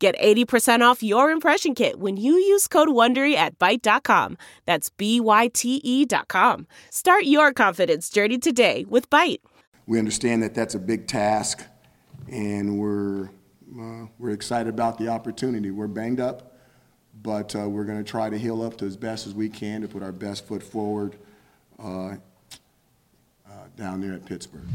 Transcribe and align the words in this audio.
Get 0.00 0.18
80% 0.18 0.80
off 0.80 1.02
your 1.02 1.30
impression 1.30 1.74
kit 1.74 1.98
when 1.98 2.16
you 2.16 2.32
use 2.32 2.66
code 2.66 2.88
WONDERY 2.88 3.34
at 3.34 3.58
Byte.com. 3.58 4.38
That's 4.64 4.88
B-Y-T-E 4.88 6.06
dot 6.06 6.26
com. 6.26 6.66
Start 6.88 7.24
your 7.24 7.52
confidence 7.52 8.08
journey 8.08 8.38
today 8.38 8.86
with 8.88 9.10
Byte. 9.10 9.40
We 9.86 9.98
understand 9.98 10.42
that 10.42 10.54
that's 10.54 10.74
a 10.74 10.78
big 10.78 11.06
task, 11.06 11.66
and 12.32 12.78
we're, 12.78 13.26
uh, 13.78 14.06
we're 14.18 14.30
excited 14.30 14.72
about 14.72 14.96
the 14.96 15.08
opportunity. 15.08 15.70
We're 15.70 15.86
banged 15.86 16.18
up, 16.20 16.56
but 17.22 17.54
uh, 17.54 17.68
we're 17.68 17.84
going 17.84 18.02
to 18.02 18.10
try 18.10 18.30
to 18.30 18.38
heal 18.38 18.62
up 18.62 18.78
to 18.78 18.86
as 18.86 18.96
best 18.96 19.26
as 19.26 19.34
we 19.34 19.50
can 19.50 19.82
to 19.82 19.88
put 19.88 20.02
our 20.02 20.12
best 20.12 20.46
foot 20.46 20.62
forward 20.62 21.16
uh, 21.78 22.14
uh 22.14 22.16
down 23.76 24.00
there 24.00 24.14
at 24.14 24.24
Pittsburgh. 24.24 24.68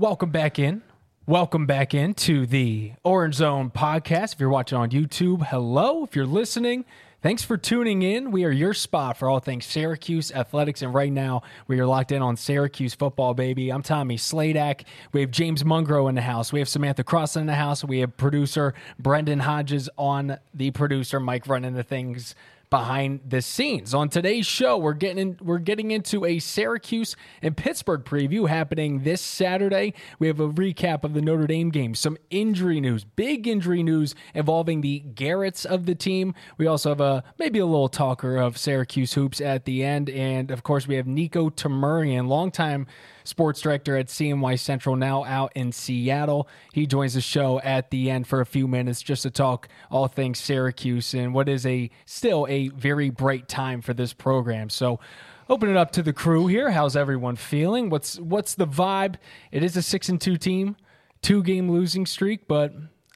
Welcome 0.00 0.30
back 0.30 0.58
in. 0.58 0.80
Welcome 1.26 1.66
back 1.66 1.92
in 1.92 2.14
to 2.14 2.46
the 2.46 2.92
Orange 3.04 3.34
Zone 3.34 3.70
podcast. 3.70 4.32
If 4.32 4.40
you're 4.40 4.48
watching 4.48 4.78
on 4.78 4.88
YouTube, 4.88 5.48
hello. 5.48 6.04
If 6.04 6.16
you're 6.16 6.24
listening, 6.24 6.86
thanks 7.22 7.42
for 7.42 7.58
tuning 7.58 8.00
in. 8.00 8.30
We 8.30 8.46
are 8.46 8.50
your 8.50 8.72
spot 8.72 9.18
for 9.18 9.28
all 9.28 9.40
things 9.40 9.66
Syracuse 9.66 10.32
athletics. 10.32 10.80
And 10.80 10.94
right 10.94 11.12
now, 11.12 11.42
we 11.68 11.78
are 11.80 11.86
locked 11.86 12.12
in 12.12 12.22
on 12.22 12.38
Syracuse 12.38 12.94
football, 12.94 13.34
baby. 13.34 13.70
I'm 13.70 13.82
Tommy 13.82 14.16
Sladek. 14.16 14.84
We 15.12 15.20
have 15.20 15.30
James 15.30 15.64
Mungro 15.64 16.08
in 16.08 16.14
the 16.14 16.22
house. 16.22 16.50
We 16.50 16.60
have 16.60 16.68
Samantha 16.70 17.04
Croston 17.04 17.42
in 17.42 17.46
the 17.46 17.54
house. 17.56 17.84
We 17.84 17.98
have 17.98 18.16
producer 18.16 18.72
Brendon 18.98 19.40
Hodges 19.40 19.90
on 19.98 20.38
the 20.54 20.70
producer, 20.70 21.20
Mike 21.20 21.46
running 21.46 21.74
the 21.74 21.82
things 21.82 22.34
behind 22.70 23.20
the 23.26 23.42
scenes. 23.42 23.92
On 23.92 24.08
today's 24.08 24.46
show, 24.46 24.78
we're 24.78 24.94
getting 24.94 25.18
in, 25.18 25.38
we're 25.42 25.58
getting 25.58 25.90
into 25.90 26.24
a 26.24 26.38
Syracuse 26.38 27.16
and 27.42 27.56
Pittsburgh 27.56 28.04
preview 28.04 28.48
happening 28.48 29.02
this 29.02 29.20
Saturday. 29.20 29.92
We 30.18 30.28
have 30.28 30.40
a 30.40 30.48
recap 30.48 31.04
of 31.04 31.12
the 31.12 31.20
Notre 31.20 31.48
Dame 31.48 31.70
game, 31.70 31.94
some 31.94 32.16
injury 32.30 32.80
news, 32.80 33.04
big 33.04 33.48
injury 33.48 33.82
news 33.82 34.14
involving 34.34 34.80
the 34.80 35.00
Garrets 35.00 35.64
of 35.64 35.86
the 35.86 35.96
team. 35.96 36.34
We 36.56 36.66
also 36.66 36.90
have 36.90 37.00
a 37.00 37.24
maybe 37.38 37.58
a 37.58 37.66
little 37.66 37.88
talker 37.88 38.36
of 38.36 38.56
Syracuse 38.56 39.14
hoops 39.14 39.40
at 39.40 39.64
the 39.64 39.82
end, 39.82 40.08
and 40.08 40.50
of 40.50 40.62
course 40.62 40.86
we 40.86 40.94
have 40.94 41.06
Niko 41.06 41.50
Tamurian, 41.50 42.28
longtime 42.28 42.86
sports 43.24 43.60
director 43.60 43.96
at 43.96 44.06
CNY 44.06 44.58
Central, 44.58 44.96
now 44.96 45.24
out 45.24 45.52
in 45.54 45.72
Seattle. 45.72 46.48
He 46.72 46.86
joins 46.86 47.14
the 47.14 47.20
show 47.20 47.60
at 47.60 47.90
the 47.90 48.10
end 48.10 48.26
for 48.26 48.40
a 48.40 48.46
few 48.46 48.66
minutes 48.66 49.02
just 49.02 49.22
to 49.22 49.30
talk 49.30 49.68
all 49.90 50.08
things 50.08 50.38
Syracuse 50.38 51.14
and 51.14 51.34
what 51.34 51.48
is 51.48 51.66
a 51.66 51.90
still 52.04 52.46
a 52.48 52.68
very 52.68 53.10
bright 53.10 53.48
time 53.48 53.80
for 53.80 53.94
this 53.94 54.12
program. 54.12 54.70
So 54.70 55.00
open 55.48 55.68
it 55.68 55.76
up 55.76 55.90
to 55.92 56.02
the 56.02 56.12
crew 56.12 56.46
here. 56.46 56.70
How's 56.70 56.96
everyone 56.96 57.36
feeling? 57.36 57.90
What's 57.90 58.18
what's 58.18 58.54
the 58.54 58.66
vibe? 58.66 59.16
It 59.50 59.62
is 59.62 59.76
a 59.76 59.82
six 59.82 60.08
and 60.08 60.20
two 60.20 60.36
team, 60.36 60.76
two 61.22 61.42
game 61.42 61.70
losing 61.70 62.06
streak, 62.06 62.46
but 62.48 62.72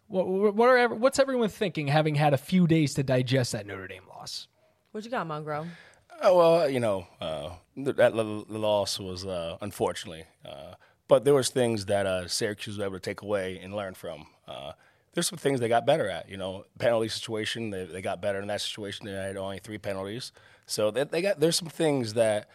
what, 0.08 0.54
what 0.54 0.68
are 0.68 0.88
what's 0.94 1.18
everyone 1.18 1.48
thinking 1.48 1.88
having 1.88 2.14
had 2.14 2.34
a 2.34 2.38
few 2.38 2.66
days 2.66 2.94
to 2.94 3.02
digest 3.02 3.52
that 3.52 3.66
Notre 3.66 3.88
Dame 3.88 4.04
loss? 4.08 4.48
What 4.92 5.04
you 5.04 5.10
got, 5.10 5.26
Mungro? 5.26 5.66
Oh, 6.22 6.36
well, 6.36 6.68
you 6.68 6.80
know, 6.80 7.06
uh, 7.20 7.50
that 7.76 8.14
loss 8.14 8.98
was 8.98 9.26
uh, 9.26 9.56
unfortunately, 9.60 10.24
uh, 10.44 10.74
but 11.08 11.24
there 11.24 11.34
was 11.34 11.48
things 11.50 11.86
that 11.86 12.06
uh, 12.06 12.28
Syracuse 12.28 12.78
was 12.78 12.84
able 12.84 12.94
to 12.94 13.00
take 13.00 13.22
away 13.22 13.58
and 13.62 13.74
learn 13.74 13.94
from. 13.94 14.26
Uh, 14.46 14.72
there's 15.12 15.26
some 15.26 15.38
things 15.38 15.60
they 15.60 15.68
got 15.68 15.86
better 15.86 16.08
at. 16.08 16.28
You 16.28 16.36
know, 16.36 16.64
penalty 16.78 17.08
situation, 17.08 17.70
they, 17.70 17.84
they 17.84 18.02
got 18.02 18.20
better 18.22 18.40
in 18.40 18.48
that 18.48 18.60
situation. 18.60 19.06
They 19.06 19.12
had 19.12 19.36
only 19.36 19.58
three 19.58 19.78
penalties, 19.78 20.32
so 20.66 20.90
they, 20.90 21.04
they 21.04 21.22
got. 21.22 21.40
There's 21.40 21.56
some 21.56 21.68
things 21.68 22.14
that 22.14 22.48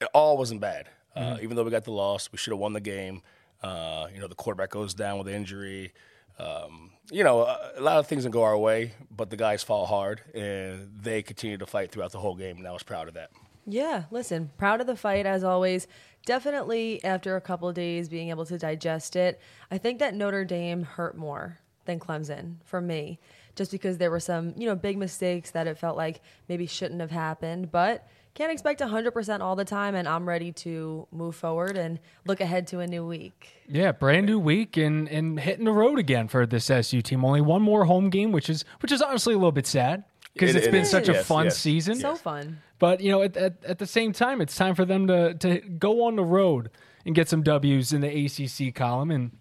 it 0.00 0.08
all 0.14 0.36
wasn't 0.36 0.60
bad. 0.60 0.88
Uh, 1.14 1.20
mm-hmm. 1.20 1.44
Even 1.44 1.56
though 1.56 1.64
we 1.64 1.70
got 1.70 1.84
the 1.84 1.92
loss, 1.92 2.30
we 2.32 2.38
should 2.38 2.52
have 2.52 2.60
won 2.60 2.72
the 2.72 2.80
game. 2.80 3.22
you 3.62 4.20
know, 4.20 4.26
the 4.28 4.34
quarterback 4.34 4.70
goes 4.70 4.94
down 4.94 5.18
with 5.18 5.26
the 5.26 5.34
injury. 5.34 5.92
Um, 6.38 6.90
you 7.10 7.24
know, 7.24 7.42
a 7.42 7.80
lot 7.80 7.98
of 7.98 8.06
things 8.06 8.22
didn't 8.22 8.32
go 8.32 8.42
our 8.42 8.56
way, 8.56 8.92
but 9.10 9.30
the 9.30 9.36
guys 9.36 9.62
fought 9.62 9.86
hard 9.86 10.22
and 10.34 10.90
they 11.00 11.22
continued 11.22 11.60
to 11.60 11.66
fight 11.66 11.90
throughout 11.90 12.12
the 12.12 12.18
whole 12.20 12.34
game, 12.34 12.56
and 12.56 12.66
I 12.66 12.72
was 12.72 12.82
proud 12.82 13.08
of 13.08 13.14
that. 13.14 13.30
Yeah, 13.66 14.04
listen, 14.10 14.50
proud 14.58 14.80
of 14.80 14.86
the 14.86 14.96
fight 14.96 15.26
as 15.26 15.44
always. 15.44 15.86
Definitely 16.24 17.02
after 17.04 17.36
a 17.36 17.40
couple 17.40 17.72
days 17.72 18.08
being 18.08 18.30
able 18.30 18.46
to 18.46 18.58
digest 18.58 19.16
it, 19.16 19.40
I 19.70 19.78
think 19.78 19.98
that 19.98 20.14
Notre 20.14 20.44
Dame 20.44 20.84
hurt 20.84 21.16
more 21.16 21.58
than 21.84 21.98
Clemson 21.98 22.56
for 22.64 22.80
me, 22.80 23.18
just 23.56 23.70
because 23.70 23.98
there 23.98 24.10
were 24.10 24.20
some, 24.20 24.54
you 24.56 24.66
know, 24.66 24.76
big 24.76 24.96
mistakes 24.96 25.50
that 25.50 25.66
it 25.66 25.78
felt 25.78 25.96
like 25.96 26.20
maybe 26.48 26.66
shouldn't 26.66 27.00
have 27.00 27.10
happened, 27.10 27.70
but 27.72 28.08
can't 28.34 28.52
expect 28.52 28.80
100% 28.80 29.40
all 29.40 29.56
the 29.56 29.64
time 29.64 29.94
and 29.94 30.08
i'm 30.08 30.28
ready 30.28 30.52
to 30.52 31.06
move 31.12 31.34
forward 31.34 31.76
and 31.76 31.98
look 32.26 32.40
ahead 32.40 32.66
to 32.66 32.80
a 32.80 32.86
new 32.86 33.06
week 33.06 33.52
yeah 33.68 33.92
brand 33.92 34.26
new 34.26 34.38
week 34.38 34.76
and 34.76 35.08
and 35.08 35.40
hitting 35.40 35.64
the 35.64 35.72
road 35.72 35.98
again 35.98 36.28
for 36.28 36.46
this 36.46 36.70
su 36.82 37.02
team 37.02 37.24
only 37.24 37.40
one 37.40 37.62
more 37.62 37.84
home 37.84 38.10
game 38.10 38.32
which 38.32 38.48
is 38.48 38.64
which 38.80 38.92
is 38.92 39.02
honestly 39.02 39.34
a 39.34 39.36
little 39.36 39.52
bit 39.52 39.66
sad 39.66 40.04
because 40.34 40.54
it, 40.54 40.62
has 40.62 40.72
been 40.72 40.82
is. 40.82 40.90
such 40.90 41.08
a 41.08 41.12
yes, 41.12 41.26
fun 41.26 41.44
yes. 41.44 41.58
season 41.58 41.96
so 41.96 42.14
fun 42.14 42.60
but 42.78 43.00
you 43.00 43.10
know 43.10 43.22
at, 43.22 43.36
at, 43.36 43.64
at 43.64 43.78
the 43.78 43.86
same 43.86 44.12
time 44.12 44.40
it's 44.40 44.56
time 44.56 44.74
for 44.74 44.84
them 44.84 45.06
to 45.06 45.34
to 45.34 45.60
go 45.60 46.04
on 46.04 46.16
the 46.16 46.24
road 46.24 46.70
and 47.04 47.14
get 47.14 47.28
some 47.28 47.42
w's 47.42 47.92
in 47.92 48.00
the 48.00 48.24
acc 48.24 48.74
column 48.74 49.10
and 49.10 49.32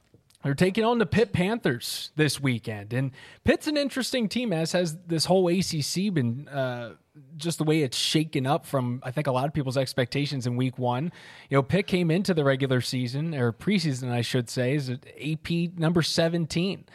they're 0.43 0.55
taking 0.55 0.83
on 0.83 0.97
the 0.97 1.05
Pitt 1.05 1.33
Panthers 1.33 2.11
this 2.15 2.39
weekend, 2.39 2.93
and 2.93 3.11
Pitt's 3.43 3.67
an 3.67 3.77
interesting 3.77 4.27
team. 4.27 4.51
As 4.51 4.71
has 4.71 4.97
this 5.07 5.25
whole 5.25 5.47
ACC 5.47 6.13
been 6.13 6.47
uh, 6.47 6.93
just 7.37 7.57
the 7.57 7.63
way 7.63 7.81
it's 7.81 7.97
shaken 7.97 8.47
up 8.47 8.65
from 8.65 9.01
I 9.03 9.11
think 9.11 9.27
a 9.27 9.31
lot 9.31 9.45
of 9.45 9.53
people's 9.53 9.77
expectations 9.77 10.47
in 10.47 10.55
week 10.55 10.77
one. 10.77 11.11
You 11.49 11.57
know, 11.57 11.63
Pitt 11.63 11.87
came 11.87 12.09
into 12.09 12.33
the 12.33 12.43
regular 12.43 12.81
season 12.81 13.35
or 13.35 13.51
preseason, 13.51 14.11
I 14.11 14.21
should 14.21 14.49
say, 14.49 14.75
is 14.75 14.89
AP 14.89 15.77
number 15.77 16.01
17. 16.01 16.85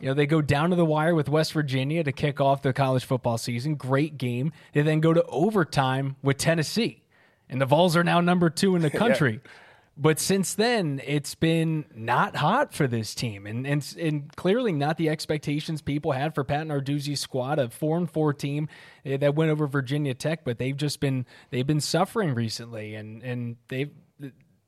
You 0.00 0.08
know, 0.08 0.14
they 0.14 0.26
go 0.26 0.42
down 0.42 0.70
to 0.70 0.76
the 0.76 0.84
wire 0.84 1.14
with 1.14 1.28
West 1.28 1.52
Virginia 1.52 2.02
to 2.04 2.12
kick 2.12 2.40
off 2.40 2.62
the 2.62 2.72
college 2.72 3.04
football 3.04 3.38
season. 3.38 3.76
Great 3.76 4.18
game. 4.18 4.52
They 4.72 4.82
then 4.82 5.00
go 5.00 5.12
to 5.14 5.22
overtime 5.24 6.16
with 6.22 6.36
Tennessee. 6.36 7.02
And 7.48 7.60
the 7.60 7.66
Vols 7.66 7.96
are 7.96 8.04
now 8.04 8.20
number 8.20 8.50
two 8.50 8.76
in 8.76 8.82
the 8.82 8.90
country. 9.04 9.40
yeah. 9.44 9.50
But 9.96 10.18
since 10.18 10.54
then, 10.54 11.00
it's 11.04 11.36
been 11.36 11.84
not 11.94 12.34
hot 12.34 12.74
for 12.74 12.88
this 12.88 13.14
team, 13.14 13.46
and 13.46 13.64
and 13.64 13.94
and 13.98 14.36
clearly 14.36 14.72
not 14.72 14.96
the 14.96 15.08
expectations 15.08 15.82
people 15.82 16.10
had 16.10 16.34
for 16.34 16.42
Pat 16.42 16.66
Narduzzi's 16.66 17.20
squad, 17.20 17.60
a 17.60 17.68
four 17.70 17.96
and 17.96 18.10
four 18.10 18.32
team 18.32 18.68
eh, 19.04 19.16
that 19.18 19.36
went 19.36 19.52
over 19.52 19.68
Virginia 19.68 20.12
Tech. 20.12 20.44
But 20.44 20.58
they've 20.58 20.76
just 20.76 20.98
been 20.98 21.26
they've 21.50 21.66
been 21.66 21.80
suffering 21.80 22.34
recently, 22.34 22.96
and 22.96 23.22
and 23.22 23.56
they've 23.68 23.90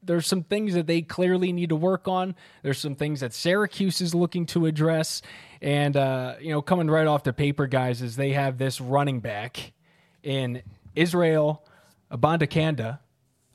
there's 0.07 0.27
some 0.29 0.45
things 0.45 0.75
that 0.75 0.87
they 0.87 1.03
clearly 1.03 1.53
need 1.53 1.71
to 1.71 1.77
work 1.77 2.07
on. 2.07 2.37
There's 2.63 2.79
some 2.79 2.95
things 2.95 3.21
that 3.21 3.35
Syracuse 3.35 4.01
is 4.01 4.15
looking 4.15 4.47
to 4.47 4.67
address, 4.67 5.23
and 5.61 5.97
uh, 5.97 6.37
you 6.41 6.51
know, 6.51 6.63
coming 6.63 6.89
right 6.89 7.07
off 7.07 7.25
the 7.25 7.33
paper, 7.33 7.67
guys, 7.67 8.01
is 8.01 8.17
they 8.17 8.33
have 8.33 8.59
this 8.59 8.81
running 8.81 9.19
back 9.19 9.73
in 10.23 10.63
Israel 10.95 11.65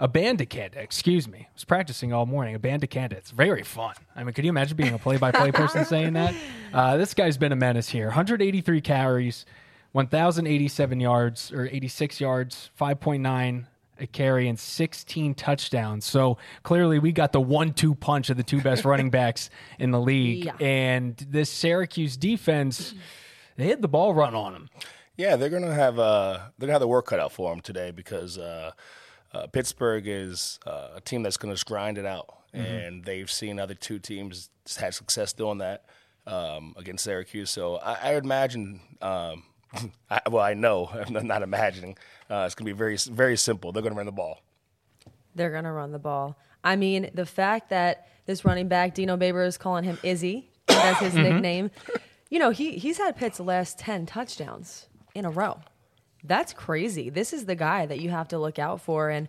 Abanikanda 0.01 0.47
Abanikanda, 0.47 0.77
excuse 0.77 1.27
me. 1.27 1.39
I 1.41 1.53
was 1.53 1.63
practicing 1.63 2.11
all 2.11 2.25
morning. 2.25 2.55
A 2.55 2.59
Abanikanda. 2.59 3.13
It's 3.13 3.31
very 3.31 3.63
fun. 3.63 3.93
I 4.15 4.23
mean, 4.23 4.33
could 4.33 4.43
you 4.43 4.49
imagine 4.49 4.75
being 4.75 4.93
a 4.93 4.97
play-by-play 4.97 5.51
person 5.53 5.85
saying 5.85 6.13
that? 6.13 6.33
Uh, 6.73 6.97
this 6.97 7.13
guy's 7.13 7.37
been 7.37 7.51
a 7.51 7.55
menace 7.55 7.89
here. 7.89 8.07
183 8.07 8.81
carries, 8.81 9.45
1,087 9.91 10.99
yards 10.99 11.51
or 11.51 11.67
86 11.67 12.19
yards, 12.19 12.71
5.9 12.79 13.65
a 13.99 14.07
carry, 14.07 14.47
and 14.47 14.59
16 14.59 15.35
touchdowns. 15.35 16.05
So 16.05 16.39
clearly, 16.63 16.97
we 16.97 17.11
got 17.11 17.31
the 17.31 17.41
one-two 17.41 17.93
punch 17.93 18.31
of 18.31 18.37
the 18.37 18.43
two 18.43 18.59
best 18.59 18.83
running 18.83 19.09
backs 19.11 19.51
in 19.77 19.91
the 19.91 20.01
league. 20.01 20.45
Yeah. 20.45 20.57
And 20.59 21.15
this 21.29 21.51
Syracuse 21.51 22.17
defense, 22.17 22.95
they 23.57 23.67
had 23.67 23.83
the 23.83 23.87
ball 23.87 24.15
run 24.15 24.33
on 24.33 24.53
them. 24.53 24.69
Yeah, 25.17 25.35
they're 25.35 25.49
gonna 25.49 25.73
have 25.75 25.99
uh, 25.99 26.39
they're 26.57 26.65
gonna 26.65 26.71
have 26.71 26.81
the 26.81 26.87
work 26.87 27.05
cut 27.05 27.19
out 27.19 27.31
for 27.31 27.51
them 27.51 27.61
today 27.61 27.91
because. 27.91 28.39
Uh, 28.39 28.71
uh, 29.33 29.47
Pittsburgh 29.47 30.03
is 30.07 30.59
uh, 30.65 30.89
a 30.95 31.01
team 31.01 31.23
that's 31.23 31.37
going 31.37 31.55
to 31.55 31.65
grind 31.65 31.97
it 31.97 32.05
out, 32.05 32.27
mm-hmm. 32.53 32.65
and 32.65 33.05
they've 33.05 33.31
seen 33.31 33.59
other 33.59 33.73
two 33.73 33.99
teams 33.99 34.49
have 34.79 34.95
success 34.95 35.33
doing 35.33 35.59
that 35.59 35.85
um, 36.27 36.73
against 36.77 37.03
Syracuse. 37.03 37.49
So 37.49 37.77
I, 37.77 38.11
I 38.11 38.13
would 38.15 38.25
imagine, 38.25 38.79
um, 39.01 39.43
I, 40.09 40.21
well, 40.29 40.43
I 40.43 40.53
know, 40.53 40.89
I'm 40.93 41.27
not 41.27 41.41
imagining, 41.43 41.97
uh, 42.29 42.43
it's 42.45 42.55
going 42.55 42.65
to 42.67 42.73
be 42.73 42.77
very, 42.77 42.97
very 42.97 43.37
simple. 43.37 43.71
They're 43.71 43.83
going 43.83 43.93
to 43.93 43.97
run 43.97 44.05
the 44.05 44.11
ball. 44.11 44.41
They're 45.35 45.51
going 45.51 45.63
to 45.63 45.71
run 45.71 45.91
the 45.91 45.99
ball. 45.99 46.37
I 46.63 46.75
mean, 46.75 47.09
the 47.13 47.25
fact 47.25 47.69
that 47.69 48.07
this 48.25 48.45
running 48.45 48.67
back. 48.67 48.93
Dino 48.93 49.17
Baber 49.17 49.43
is 49.43 49.57
calling 49.57 49.83
him 49.83 49.97
Izzy. 50.03 50.49
That's 50.67 50.99
his 50.99 51.13
Mm-hmm. 51.13 51.23
nickname. 51.23 51.71
You 52.29 52.39
know, 52.39 52.51
he 52.51 52.77
he's 52.77 52.97
had 52.97 53.17
Pitt's 53.17 53.39
last 53.39 53.77
10 53.79 54.05
touchdowns 54.05 54.87
in 55.13 55.25
a 55.25 55.29
row. 55.29 55.59
That's 56.23 56.53
crazy. 56.53 57.09
This 57.09 57.33
is 57.33 57.45
the 57.45 57.55
guy 57.55 57.85
that 57.85 57.99
you 57.99 58.09
have 58.09 58.27
to 58.29 58.39
look 58.39 58.59
out 58.59 58.81
for. 58.81 59.09
And, 59.09 59.27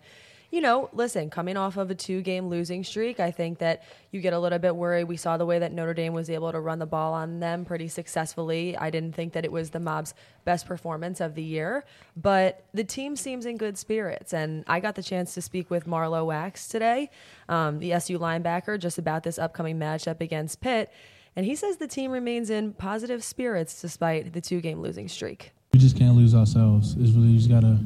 you 0.51 0.61
know, 0.61 0.89
listen, 0.93 1.31
coming 1.31 1.57
off 1.57 1.77
of 1.77 1.89
a 1.89 1.95
two 1.95 2.21
game 2.21 2.47
losing 2.47 2.83
streak, 2.83 3.19
I 3.19 3.31
think 3.31 3.57
that 3.57 3.83
you 4.11 4.21
get 4.21 4.33
a 4.33 4.39
little 4.39 4.59
bit 4.59 4.75
worried. 4.75 5.05
We 5.05 5.17
saw 5.17 5.37
the 5.37 5.45
way 5.47 5.57
that 5.57 5.71
Notre 5.71 5.95
Dame 5.95 6.13
was 6.13 6.29
able 6.29 6.51
to 6.51 6.59
run 6.59 6.77
the 6.77 6.85
ball 6.85 7.13
on 7.13 7.39
them 7.39 7.65
pretty 7.65 7.87
successfully. 7.87 8.77
I 8.77 8.91
didn't 8.91 9.15
think 9.15 9.33
that 9.33 9.45
it 9.45 9.51
was 9.51 9.71
the 9.71 9.79
mob's 9.79 10.13
best 10.45 10.67
performance 10.67 11.21
of 11.21 11.33
the 11.33 11.41
year, 11.41 11.85
but 12.15 12.65
the 12.73 12.83
team 12.83 13.15
seems 13.15 13.47
in 13.47 13.57
good 13.57 13.79
spirits. 13.79 14.31
And 14.31 14.63
I 14.67 14.79
got 14.79 14.93
the 14.93 15.01
chance 15.01 15.33
to 15.33 15.41
speak 15.41 15.71
with 15.71 15.87
Marlowe 15.87 16.25
Wax 16.25 16.67
today, 16.67 17.09
um, 17.49 17.79
the 17.79 17.93
SU 17.93 18.19
linebacker, 18.19 18.79
just 18.79 18.99
about 18.99 19.23
this 19.23 19.39
upcoming 19.39 19.79
matchup 19.79 20.21
against 20.21 20.61
Pitt. 20.61 20.91
And 21.35 21.47
he 21.47 21.55
says 21.55 21.77
the 21.77 21.87
team 21.87 22.11
remains 22.11 22.51
in 22.51 22.73
positive 22.73 23.23
spirits 23.23 23.81
despite 23.81 24.33
the 24.33 24.41
two 24.41 24.61
game 24.61 24.81
losing 24.81 25.07
streak. 25.07 25.51
We 25.73 25.79
just 25.79 25.97
can't 25.97 26.15
lose 26.15 26.35
ourselves. 26.35 26.95
It's 26.99 27.11
really 27.11 27.35
just 27.35 27.49
gotta 27.49 27.79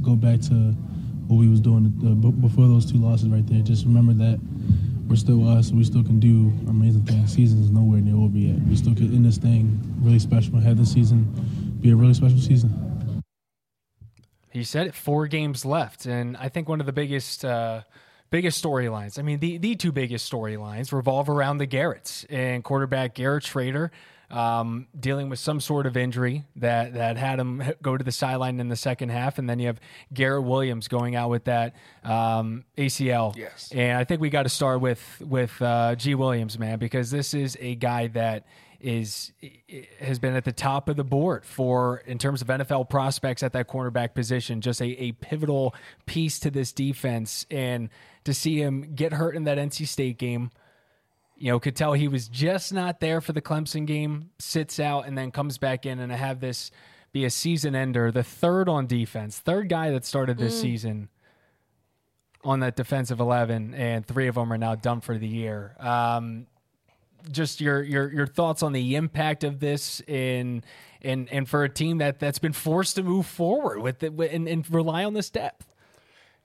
go 0.00 0.16
back 0.16 0.40
to 0.42 0.54
what 1.28 1.36
we 1.36 1.46
was 1.46 1.60
doing 1.60 1.90
before 2.40 2.66
those 2.68 2.90
two 2.90 2.98
losses 2.98 3.28
right 3.28 3.46
there. 3.46 3.60
Just 3.60 3.84
remember 3.84 4.14
that 4.14 4.40
we're 5.06 5.16
still 5.16 5.46
us. 5.46 5.70
We 5.70 5.84
still 5.84 6.02
can 6.02 6.18
do 6.18 6.52
amazing 6.68 7.04
things. 7.04 7.34
Season 7.34 7.62
is 7.62 7.70
nowhere 7.70 8.00
near 8.00 8.16
where 8.16 8.30
we 8.30 8.50
at. 8.50 8.58
We 8.66 8.76
still 8.76 8.94
can 8.94 9.14
end 9.14 9.26
this 9.26 9.36
thing 9.36 9.78
really 10.00 10.18
special. 10.18 10.58
Have 10.58 10.78
this 10.78 10.92
season 10.92 11.24
be 11.80 11.90
a 11.90 11.96
really 11.96 12.14
special 12.14 12.38
season. 12.38 13.22
He 14.50 14.64
said 14.64 14.86
it. 14.86 14.94
Four 14.94 15.26
games 15.26 15.66
left, 15.66 16.06
and 16.06 16.36
I 16.38 16.48
think 16.48 16.68
one 16.68 16.80
of 16.80 16.86
the 16.86 16.92
biggest 16.92 17.44
uh, 17.44 17.82
biggest 18.30 18.64
storylines. 18.64 19.18
I 19.18 19.22
mean, 19.22 19.40
the 19.40 19.58
the 19.58 19.74
two 19.74 19.92
biggest 19.92 20.30
storylines 20.30 20.92
revolve 20.92 21.28
around 21.28 21.58
the 21.58 21.66
Garretts 21.66 22.24
and 22.30 22.64
quarterback 22.64 23.14
Garrett 23.14 23.44
Shrader. 23.44 23.90
Um, 24.30 24.88
dealing 24.98 25.28
with 25.28 25.38
some 25.38 25.60
sort 25.60 25.86
of 25.86 25.96
injury 25.96 26.44
that 26.56 26.94
that 26.94 27.16
had 27.16 27.38
him 27.38 27.62
go 27.82 27.96
to 27.96 28.02
the 28.02 28.10
sideline 28.10 28.58
in 28.58 28.68
the 28.68 28.76
second 28.76 29.10
half, 29.10 29.38
and 29.38 29.48
then 29.48 29.58
you 29.58 29.66
have 29.66 29.78
Garrett 30.12 30.44
Williams 30.44 30.88
going 30.88 31.14
out 31.14 31.30
with 31.30 31.44
that 31.44 31.76
um, 32.02 32.64
ACL. 32.76 33.36
Yes. 33.36 33.70
and 33.72 33.98
I 33.98 34.04
think 34.04 34.20
we 34.20 34.30
got 34.30 34.44
to 34.44 34.48
start 34.48 34.80
with 34.80 35.00
with 35.20 35.60
uh, 35.60 35.94
G 35.94 36.14
Williams, 36.14 36.58
man, 36.58 36.78
because 36.78 37.10
this 37.10 37.34
is 37.34 37.56
a 37.60 37.74
guy 37.74 38.08
that 38.08 38.44
is 38.84 39.32
has 39.98 40.18
been 40.18 40.36
at 40.36 40.44
the 40.44 40.52
top 40.52 40.90
of 40.90 40.96
the 40.96 41.04
board 41.04 41.46
for 41.46 42.02
in 42.06 42.18
terms 42.18 42.42
of 42.42 42.48
NFL 42.48 42.90
prospects 42.90 43.42
at 43.42 43.54
that 43.54 43.66
cornerback 43.66 44.14
position. 44.14 44.60
Just 44.60 44.82
a, 44.82 45.02
a 45.02 45.12
pivotal 45.12 45.74
piece 46.04 46.38
to 46.40 46.50
this 46.50 46.70
defense, 46.70 47.46
and 47.50 47.88
to 48.24 48.34
see 48.34 48.60
him 48.60 48.94
get 48.94 49.14
hurt 49.14 49.36
in 49.36 49.44
that 49.44 49.56
NC 49.56 49.88
State 49.88 50.18
game, 50.18 50.50
you 51.36 51.50
know, 51.50 51.58
could 51.58 51.76
tell 51.76 51.92
he 51.92 52.08
was 52.08 52.28
just 52.28 52.72
not 52.72 53.00
there 53.00 53.20
for 53.20 53.32
the 53.32 53.42
Clemson 53.42 53.86
game. 53.86 54.30
Sits 54.38 54.78
out 54.78 55.06
and 55.06 55.16
then 55.16 55.30
comes 55.30 55.58
back 55.58 55.86
in, 55.86 55.98
and 55.98 56.12
I 56.12 56.16
have 56.16 56.40
this 56.40 56.70
be 57.12 57.24
a 57.24 57.30
season 57.30 57.74
ender, 57.74 58.10
the 58.10 58.24
third 58.24 58.68
on 58.68 58.86
defense, 58.86 59.38
third 59.38 59.68
guy 59.68 59.90
that 59.90 60.04
started 60.04 60.36
this 60.36 60.60
season 60.60 61.08
on 62.42 62.60
that 62.60 62.76
defensive 62.76 63.20
eleven, 63.20 63.74
and 63.74 64.06
three 64.06 64.26
of 64.26 64.34
them 64.34 64.52
are 64.52 64.58
now 64.58 64.74
done 64.74 65.00
for 65.00 65.16
the 65.16 65.28
year. 65.28 65.76
Um, 65.78 66.46
just 67.30 67.60
your 67.60 67.82
your 67.82 68.12
your 68.12 68.26
thoughts 68.26 68.62
on 68.62 68.72
the 68.72 68.96
impact 68.96 69.44
of 69.44 69.60
this 69.60 70.00
in 70.06 70.62
and 71.02 71.28
and 71.32 71.48
for 71.48 71.64
a 71.64 71.68
team 71.68 71.98
that 71.98 72.18
that's 72.18 72.38
been 72.38 72.52
forced 72.52 72.96
to 72.96 73.02
move 73.02 73.26
forward 73.26 73.80
with 73.80 74.02
it 74.02 74.12
and, 74.12 74.48
and 74.48 74.70
rely 74.72 75.04
on 75.04 75.14
this 75.14 75.30
depth. 75.30 75.73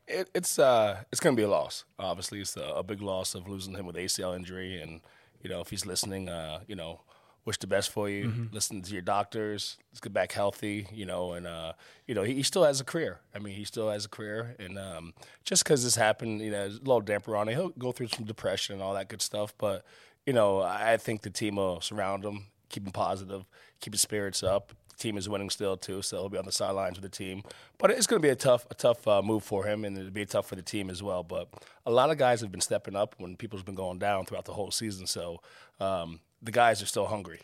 It, 0.10 0.30
it's 0.34 0.60
uh, 0.60 1.04
it's 1.12 1.20
going 1.22 1.36
to 1.36 1.40
be 1.40 1.46
a 1.46 1.50
loss. 1.50 1.86
Obviously, 1.98 2.42
it's 2.42 2.58
a, 2.58 2.64
a 2.76 2.84
big 2.84 3.02
loss 3.02 3.36
of 3.36 3.48
losing 3.48 3.76
him 3.76 3.86
with 3.86 3.96
ACL 3.96 4.36
injury, 4.36 4.82
and 4.82 5.02
you 5.42 5.50
know 5.50 5.62
if 5.62 5.70
he's 5.70 5.86
listening, 5.86 6.28
uh, 6.30 6.60
you 6.68 6.76
know, 6.76 7.02
wish 7.46 7.58
the 7.58 7.68
best 7.68 7.92
for 7.92 8.10
you. 8.10 8.26
Listen 8.52 8.82
to 8.82 8.94
your 8.94 9.02
doctors. 9.02 9.78
Let's 9.92 10.00
get 10.02 10.14
back 10.14 10.32
healthy. 10.32 10.88
You 10.92 11.06
know, 11.06 11.34
and 11.34 11.48
uh, 11.48 11.74
you 12.08 12.16
know 12.16 12.24
he, 12.24 12.36
he 12.36 12.44
still 12.44 12.64
has 12.64 12.82
a 12.82 12.84
career. 12.84 13.20
I 13.36 13.40
mean, 13.40 13.56
he 13.56 13.64
still 13.64 13.90
has 13.90 14.06
a 14.06 14.10
career, 14.10 14.56
and 14.60 14.78
um, 14.80 15.14
just 15.44 15.64
because 15.64 15.84
this 15.84 15.96
happened, 15.96 16.42
you 16.42 16.52
know, 16.52 16.66
a 16.66 16.70
little 16.70 17.02
damper 17.02 17.36
on 17.36 17.48
it. 17.48 17.54
He'll 17.54 17.70
go 17.70 17.92
through 17.92 18.08
some 18.08 18.26
depression 18.26 18.74
and 18.74 18.82
all 18.84 18.94
that 18.96 19.10
good 19.10 19.22
stuff, 19.22 19.54
but 19.58 19.86
you 20.26 20.34
know, 20.34 20.62
I 20.62 20.98
think 20.98 21.22
the 21.22 21.30
team 21.30 21.56
will 21.56 21.82
surround 21.82 22.24
him, 22.24 22.46
keep 22.70 22.86
him 22.86 22.92
positive, 22.92 23.46
keep 23.80 23.94
his 23.94 24.02
spirits 24.02 24.44
up. 24.44 24.74
Team 25.00 25.18
is 25.18 25.30
winning 25.30 25.50
still 25.50 25.78
too, 25.78 26.02
so 26.02 26.18
he'll 26.18 26.30
be 26.30 26.38
on 26.38 26.46
the 26.46 26.52
sidelines 26.52 27.00
with 27.00 27.10
the 27.10 27.18
team. 27.18 27.44
But 27.78 27.92
it's 27.92 28.06
going 28.06 28.22
to 28.22 28.26
be 28.26 28.32
a 28.32 28.36
tough, 28.36 28.68
a 28.70 28.76
tough 28.76 29.08
uh, 29.08 29.22
move 29.22 29.44
for 29.44 29.66
him, 29.66 29.86
and 29.86 29.98
it'll 29.98 30.12
be 30.12 30.26
tough 30.26 30.48
for 30.48 30.56
the 30.56 30.62
team 30.62 30.90
as 30.90 31.02
well. 31.02 31.24
But 31.24 31.48
a 31.86 31.92
lot 31.92 32.12
of 32.12 32.18
guys 32.18 32.42
have 32.42 32.52
been 32.52 32.62
stepping 32.62 32.96
up 32.96 33.16
when 33.18 33.36
people's 33.36 33.64
been 33.64 33.76
going 33.76 34.00
down 34.00 34.26
throughout 34.26 34.46
the 34.46 34.54
whole 34.54 34.72
season. 34.72 35.08
So 35.08 35.42
um, 35.80 36.20
the 36.42 36.52
guys 36.52 36.82
are 36.82 36.86
still 36.86 37.06
hungry. 37.06 37.42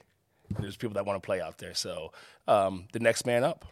There's 0.59 0.77
people 0.77 0.93
that 0.95 1.05
want 1.05 1.21
to 1.21 1.25
play 1.25 1.41
out 1.41 1.57
there. 1.57 1.73
So 1.73 2.11
um, 2.47 2.87
the 2.91 2.99
next 2.99 3.25
man 3.25 3.43
up. 3.43 3.65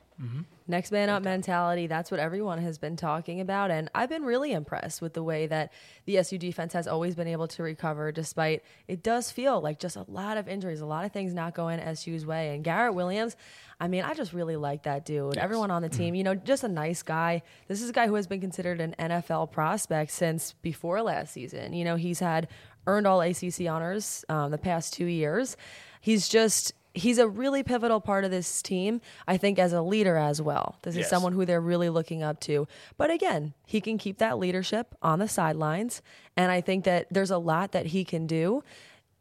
Next 0.67 0.91
man 0.91 1.09
up 1.09 1.23
mentality. 1.23 1.87
That's 1.87 2.09
what 2.09 2.19
everyone 2.19 2.59
has 2.59 2.77
been 2.77 2.95
talking 2.95 3.41
about. 3.41 3.71
And 3.71 3.89
I've 3.93 4.09
been 4.09 4.23
really 4.23 4.53
impressed 4.53 5.01
with 5.01 5.13
the 5.13 5.23
way 5.23 5.47
that 5.47 5.73
the 6.05 6.17
SU 6.19 6.37
defense 6.37 6.73
has 6.73 6.87
always 6.87 7.15
been 7.15 7.27
able 7.27 7.47
to 7.49 7.63
recover, 7.63 8.11
despite 8.11 8.63
it 8.87 9.03
does 9.03 9.29
feel 9.29 9.59
like 9.59 9.79
just 9.79 9.95
a 9.95 10.05
lot 10.07 10.37
of 10.37 10.47
injuries, 10.47 10.79
a 10.79 10.85
lot 10.85 11.03
of 11.03 11.11
things 11.11 11.33
not 11.33 11.53
going 11.53 11.81
SU's 11.95 12.25
way. 12.25 12.55
And 12.55 12.63
Garrett 12.63 12.93
Williams, 12.93 13.35
I 13.79 13.87
mean, 13.89 14.03
I 14.03 14.13
just 14.13 14.31
really 14.31 14.55
like 14.55 14.83
that 14.83 15.05
dude. 15.05 15.37
Everyone 15.37 15.71
on 15.71 15.81
the 15.81 15.89
team, 15.89 16.15
you 16.15 16.23
know, 16.23 16.35
just 16.35 16.63
a 16.63 16.69
nice 16.69 17.03
guy. 17.03 17.41
This 17.67 17.81
is 17.81 17.89
a 17.89 17.93
guy 17.93 18.07
who 18.07 18.15
has 18.15 18.27
been 18.27 18.39
considered 18.39 18.79
an 18.79 18.95
NFL 18.97 19.51
prospect 19.51 20.11
since 20.11 20.53
before 20.61 21.01
last 21.01 21.33
season. 21.33 21.73
You 21.73 21.83
know, 21.83 21.97
he's 21.97 22.19
had 22.19 22.47
earned 22.87 23.07
all 23.07 23.21
ACC 23.21 23.67
honors 23.67 24.23
um, 24.29 24.51
the 24.51 24.57
past 24.57 24.93
two 24.93 25.05
years. 25.05 25.57
He's 25.99 26.29
just 26.29 26.73
he's 26.93 27.17
a 27.17 27.27
really 27.27 27.63
pivotal 27.63 27.99
part 27.99 28.23
of 28.23 28.31
this 28.31 28.61
team, 28.61 29.01
I 29.27 29.37
think, 29.37 29.59
as 29.59 29.73
a 29.73 29.81
leader 29.81 30.15
as 30.15 30.41
well. 30.41 30.77
This 30.83 30.95
is 30.95 31.07
someone 31.07 31.33
who 31.33 31.45
they're 31.45 31.61
really 31.61 31.89
looking 31.89 32.23
up 32.23 32.39
to. 32.41 32.67
But 32.97 33.11
again, 33.11 33.53
he 33.65 33.81
can 33.81 33.97
keep 33.97 34.19
that 34.19 34.37
leadership 34.37 34.95
on 35.01 35.19
the 35.19 35.27
sidelines. 35.27 36.01
And 36.37 36.51
I 36.51 36.61
think 36.61 36.85
that 36.85 37.07
there's 37.09 37.31
a 37.31 37.37
lot 37.37 37.71
that 37.71 37.87
he 37.87 38.05
can 38.05 38.27
do, 38.27 38.63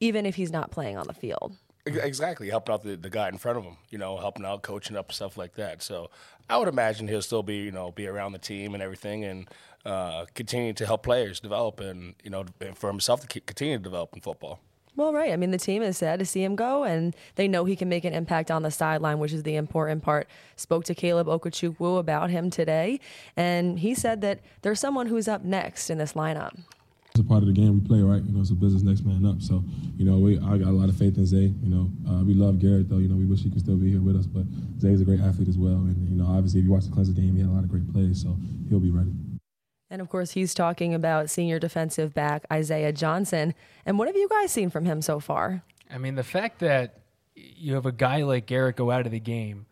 even 0.00 0.26
if 0.26 0.34
he's 0.34 0.52
not 0.52 0.70
playing 0.70 0.96
on 0.96 1.06
the 1.06 1.14
field. 1.14 1.56
Exactly, 1.84 2.48
helping 2.48 2.72
out 2.72 2.84
the, 2.84 2.94
the 2.94 3.10
guy 3.10 3.28
in 3.28 3.38
front 3.38 3.58
of 3.58 3.64
him, 3.64 3.76
you 3.90 3.98
know, 3.98 4.16
helping 4.16 4.44
out, 4.44 4.62
coaching 4.62 4.96
up, 4.96 5.10
stuff 5.10 5.36
like 5.36 5.54
that. 5.54 5.82
So 5.82 6.10
I 6.48 6.56
would 6.56 6.68
imagine 6.68 7.08
he'll 7.08 7.22
still 7.22 7.42
be, 7.42 7.56
you 7.56 7.72
know, 7.72 7.90
be 7.90 8.06
around 8.06 8.32
the 8.32 8.38
team 8.38 8.74
and 8.74 8.82
everything, 8.82 9.24
and 9.24 9.48
uh, 9.84 10.26
continue 10.34 10.74
to 10.74 10.86
help 10.86 11.02
players 11.02 11.40
develop, 11.40 11.80
and 11.80 12.14
you 12.22 12.30
know, 12.30 12.44
for 12.76 12.88
himself 12.88 13.26
to 13.26 13.40
continue 13.40 13.78
to 13.78 13.82
develop 13.82 14.14
in 14.14 14.20
football. 14.20 14.60
Well, 14.94 15.14
right. 15.14 15.32
I 15.32 15.36
mean, 15.36 15.52
the 15.52 15.58
team 15.58 15.82
is 15.82 15.96
sad 15.96 16.18
to 16.18 16.26
see 16.26 16.44
him 16.44 16.54
go, 16.54 16.84
and 16.84 17.16
they 17.36 17.48
know 17.48 17.64
he 17.64 17.76
can 17.76 17.88
make 17.88 18.04
an 18.04 18.12
impact 18.12 18.50
on 18.50 18.62
the 18.62 18.70
sideline, 18.70 19.18
which 19.18 19.32
is 19.32 19.42
the 19.42 19.56
important 19.56 20.02
part. 20.02 20.28
Spoke 20.56 20.84
to 20.84 20.94
Caleb 20.94 21.28
Okechukwu 21.28 21.98
about 21.98 22.28
him 22.28 22.50
today, 22.50 23.00
and 23.34 23.78
he 23.78 23.94
said 23.94 24.20
that 24.20 24.40
there's 24.60 24.80
someone 24.80 25.06
who's 25.06 25.28
up 25.28 25.44
next 25.44 25.88
in 25.88 25.96
this 25.96 26.12
lineup. 26.12 26.58
It's 27.10 27.20
a 27.20 27.24
part 27.24 27.42
of 27.42 27.46
the 27.46 27.54
game 27.54 27.74
we 27.74 27.86
play, 27.86 28.00
right? 28.00 28.22
You 28.22 28.32
know, 28.32 28.40
it's 28.40 28.50
a 28.50 28.54
business 28.54 28.82
next 28.82 29.04
man 29.04 29.24
up. 29.26 29.40
So, 29.42 29.64
you 29.98 30.04
know, 30.04 30.18
we 30.18 30.38
I 30.38 30.56
got 30.56 30.68
a 30.68 30.76
lot 30.76 30.88
of 30.88 30.96
faith 30.96 31.16
in 31.18 31.26
Zay. 31.26 31.52
You 31.62 31.68
know, 31.68 31.90
uh, 32.08 32.24
we 32.24 32.32
love 32.32 32.58
Garrett 32.58 32.88
though. 32.88 32.98
You 32.98 33.08
know, 33.08 33.16
we 33.16 33.26
wish 33.26 33.42
he 33.42 33.50
could 33.50 33.60
still 33.60 33.76
be 33.76 33.90
here 33.90 34.00
with 34.00 34.16
us, 34.16 34.26
but 34.26 34.44
Zay's 34.80 35.02
a 35.02 35.04
great 35.04 35.20
athlete 35.20 35.48
as 35.48 35.58
well. 35.58 35.76
And 35.76 36.08
you 36.08 36.16
know, 36.16 36.26
obviously, 36.26 36.60
if 36.60 36.66
you 36.66 36.72
watch 36.72 36.84
the 36.84 36.90
Clemson 36.90 37.14
game, 37.14 37.34
he 37.34 37.40
had 37.40 37.50
a 37.50 37.52
lot 37.52 37.64
of 37.64 37.70
great 37.70 37.90
plays, 37.92 38.22
so 38.22 38.36
he'll 38.70 38.80
be 38.80 38.90
ready. 38.90 39.12
And 39.92 40.00
of 40.00 40.08
course, 40.08 40.30
he's 40.30 40.54
talking 40.54 40.94
about 40.94 41.28
senior 41.28 41.58
defensive 41.58 42.14
back 42.14 42.46
Isaiah 42.50 42.94
Johnson. 42.94 43.52
And 43.84 43.98
what 43.98 44.08
have 44.08 44.16
you 44.16 44.26
guys 44.26 44.50
seen 44.50 44.70
from 44.70 44.86
him 44.86 45.02
so 45.02 45.20
far? 45.20 45.62
I 45.90 45.98
mean, 45.98 46.14
the 46.14 46.24
fact 46.24 46.60
that 46.60 47.02
you 47.34 47.74
have 47.74 47.84
a 47.84 47.92
guy 47.92 48.22
like 48.22 48.46
Garrett 48.46 48.76
go 48.76 48.90
out 48.90 49.04
of 49.04 49.12
the 49.12 49.20
game, 49.20 49.66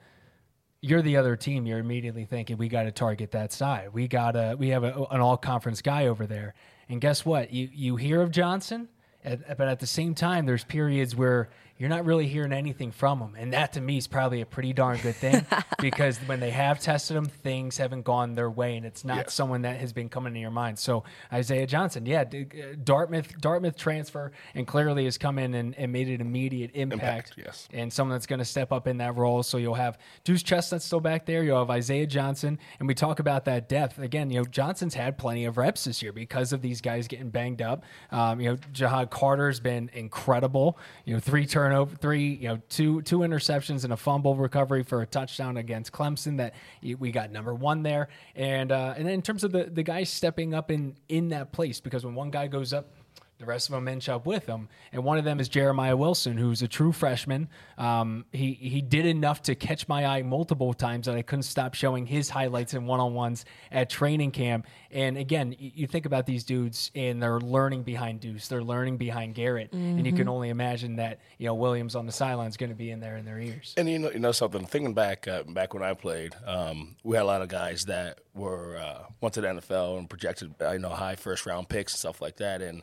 you're 0.82 1.00
the 1.00 1.16
other 1.16 1.36
team. 1.36 1.64
You're 1.64 1.78
immediately 1.78 2.26
thinking 2.26 2.58
we 2.58 2.68
got 2.68 2.82
to 2.82 2.92
target 2.92 3.30
that 3.30 3.50
side. 3.50 3.94
We 3.94 4.08
got 4.08 4.32
to. 4.32 4.56
We 4.58 4.68
have 4.68 4.84
a, 4.84 5.06
an 5.10 5.22
all 5.22 5.38
conference 5.38 5.80
guy 5.80 6.06
over 6.06 6.26
there. 6.26 6.52
And 6.90 7.00
guess 7.00 7.24
what? 7.24 7.50
You 7.50 7.70
you 7.72 7.96
hear 7.96 8.20
of 8.20 8.30
Johnson, 8.30 8.90
but 9.24 9.60
at 9.62 9.80
the 9.80 9.86
same 9.86 10.14
time, 10.14 10.44
there's 10.44 10.64
periods 10.64 11.16
where 11.16 11.48
you're 11.80 11.88
not 11.88 12.04
really 12.04 12.28
hearing 12.28 12.52
anything 12.52 12.92
from 12.92 13.18
them. 13.18 13.34
and 13.36 13.52
that 13.54 13.72
to 13.72 13.80
me 13.80 13.96
is 13.96 14.06
probably 14.06 14.40
a 14.42 14.46
pretty 14.46 14.72
darn 14.72 14.98
good 14.98 15.16
thing 15.16 15.44
because 15.80 16.18
when 16.26 16.38
they 16.38 16.50
have 16.50 16.78
tested 16.78 17.16
them, 17.16 17.24
things 17.24 17.78
haven't 17.78 18.02
gone 18.02 18.34
their 18.34 18.50
way, 18.50 18.76
and 18.76 18.86
it's 18.86 19.04
not 19.04 19.16
Yes. 19.16 19.34
someone 19.34 19.62
that 19.62 19.80
has 19.80 19.92
been 19.92 20.08
coming 20.08 20.32
to 20.34 20.38
your 20.40 20.50
mind. 20.50 20.78
So 20.78 21.02
Isaiah 21.32 21.66
Johnson, 21.66 22.06
yeah, 22.06 22.20
uh, 22.22 22.76
Dartmouth 22.84 23.40
Dartmouth 23.40 23.76
transfer, 23.76 24.30
and 24.54 24.66
clearly 24.66 25.06
has 25.06 25.18
come 25.18 25.38
in 25.38 25.54
and, 25.54 25.74
and 25.76 25.90
made 25.90 26.08
an 26.08 26.20
immediate 26.20 26.70
impact. 26.74 27.30
Impact, 27.30 27.34
yes. 27.38 27.68
And 27.72 27.92
someone 27.92 28.14
that's 28.14 28.26
going 28.26 28.38
to 28.40 28.44
step 28.44 28.70
up 28.72 28.86
in 28.86 28.98
that 28.98 29.16
role. 29.16 29.42
So 29.42 29.56
you'll 29.56 29.74
have 29.74 29.98
Deuce 30.24 30.42
Chestnut 30.42 30.82
still 30.82 31.00
back 31.00 31.24
there. 31.26 31.42
You'll 31.42 31.58
have 31.60 31.70
Isaiah 31.70 32.06
Johnson, 32.06 32.58
and 32.78 32.86
we 32.86 32.94
talk 32.94 33.20
about 33.20 33.46
that 33.46 33.68
depth 33.68 33.98
again. 33.98 34.30
You 34.30 34.40
know, 34.40 34.44
Johnson's 34.44 34.94
had 34.94 35.16
plenty 35.16 35.46
of 35.46 35.56
reps 35.56 35.84
this 35.84 36.02
year 36.02 36.12
because 36.12 36.52
of 36.52 36.60
these 36.60 36.80
guys 36.82 37.08
getting 37.08 37.30
banged 37.30 37.62
up. 37.62 37.84
Um, 38.10 38.40
you 38.40 38.50
know, 38.50 38.56
Ja'Had 38.74 39.08
Carter's 39.10 39.60
been 39.60 39.90
incredible. 39.94 40.78
You 41.06 41.14
know, 41.14 41.20
three 41.20 41.46
turnover, 41.70 41.96
three, 41.96 42.34
you 42.34 42.48
know, 42.48 42.60
two 42.68 43.02
two 43.02 43.18
interceptions 43.18 43.84
and 43.84 43.92
a 43.92 43.96
fumble 43.96 44.34
recovery 44.34 44.82
for 44.82 45.02
a 45.02 45.06
touchdown 45.06 45.56
against 45.56 45.92
Clemson. 45.92 46.36
That 46.38 46.54
we 46.98 47.12
got 47.12 47.30
number 47.30 47.54
one 47.54 47.82
there, 47.82 48.08
and 48.34 48.72
uh, 48.72 48.94
and 48.96 49.08
in 49.08 49.22
terms 49.22 49.44
of 49.44 49.52
the 49.52 49.64
the 49.64 49.82
guys 49.82 50.10
stepping 50.10 50.54
up 50.54 50.70
in 50.70 50.96
in 51.08 51.28
that 51.28 51.52
place, 51.52 51.80
because 51.80 52.04
when 52.04 52.14
one 52.14 52.30
guy 52.30 52.48
goes 52.48 52.72
up 52.72 52.92
The 53.40 53.46
rest 53.46 53.70
of 53.70 53.74
them 53.74 53.88
inch 53.88 54.10
up 54.10 54.26
with 54.26 54.44
him, 54.44 54.68
and 54.92 55.02
one 55.02 55.16
of 55.16 55.24
them 55.24 55.40
is 55.40 55.48
Jeremiah 55.48 55.96
Wilson, 55.96 56.36
who's 56.36 56.60
a 56.60 56.68
true 56.68 56.92
freshman. 56.92 57.48
Um, 57.78 58.26
he 58.32 58.52
he 58.52 58.82
did 58.82 59.06
enough 59.06 59.40
to 59.44 59.54
catch 59.54 59.88
my 59.88 60.04
eye 60.04 60.20
multiple 60.20 60.74
times 60.74 61.06
that 61.06 61.16
I 61.16 61.22
couldn't 61.22 61.44
stop 61.44 61.72
showing 61.72 62.04
his 62.04 62.28
highlights 62.28 62.74
and 62.74 62.86
one 62.86 63.00
on 63.00 63.14
ones 63.14 63.46
at 63.72 63.88
training 63.88 64.32
camp. 64.32 64.66
And 64.90 65.16
again, 65.16 65.56
you, 65.58 65.70
you 65.74 65.86
think 65.86 66.04
about 66.04 66.26
these 66.26 66.44
dudes, 66.44 66.90
and 66.94 67.22
they're 67.22 67.40
learning 67.40 67.84
behind 67.84 68.20
Deuce, 68.20 68.46
they're 68.46 68.62
learning 68.62 68.98
behind 68.98 69.34
Garrett, 69.34 69.72
and 69.72 70.06
you 70.06 70.12
can 70.12 70.28
only 70.28 70.50
imagine 70.50 70.96
that 70.96 71.20
you 71.38 71.46
know 71.46 71.54
Williams 71.54 71.94
on 71.96 72.04
the 72.04 72.12
sideline 72.12 72.48
is 72.48 72.58
going 72.58 72.68
to 72.70 72.76
be 72.76 72.90
in 72.90 73.00
there 73.00 73.16
in 73.16 73.24
their 73.24 73.38
ears. 73.40 73.72
And 73.78 73.88
you 73.88 73.98
know, 73.98 74.10
you 74.10 74.18
know 74.18 74.32
something. 74.32 74.66
Thinking 74.66 74.92
back, 74.92 75.26
uh, 75.26 75.44
back 75.44 75.72
when 75.72 75.82
I 75.82 75.94
played, 75.94 76.34
um, 76.44 76.96
we 77.04 77.16
had 77.16 77.22
a 77.22 77.24
lot 77.24 77.40
of 77.40 77.48
guys 77.48 77.86
that 77.86 78.18
were 78.34 78.76
uh, 78.76 79.04
went 79.22 79.32
to 79.34 79.40
the 79.40 79.48
NFL 79.48 79.98
and 79.98 80.10
projected, 80.10 80.54
uh, 80.60 80.72
you 80.72 80.78
know, 80.78 80.90
high 80.90 81.16
first 81.16 81.46
round 81.46 81.70
picks 81.70 81.94
and 81.94 81.98
stuff 82.00 82.20
like 82.20 82.36
that, 82.36 82.60
and 82.60 82.82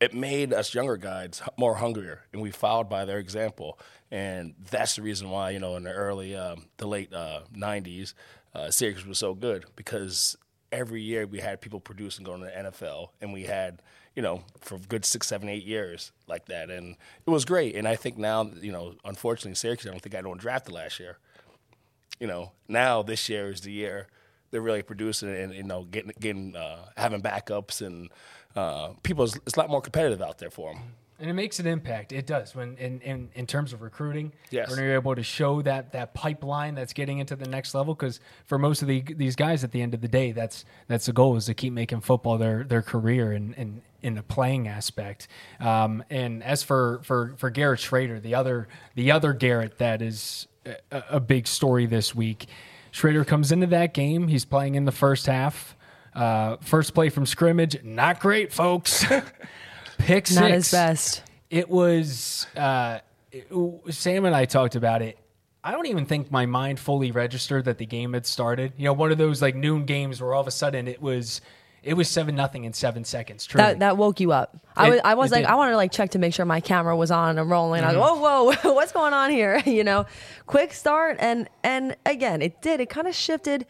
it 0.00 0.14
made 0.14 0.52
us 0.52 0.74
younger 0.74 0.96
guys 0.96 1.42
more 1.56 1.76
hungrier, 1.76 2.22
and 2.32 2.42
we 2.42 2.50
followed 2.50 2.88
by 2.88 3.04
their 3.04 3.18
example. 3.18 3.78
And 4.10 4.54
that's 4.70 4.96
the 4.96 5.02
reason 5.02 5.30
why, 5.30 5.50
you 5.50 5.58
know, 5.58 5.76
in 5.76 5.84
the 5.84 5.92
early, 5.92 6.36
um, 6.36 6.66
the 6.76 6.86
late 6.86 7.12
uh, 7.12 7.40
'90s, 7.54 8.14
uh, 8.54 8.70
Syracuse 8.70 9.06
was 9.06 9.18
so 9.18 9.34
good 9.34 9.64
because 9.74 10.36
every 10.70 11.02
year 11.02 11.26
we 11.26 11.40
had 11.40 11.60
people 11.60 11.80
producing 11.80 12.24
going 12.24 12.40
to 12.40 12.46
the 12.46 12.70
NFL, 12.70 13.08
and 13.20 13.32
we 13.32 13.44
had, 13.44 13.82
you 14.14 14.22
know, 14.22 14.42
for 14.60 14.78
good 14.78 15.04
six, 15.04 15.26
seven, 15.26 15.48
eight 15.48 15.64
years 15.64 16.12
like 16.26 16.46
that, 16.46 16.70
and 16.70 16.96
it 17.26 17.30
was 17.30 17.44
great. 17.44 17.74
And 17.74 17.88
I 17.88 17.96
think 17.96 18.18
now, 18.18 18.50
you 18.60 18.72
know, 18.72 18.94
unfortunately, 19.04 19.54
Syracuse, 19.54 19.86
I 19.86 19.90
don't 19.90 20.02
think 20.02 20.14
I 20.14 20.20
don't 20.20 20.40
drafted 20.40 20.74
last 20.74 21.00
year. 21.00 21.18
You 22.20 22.26
know, 22.26 22.52
now 22.68 23.02
this 23.02 23.28
year 23.28 23.50
is 23.50 23.62
the 23.62 23.72
year 23.72 24.08
they're 24.50 24.60
really 24.60 24.82
producing 24.82 25.34
and 25.34 25.54
you 25.54 25.62
know 25.62 25.84
getting 25.84 26.12
getting 26.20 26.56
uh, 26.56 26.86
having 26.96 27.22
backups 27.22 27.84
and 27.84 28.10
uh, 28.56 28.88
people. 29.02 29.24
It's 29.24 29.56
a 29.56 29.60
lot 29.60 29.70
more 29.70 29.80
competitive 29.80 30.20
out 30.22 30.38
there 30.38 30.50
for 30.50 30.72
them. 30.72 30.82
And 31.18 31.30
it 31.30 31.32
makes 31.32 31.58
an 31.60 31.66
impact. 31.66 32.12
It 32.12 32.26
does 32.26 32.54
when 32.54 32.76
in, 32.76 33.00
in, 33.00 33.30
in 33.34 33.46
terms 33.46 33.72
of 33.72 33.80
recruiting. 33.80 34.32
Yes. 34.50 34.68
When 34.68 34.78
you're 34.78 34.94
able 34.94 35.14
to 35.14 35.22
show 35.22 35.62
that 35.62 35.92
that 35.92 36.12
pipeline 36.12 36.74
that's 36.74 36.92
getting 36.92 37.20
into 37.20 37.36
the 37.36 37.48
next 37.48 37.74
level, 37.74 37.94
because 37.94 38.20
for 38.44 38.58
most 38.58 38.82
of 38.82 38.88
the, 38.88 39.00
these 39.00 39.34
guys, 39.34 39.64
at 39.64 39.72
the 39.72 39.80
end 39.80 39.94
of 39.94 40.02
the 40.02 40.08
day, 40.08 40.32
that's 40.32 40.66
that's 40.88 41.06
the 41.06 41.14
goal 41.14 41.36
is 41.36 41.46
to 41.46 41.54
keep 41.54 41.72
making 41.72 42.02
football 42.02 42.36
their 42.36 42.64
their 42.64 42.82
career 42.82 43.32
and 43.32 43.54
in, 43.54 43.80
in 44.02 44.14
the 44.14 44.22
playing 44.22 44.68
aspect. 44.68 45.26
Um, 45.58 46.04
and 46.10 46.42
as 46.42 46.62
for, 46.62 47.00
for 47.02 47.34
for 47.38 47.48
Garrett 47.48 47.80
Shrader, 47.80 48.20
the 48.20 48.34
other 48.34 48.68
the 48.94 49.10
other 49.10 49.32
Garrett 49.32 49.78
that 49.78 50.02
is 50.02 50.48
a, 50.66 51.02
a 51.12 51.20
big 51.20 51.46
story 51.46 51.86
this 51.86 52.14
week. 52.14 52.46
Shrader 52.92 53.26
comes 53.26 53.52
into 53.52 53.66
that 53.68 53.94
game. 53.94 54.28
He's 54.28 54.44
playing 54.44 54.74
in 54.74 54.84
the 54.84 54.92
first 54.92 55.26
half. 55.26 55.75
Uh, 56.16 56.56
first 56.62 56.94
play 56.94 57.10
from 57.10 57.26
scrimmage, 57.26 57.76
not 57.84 58.20
great, 58.20 58.52
folks. 58.52 59.04
Pick 59.98 60.26
six. 60.26 60.34
Not 60.40 60.50
his 60.50 60.70
best. 60.70 61.22
It 61.50 61.68
was 61.68 62.46
uh, 62.56 63.00
it- 63.30 63.46
Sam 63.90 64.24
and 64.24 64.34
I 64.34 64.46
talked 64.46 64.76
about 64.76 65.02
it. 65.02 65.18
I 65.62 65.72
don't 65.72 65.86
even 65.86 66.06
think 66.06 66.30
my 66.30 66.46
mind 66.46 66.78
fully 66.80 67.10
registered 67.10 67.64
that 67.66 67.76
the 67.78 67.86
game 67.86 68.12
had 68.14 68.24
started. 68.26 68.72
You 68.76 68.84
know, 68.84 68.92
one 68.92 69.12
of 69.12 69.18
those 69.18 69.42
like 69.42 69.54
noon 69.56 69.84
games 69.84 70.20
where 70.22 70.32
all 70.32 70.40
of 70.40 70.46
a 70.46 70.52
sudden 70.52 70.88
it 70.88 71.02
was 71.02 71.40
it 71.82 71.94
was 71.94 72.08
seven 72.08 72.34
nothing 72.34 72.64
in 72.64 72.72
seven 72.72 73.04
seconds. 73.04 73.44
Truly. 73.46 73.64
That 73.64 73.78
that 73.80 73.96
woke 73.98 74.18
you 74.20 74.32
up. 74.32 74.56
I 74.76 74.86
It- 74.86 74.90
was 74.90 75.00
I 75.04 75.14
was 75.14 75.30
like 75.32 75.40
did. 75.40 75.44
Mm-hmm. 75.46 75.52
I 75.52 75.56
wanted 75.56 75.70
to 75.72 75.76
like 75.76 75.92
check 75.92 76.10
to 76.12 76.18
make 76.18 76.32
sure 76.34 76.46
my 76.46 76.60
camera 76.60 76.96
was 76.96 77.10
on 77.10 77.38
and 77.38 77.50
rolling. 77.50 77.84
I 77.84 77.88
was 77.88 77.96
like, 77.96 78.20
whoa 78.20 78.52
whoa 78.54 78.72
what's 78.74 78.92
going 78.92 79.12
on 79.12 79.30
here? 79.30 79.58
you 79.66 79.84
know, 79.84 80.06
quick 80.46 80.72
start 80.72 81.16
and 81.20 81.48
and 81.62 81.96
again 82.06 82.40
it 82.42 82.62
did 82.62 82.80
it 82.80 82.88
kind 82.88 83.06
of 83.06 83.14
shifted. 83.14 83.66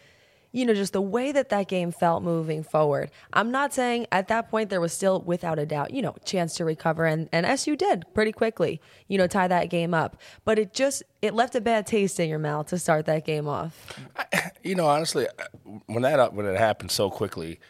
You 0.56 0.64
know, 0.64 0.72
just 0.72 0.94
the 0.94 1.02
way 1.02 1.32
that 1.32 1.50
that 1.50 1.68
game 1.68 1.92
felt 1.92 2.22
moving 2.22 2.62
forward. 2.62 3.10
I'm 3.34 3.50
not 3.50 3.74
saying 3.74 4.06
at 4.10 4.28
that 4.28 4.48
point 4.48 4.70
there 4.70 4.80
was 4.80 4.90
still, 4.90 5.20
without 5.20 5.58
a 5.58 5.66
doubt, 5.66 5.90
you 5.90 6.00
know, 6.00 6.16
chance 6.24 6.54
to 6.54 6.64
recover, 6.64 7.04
and 7.04 7.28
and 7.30 7.44
SU 7.44 7.76
did 7.76 8.06
pretty 8.14 8.32
quickly. 8.32 8.80
You 9.06 9.18
know, 9.18 9.26
tie 9.26 9.48
that 9.48 9.68
game 9.68 9.92
up, 9.92 10.16
but 10.46 10.58
it 10.58 10.72
just 10.72 11.02
it 11.20 11.34
left 11.34 11.54
a 11.56 11.60
bad 11.60 11.86
taste 11.86 12.18
in 12.18 12.30
your 12.30 12.38
mouth 12.38 12.68
to 12.68 12.78
start 12.78 13.04
that 13.04 13.26
game 13.26 13.46
off. 13.46 13.98
You 14.62 14.74
know, 14.74 14.86
honestly, 14.86 15.28
uh, 15.28 15.44
when 15.86 16.02
that 16.02 16.32
when 16.32 16.44
it 16.46 16.58
happened 16.58 16.90
so 16.90 17.08
quickly, 17.08 17.60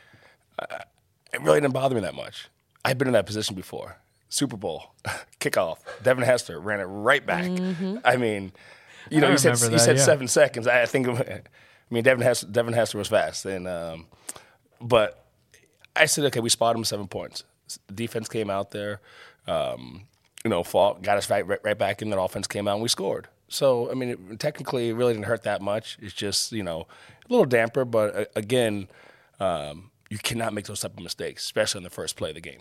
uh, 0.58 0.78
it 1.34 1.42
really 1.42 1.60
didn't 1.60 1.74
bother 1.74 1.94
me 1.94 2.00
that 2.00 2.14
much. 2.14 2.48
I've 2.86 2.96
been 2.96 3.08
in 3.08 3.12
that 3.12 3.26
position 3.26 3.54
before. 3.54 3.98
Super 4.30 4.56
Bowl 4.56 4.94
kickoff. 5.40 5.78
Devin 6.02 6.24
Hester 6.24 6.58
ran 6.58 6.80
it 6.80 6.84
right 6.84 7.26
back. 7.26 7.44
I 8.04 8.16
mean, 8.16 8.52
you 9.10 9.20
know, 9.20 9.26
I 9.26 9.32
you 9.32 9.38
said 9.38 9.56
remember 9.56 9.72
you 9.74 9.78
said 9.78 9.96
yeah. 9.96 10.04
seven 10.04 10.28
seconds. 10.28 10.66
I 10.68 10.86
think. 10.86 11.08
I 11.90 11.94
mean, 11.94 12.02
Devin 12.04 12.22
Hester, 12.22 12.46
Devin 12.46 12.74
Hester 12.74 12.98
was 12.98 13.08
fast, 13.08 13.44
and 13.44 13.68
um, 13.68 14.06
but 14.80 15.24
I 15.94 16.06
said, 16.06 16.24
okay, 16.26 16.40
we 16.40 16.48
spotted 16.50 16.78
him 16.78 16.84
seven 16.84 17.06
points. 17.08 17.44
Defense 17.92 18.28
came 18.28 18.50
out 18.50 18.70
there, 18.72 19.00
um, 19.46 20.02
you 20.44 20.50
know, 20.50 20.62
fought, 20.62 21.02
got 21.02 21.16
us 21.16 21.30
right, 21.30 21.46
right, 21.46 21.78
back 21.78 22.02
in. 22.02 22.10
The 22.10 22.20
offense 22.20 22.46
came 22.46 22.68
out 22.68 22.74
and 22.74 22.82
we 22.82 22.88
scored. 22.88 23.28
So, 23.48 23.90
I 23.90 23.94
mean, 23.94 24.08
it, 24.10 24.40
technically, 24.40 24.88
it 24.88 24.94
really 24.94 25.12
didn't 25.14 25.26
hurt 25.26 25.44
that 25.44 25.62
much. 25.62 25.98
It's 26.00 26.12
just, 26.12 26.52
you 26.52 26.62
know, 26.62 26.86
a 27.28 27.32
little 27.32 27.46
damper, 27.46 27.84
but 27.84 28.16
uh, 28.16 28.24
again, 28.36 28.88
um, 29.40 29.90
you 30.10 30.18
cannot 30.18 30.52
make 30.52 30.66
those 30.66 30.80
type 30.80 30.96
of 30.96 31.02
mistakes, 31.02 31.44
especially 31.44 31.78
in 31.78 31.84
the 31.84 31.90
first 31.90 32.16
play 32.16 32.30
of 32.30 32.34
the 32.34 32.40
game. 32.40 32.60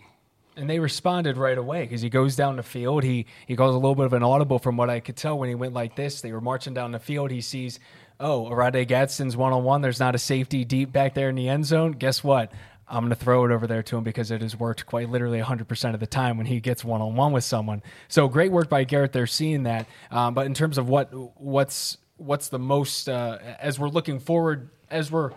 and 0.56 0.70
they 0.70 0.78
responded 0.78 1.36
right 1.36 1.58
away 1.58 1.82
because 1.82 2.00
he 2.00 2.08
goes 2.08 2.34
down 2.34 2.56
the 2.56 2.62
field. 2.62 3.04
He 3.04 3.26
he 3.46 3.54
goes 3.54 3.74
a 3.74 3.78
little 3.78 3.94
bit 3.94 4.06
of 4.06 4.12
an 4.14 4.22
audible 4.22 4.58
from 4.58 4.76
what 4.76 4.88
I 4.88 5.00
could 5.00 5.16
tell 5.16 5.38
when 5.38 5.48
he 5.48 5.54
went 5.54 5.74
like 5.74 5.96
this. 5.96 6.20
They 6.20 6.32
were 6.32 6.40
marching 6.40 6.72
down 6.74 6.92
the 6.92 6.98
field. 6.98 7.30
He 7.30 7.40
sees, 7.42 7.78
oh, 8.20 8.46
Oronde 8.46 8.86
Gadsden's 8.88 9.36
one 9.36 9.52
on 9.52 9.64
one. 9.64 9.82
There's 9.82 10.00
not 10.00 10.14
a 10.14 10.18
safety 10.18 10.64
deep 10.64 10.92
back 10.92 11.14
there 11.14 11.28
in 11.28 11.34
the 11.34 11.48
end 11.48 11.66
zone. 11.66 11.92
Guess 11.92 12.22
what? 12.24 12.50
I'm 12.88 13.00
going 13.00 13.10
to 13.10 13.16
throw 13.16 13.44
it 13.44 13.50
over 13.50 13.66
there 13.66 13.82
to 13.82 13.96
him 13.96 14.04
because 14.04 14.30
it 14.30 14.42
has 14.42 14.56
worked 14.56 14.86
quite 14.86 15.08
literally 15.08 15.40
100% 15.40 15.94
of 15.94 16.00
the 16.00 16.06
time 16.06 16.36
when 16.36 16.46
he 16.46 16.60
gets 16.60 16.84
one 16.84 17.00
on 17.00 17.16
one 17.16 17.32
with 17.32 17.42
someone. 17.42 17.82
So 18.06 18.28
great 18.28 18.52
work 18.52 18.68
by 18.68 18.84
Garrett 18.84 19.12
there 19.12 19.26
seeing 19.26 19.64
that. 19.64 19.86
Um, 20.10 20.34
but 20.34 20.46
in 20.46 20.54
terms 20.54 20.78
of 20.78 20.88
what 20.88 21.10
what's 21.40 21.98
what's 22.16 22.48
the 22.48 22.60
most 22.60 23.08
uh, 23.08 23.38
as 23.58 23.78
we're 23.78 23.88
looking 23.88 24.20
forward 24.20 24.70
as 24.90 25.10
we're 25.10 25.32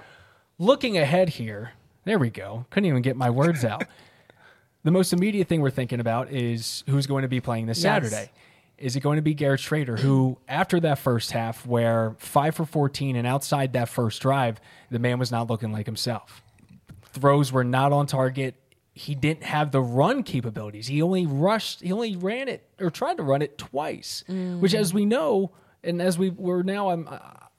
looking 0.59 0.98
ahead 0.98 1.29
here. 1.29 1.71
There 2.05 2.19
we 2.19 2.29
go. 2.29 2.65
Couldn't 2.69 2.88
even 2.88 3.01
get 3.01 3.15
my 3.17 3.29
words 3.29 3.65
out. 3.65 3.83
The 4.81 4.91
most 4.91 5.12
immediate 5.12 5.50
thing 5.50 5.59
we're 5.59 5.71
thinking 5.71 6.00
about 6.00 6.31
is 6.31 6.86
who's 6.88 7.05
going 7.05 7.24
to 7.24 7.27
be 7.27 7.41
playing 7.41 7.65
this 7.65 7.83
Yes. 7.83 8.09
Saturday. 8.09 8.31
Is 8.79 8.95
it 8.95 9.01
going 9.01 9.17
to 9.17 9.21
be 9.21 9.33
Garrett 9.33 9.59
Shrader, 9.59 10.00
who, 10.00 10.38
after 10.48 10.79
that 10.79 11.00
first 11.00 11.31
half, 11.31 11.65
where 11.65 12.15
five 12.17 12.55
for 12.55 12.65
14 12.65 13.15
and 13.15 13.27
outside 13.27 13.74
that 13.74 13.89
first 13.89 14.21
drive, 14.21 14.59
the 14.89 15.00
man 15.00 15.19
was 15.19 15.31
not 15.31 15.50
looking 15.50 15.71
like 15.71 15.86
himself? 15.86 16.41
Throws 17.12 17.51
were 17.51 17.63
not 17.63 17.91
on 17.91 18.07
target. 18.07 18.55
He 18.93 19.15
didn't 19.15 19.43
have 19.43 19.71
the 19.71 19.81
run 19.81 20.24
capabilities. 20.24 20.88
He 20.88 21.01
only 21.01 21.25
rushed, 21.25 21.81
he 21.81 21.91
only 21.91 22.15
ran 22.15 22.48
it 22.48 22.67
or 22.79 22.89
tried 22.89 23.17
to 23.17 23.24
run 23.24 23.41
it 23.41 23.57
twice, 23.57 24.24
which, 24.27 24.74
as 24.74 24.93
we 24.93 25.05
know, 25.05 25.51
and 25.83 26.01
as 26.01 26.17
we 26.17 26.29
were 26.29 26.63
now, 26.63 26.89
I'm, 26.89 27.07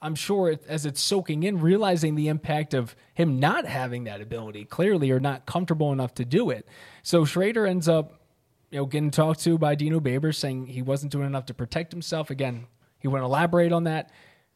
I'm 0.03 0.15
sure 0.15 0.51
it, 0.51 0.65
as 0.69 0.87
it's 0.87 1.01
soaking 1.01 1.43
in, 1.43 1.61
realizing 1.61 2.15
the 2.15 2.29
impact 2.29 2.73
of 2.75 2.95
him 3.15 3.39
not 3.39 3.67
having 3.67 4.05
that 4.05 4.21
ability 4.21 4.65
clearly 4.65 5.11
or 5.11 5.21
not 5.21 5.47
comfortable 5.47 5.93
enough 5.93 6.15
to 6.15 6.25
do 6.25 6.51
it. 6.51 6.67
So 7.03 7.25
Shrader 7.25 7.69
ends 7.69 7.89
up, 7.89 8.20
you 8.71 8.79
know, 8.79 8.87
getting 8.87 9.11
talked 9.11 9.41
to 9.41 9.59
by 9.59 9.75
Dino 9.75 10.01
Babers 10.01 10.37
saying 10.37 10.67
he 10.67 10.83
wasn't 10.83 11.13
doing 11.13 11.27
enough 11.27 11.47
to 11.47 11.55
protect 11.55 11.93
himself. 11.93 12.31
Again, 12.31 12.67
he 12.99 13.09
wouldn't 13.09 13.27
elaborate 13.27 13.73
on 13.73 13.85
that. 13.85 14.11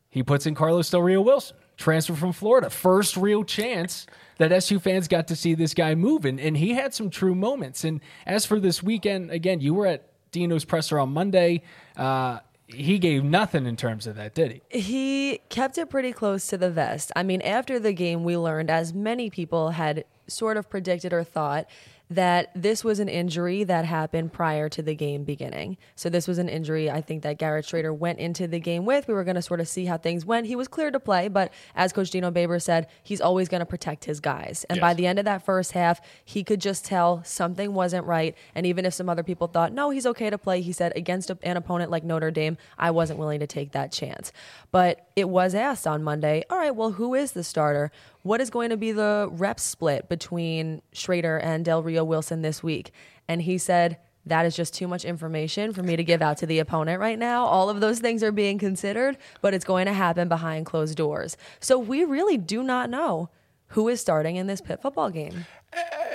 He 0.08 0.22
puts 0.22 0.46
in 0.46 0.54
Carlos 0.54 0.88
Del 0.90 1.02
Rio 1.02 1.20
Wilson, 1.20 1.56
transfer 1.76 2.14
from 2.14 2.32
Florida, 2.32 2.70
first 2.70 3.16
real 3.16 3.42
chance 3.42 4.06
that 4.38 4.52
SU 4.52 4.78
fans 4.78 5.08
got 5.08 5.26
to 5.28 5.36
see 5.36 5.54
this 5.54 5.74
guy 5.74 5.96
moving, 5.96 6.38
and, 6.38 6.56
he 6.56 6.74
had 6.74 6.94
some 6.94 7.10
true 7.10 7.34
moments. 7.34 7.82
And 7.82 8.00
as 8.24 8.46
for 8.46 8.60
this 8.60 8.82
weekend, 8.82 9.32
again, 9.32 9.60
you 9.60 9.74
were 9.74 9.86
at 9.86 10.08
Dino's 10.30 10.64
presser 10.64 11.00
on 11.00 11.12
Monday. 11.12 11.62
Uh, 11.96 12.38
he 12.66 12.98
gave 12.98 13.24
nothing 13.24 13.66
in 13.66 13.76
terms 13.76 14.06
of 14.06 14.16
that, 14.16 14.34
did 14.34 14.52
he? 14.52 14.78
He 14.78 15.40
kept 15.48 15.78
it 15.78 15.90
pretty 15.90 16.12
close 16.12 16.46
to 16.48 16.58
the 16.58 16.70
vest. 16.70 17.10
I 17.16 17.24
mean, 17.24 17.42
after 17.42 17.78
the 17.78 17.92
game, 17.92 18.24
we 18.24 18.36
learned, 18.36 18.70
as 18.70 18.94
many 18.94 19.30
people 19.30 19.70
had 19.70 20.04
sort 20.26 20.56
of 20.56 20.70
predicted 20.70 21.12
or 21.12 21.24
thought, 21.24 21.66
that 22.14 22.50
this 22.54 22.84
was 22.84 23.00
an 23.00 23.08
injury 23.08 23.64
that 23.64 23.84
happened 23.84 24.32
prior 24.32 24.68
to 24.68 24.82
the 24.82 24.94
game 24.94 25.24
beginning. 25.24 25.76
So 25.96 26.08
this 26.08 26.28
was 26.28 26.38
an 26.38 26.48
injury 26.48 26.90
I 26.90 27.00
think 27.00 27.22
that 27.22 27.38
Garrett 27.38 27.66
Shrader 27.66 27.96
went 27.96 28.18
into 28.18 28.46
the 28.46 28.60
game 28.60 28.84
with. 28.84 29.08
We 29.08 29.14
were 29.14 29.24
going 29.24 29.34
to 29.36 29.42
sort 29.42 29.60
of 29.60 29.68
see 29.68 29.84
how 29.84 29.98
things 29.98 30.24
went. 30.24 30.46
He 30.46 30.56
was 30.56 30.68
clear 30.68 30.90
to 30.90 31.00
play, 31.00 31.28
but 31.28 31.52
as 31.74 31.92
Coach 31.92 32.10
Dino 32.10 32.30
Baber 32.30 32.58
said, 32.58 32.86
he's 33.02 33.20
always 33.20 33.48
going 33.48 33.60
to 33.60 33.66
protect 33.66 34.04
his 34.04 34.20
guys. 34.20 34.64
And 34.70 34.80
by 34.80 34.94
the 34.94 35.06
end 35.06 35.18
of 35.18 35.24
that 35.24 35.44
first 35.44 35.72
half, 35.72 36.00
he 36.24 36.44
could 36.44 36.60
just 36.60 36.84
tell 36.84 37.22
something 37.24 37.74
wasn't 37.74 38.06
right. 38.06 38.36
And 38.54 38.66
even 38.66 38.84
if 38.84 38.94
some 38.94 39.08
other 39.08 39.22
people 39.22 39.46
thought, 39.46 39.72
no, 39.72 39.90
he's 39.90 40.06
okay 40.06 40.30
to 40.30 40.38
play, 40.38 40.60
he 40.60 40.72
said, 40.72 40.92
against 40.96 41.30
an 41.30 41.56
opponent 41.56 41.90
like 41.90 42.04
Notre 42.04 42.30
Dame, 42.30 42.56
I 42.78 42.90
wasn't 42.90 43.18
willing 43.18 43.40
to 43.40 43.46
take 43.46 43.72
that 43.72 43.92
chance. 43.92 44.32
But 44.70 45.06
it 45.16 45.28
was 45.28 45.54
asked 45.54 45.86
on 45.86 46.02
Monday, 46.02 46.44
all 46.50 46.58
right, 46.58 46.74
well, 46.74 46.92
who 46.92 47.14
is 47.14 47.32
the 47.32 47.44
starter? 47.44 47.90
What 48.24 48.40
is 48.40 48.48
going 48.48 48.70
to 48.70 48.78
be 48.78 48.90
the 48.90 49.28
rep 49.30 49.60
split 49.60 50.08
between 50.08 50.80
Shrader 50.94 51.38
and 51.42 51.62
Del 51.62 51.82
Rio 51.82 52.02
Wilson 52.04 52.40
this 52.40 52.62
week? 52.62 52.90
And 53.28 53.42
he 53.42 53.58
said, 53.58 53.98
that 54.24 54.46
is 54.46 54.56
just 54.56 54.72
too 54.72 54.88
much 54.88 55.04
information 55.04 55.74
for 55.74 55.82
me 55.82 55.94
to 55.96 56.02
give 56.02 56.22
out 56.22 56.38
to 56.38 56.46
the 56.46 56.58
opponent 56.58 57.00
right 57.00 57.18
now. 57.18 57.44
All 57.44 57.68
of 57.68 57.80
those 57.80 57.98
things 58.00 58.22
are 58.22 58.32
being 58.32 58.58
considered, 58.58 59.18
but 59.42 59.52
it's 59.52 59.66
going 59.66 59.84
to 59.84 59.92
happen 59.92 60.28
behind 60.28 60.64
closed 60.64 60.96
doors. 60.96 61.36
So 61.60 61.78
we 61.78 62.04
really 62.04 62.38
do 62.38 62.62
not 62.62 62.88
know 62.88 63.28
who 63.68 63.88
is 63.88 64.00
starting 64.00 64.36
in 64.36 64.46
this 64.46 64.62
Pitt 64.62 64.80
football 64.80 65.10
game. 65.10 65.44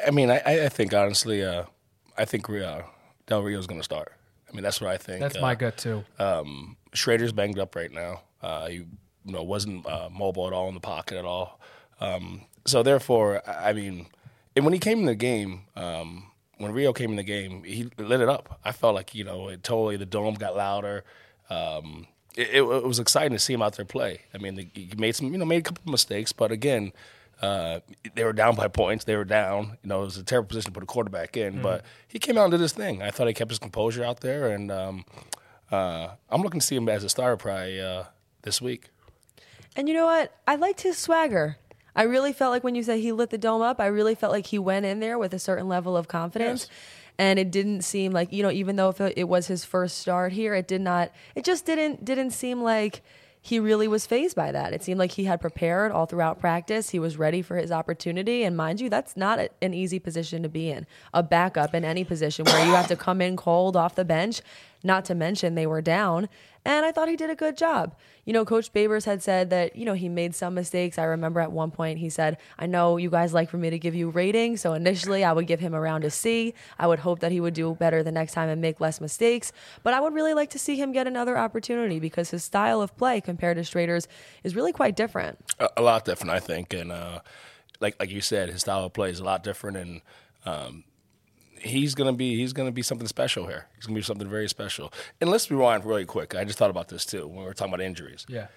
I 0.08 0.10
mean, 0.10 0.32
I, 0.32 0.66
I 0.66 0.70
think 0.70 0.92
honestly, 0.96 1.44
uh, 1.44 1.66
I 2.18 2.26
think 2.26 2.50
uh, 2.50 2.82
Del 3.28 3.46
is 3.46 3.68
going 3.68 3.80
to 3.80 3.84
start. 3.86 4.14
I 4.50 4.56
mean, 4.56 4.64
that's 4.64 4.82
what 4.82 4.90
I 4.90 4.98
think. 4.98 5.20
That's 5.20 5.38
Uh, 5.38 5.42
my 5.42 5.54
gut 5.54 5.78
too. 5.78 6.04
um, 6.18 6.76
Shrader's 6.94 7.34
banged 7.34 7.60
up 7.60 7.76
right 7.76 7.92
now. 7.92 8.22
Uh, 8.42 8.68
he, 8.68 8.76
you 8.78 8.88
know, 9.26 9.44
wasn't 9.44 9.86
uh, 9.86 10.10
mobile 10.12 10.48
at 10.48 10.54
all 10.54 10.68
in 10.70 10.74
the 10.74 10.80
pocket 10.80 11.18
at 11.20 11.26
all. 11.26 11.60
Um, 12.00 12.42
so 12.66 12.84
therefore, 12.84 13.42
I 13.48 13.74
mean, 13.74 14.08
and 14.56 14.66
when 14.66 14.74
he 14.74 14.80
came 14.80 15.00
in 15.00 15.06
the 15.06 15.16
game, 15.16 15.62
um, 15.76 16.26
when 16.58 16.72
Rio 16.72 16.94
came 16.94 17.12
in 17.12 17.16
the 17.16 17.24
game, 17.24 17.64
he 17.64 17.90
lit 17.98 18.22
it 18.22 18.30
up. 18.30 18.60
I 18.64 18.72
felt 18.72 18.96
like 18.96 19.16
you 19.16 19.24
know, 19.24 19.50
it 19.50 19.64
totally 19.64 19.98
the 19.98 20.06
dome 20.06 20.36
got 20.36 20.56
louder. 20.56 21.04
Um, 21.50 22.08
it, 22.36 22.50
it, 22.50 22.62
it 22.62 22.84
was 22.84 23.00
exciting 23.00 23.34
to 23.34 23.40
see 23.40 23.54
him 23.54 23.62
out 23.62 23.76
there 23.76 23.86
play. 23.86 24.22
I 24.34 24.38
mean, 24.38 24.56
the, 24.56 24.68
he 24.74 24.92
made 24.98 25.16
some, 25.16 25.32
you 25.32 25.38
know, 25.38 25.46
made 25.46 25.60
a 25.60 25.64
couple 25.64 25.84
of 25.86 25.92
mistakes, 25.92 26.32
but 26.32 26.52
again. 26.52 26.94
Uh, 27.42 27.80
they 28.16 28.26
were 28.26 28.34
down 28.34 28.54
by 28.54 28.68
points. 28.68 29.06
They 29.06 29.16
were 29.16 29.24
down. 29.24 29.78
You 29.82 29.88
know, 29.88 30.02
it 30.02 30.06
was 30.08 30.18
a 30.18 30.24
terrible 30.24 30.50
position 30.50 30.72
to 30.72 30.74
put 30.74 30.84
a 30.84 30.86
quarterback 30.86 31.38
in. 31.38 31.62
But 31.62 31.86
he 32.06 32.20
came 32.20 32.38
out 32.38 32.44
and 32.44 32.52
did 32.52 32.60
his 32.60 32.74
thing. 32.74 33.02
I 33.02 33.12
thought 33.12 33.28
he 33.28 33.34
kept 33.34 33.50
his 33.50 33.60
composure 33.60 34.04
out 34.04 34.20
there, 34.20 34.50
and 34.50 34.70
um, 34.70 35.06
uh, 35.72 36.10
I'm 36.30 36.42
looking 36.42 36.60
to 36.60 36.66
see 36.66 36.76
him 36.76 36.90
as 36.90 37.04
a 37.06 37.08
starter 37.08 37.38
probably 37.38 37.80
uh, 37.80 38.04
this 38.42 38.62
week. 38.62 38.90
And 39.76 39.88
you 39.88 39.94
know 39.94 40.06
what? 40.06 40.36
I 40.48 40.56
liked 40.56 40.82
his 40.82 40.98
swagger. 40.98 41.56
I 41.96 42.04
really 42.04 42.34
felt 42.34 42.52
like 42.52 42.64
when 42.64 42.76
you 42.76 42.84
said 42.84 43.00
he 43.00 43.12
lit 43.12 43.30
the 43.30 43.38
dome 43.38 43.62
up, 43.62 43.80
I 43.80 43.88
really 43.88 44.16
felt 44.16 44.32
like 44.32 44.48
he 44.48 44.60
went 44.60 44.86
in 44.86 45.00
there 45.00 45.18
with 45.18 45.34
a 45.34 45.40
certain 45.40 45.68
level 45.68 45.98
of 45.98 46.08
confidence. 46.08 46.68
Yes. 46.70 46.78
And 47.18 47.40
it 47.40 47.52
didn't 47.52 47.82
seem 47.82 48.14
like, 48.14 48.32
you 48.32 48.44
know, 48.44 48.52
even 48.52 48.78
though 48.78 48.90
if 48.90 49.02
it 49.02 49.14
it 49.18 49.26
was 49.26 49.48
his 49.48 49.66
first 49.66 49.98
start 49.98 50.32
here, 50.32 50.54
it 50.56 50.68
did 50.68 50.82
not 50.82 51.12
it 51.36 51.44
just 51.44 51.66
didn't 51.66 52.06
didn't 52.06 52.32
seem 52.32 52.62
like 52.62 53.02
he 53.42 53.60
really 53.60 53.88
was 53.88 54.06
phased 54.06 54.36
by 54.36 54.52
that. 54.52 54.74
It 54.74 54.84
seemed 54.84 55.00
like 55.00 55.12
he 55.12 55.24
had 55.24 55.40
prepared 55.40 55.92
all 55.92 56.06
throughout 56.06 56.40
practice. 56.40 56.90
He 56.90 57.00
was 57.00 57.18
ready 57.18 57.42
for 57.42 57.56
his 57.56 57.72
opportunity. 57.72 58.44
And 58.44 58.56
mind 58.56 58.82
you, 58.82 58.90
that's 58.90 59.16
not 59.16 59.40
a, 59.40 59.50
an 59.62 59.74
easy 59.74 59.98
position 59.98 60.44
to 60.44 60.50
be 60.50 60.70
in. 60.70 60.86
A 61.14 61.24
backup 61.24 61.74
in 61.74 61.86
any 61.86 62.04
position 62.04 62.46
where 62.46 62.66
you 62.66 62.74
have 62.74 62.88
to 62.88 62.98
come 62.98 63.22
in 63.22 63.38
cold 63.38 63.78
off 63.78 63.96
the 63.96 64.04
bench, 64.04 64.42
not 64.84 65.06
to 65.06 65.16
mention 65.16 65.56
they 65.56 65.68
were 65.68 65.82
down. 65.82 66.28
And 66.66 66.86
I 66.86 66.92
thought 66.92 67.08
he 67.08 67.16
did 67.16 67.30
a 67.30 67.36
good 67.36 67.58
job. 67.58 67.96
You 68.26 68.34
know, 68.34 68.46
Coach 68.46 68.72
Babers 68.74 69.06
had 69.06 69.24
said 69.24 69.50
that, 69.50 69.76
you 69.76 69.86
know, 69.86 69.94
he 69.94 70.10
made 70.10 70.36
some 70.36 70.54
mistakes. 70.54 71.00
I 71.00 71.04
remember 71.06 71.40
at 71.40 71.52
one 71.52 71.72
point 71.72 72.00
he 72.00 72.10
said, 72.10 72.38
I 72.58 72.66
know 72.66 72.98
you 72.98 73.10
guys 73.10 73.34
like 73.34 73.50
for 73.50 73.58
me 73.58 73.70
to 73.70 73.80
give 73.80 73.96
you 73.96 74.10
ratings. 74.10 74.62
So 74.62 74.74
initially 74.74 75.24
I 75.24 75.32
would 75.32 75.48
give 75.48 75.60
him 75.60 75.74
around 75.74 76.04
a 76.04 76.10
C. 76.10 76.54
I 76.78 76.88
would 76.88 77.00
hope 77.00 77.20
that 77.20 77.32
he 77.32 77.40
would 77.40 77.54
do 77.54 77.76
better 77.76 78.04
the 78.04 78.12
next 78.12 78.34
time 78.34 78.50
and 78.50 78.62
make 78.62 78.80
less 78.80 79.02
mistakes. 79.02 79.52
But 79.84 79.94
I 79.94 80.02
would 80.02 80.14
really 80.14 80.34
like 80.34 80.50
to 80.52 80.60
see 80.60 80.76
him 80.76 80.92
get 80.92 81.08
another 81.08 81.38
opportunity 81.38 82.00
because 82.00 82.30
his 82.32 82.44
style 82.44 82.82
of 82.82 82.96
play 82.98 83.22
compared 83.22 83.58
to 83.58 83.64
Shrader's 83.64 84.08
is 84.44 84.56
really 84.56 84.74
quite 84.74 84.96
different. 84.96 85.40
A, 85.60 85.70
a 85.78 85.82
lot 85.82 86.06
different, 86.06 86.32
I 86.32 86.40
think, 86.40 86.74
and 86.74 86.92
uh, 86.92 87.22
like 87.80 87.96
like 88.00 88.12
you 88.12 88.22
said, 88.22 88.50
his 88.50 88.62
style 88.62 88.86
of 88.86 88.94
play 88.94 89.10
is 89.10 89.20
a 89.20 89.24
lot 89.24 89.44
different, 89.44 89.78
and 89.78 90.02
um, 90.46 90.84
he's 91.62 91.96
gonna 91.96 92.14
be 92.14 92.36
he's 92.36 92.54
gonna 92.54 92.72
be 92.72 92.82
something 92.82 93.08
special 93.08 93.48
here. 93.48 93.68
He's 93.76 93.86
gonna 93.86 93.96
be 93.96 94.04
something 94.04 94.30
very 94.30 94.50
special. 94.50 94.92
And 95.22 95.30
let's 95.30 95.50
rewind 95.50 95.86
really 95.86 96.06
quick. 96.06 96.36
I 96.36 96.44
just 96.44 96.58
thought 96.58 96.70
about 96.70 96.90
this 96.90 97.06
too 97.06 97.28
when 97.28 97.40
we 97.40 97.44
were 97.46 97.54
talking 97.54 97.74
about 97.74 97.86
injuries. 97.86 98.26
Yeah. 98.28 98.48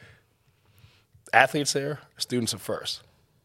Athletes 1.33 1.73
there, 1.73 2.01
students 2.19 2.53
are 2.53 2.59
1st 2.59 3.01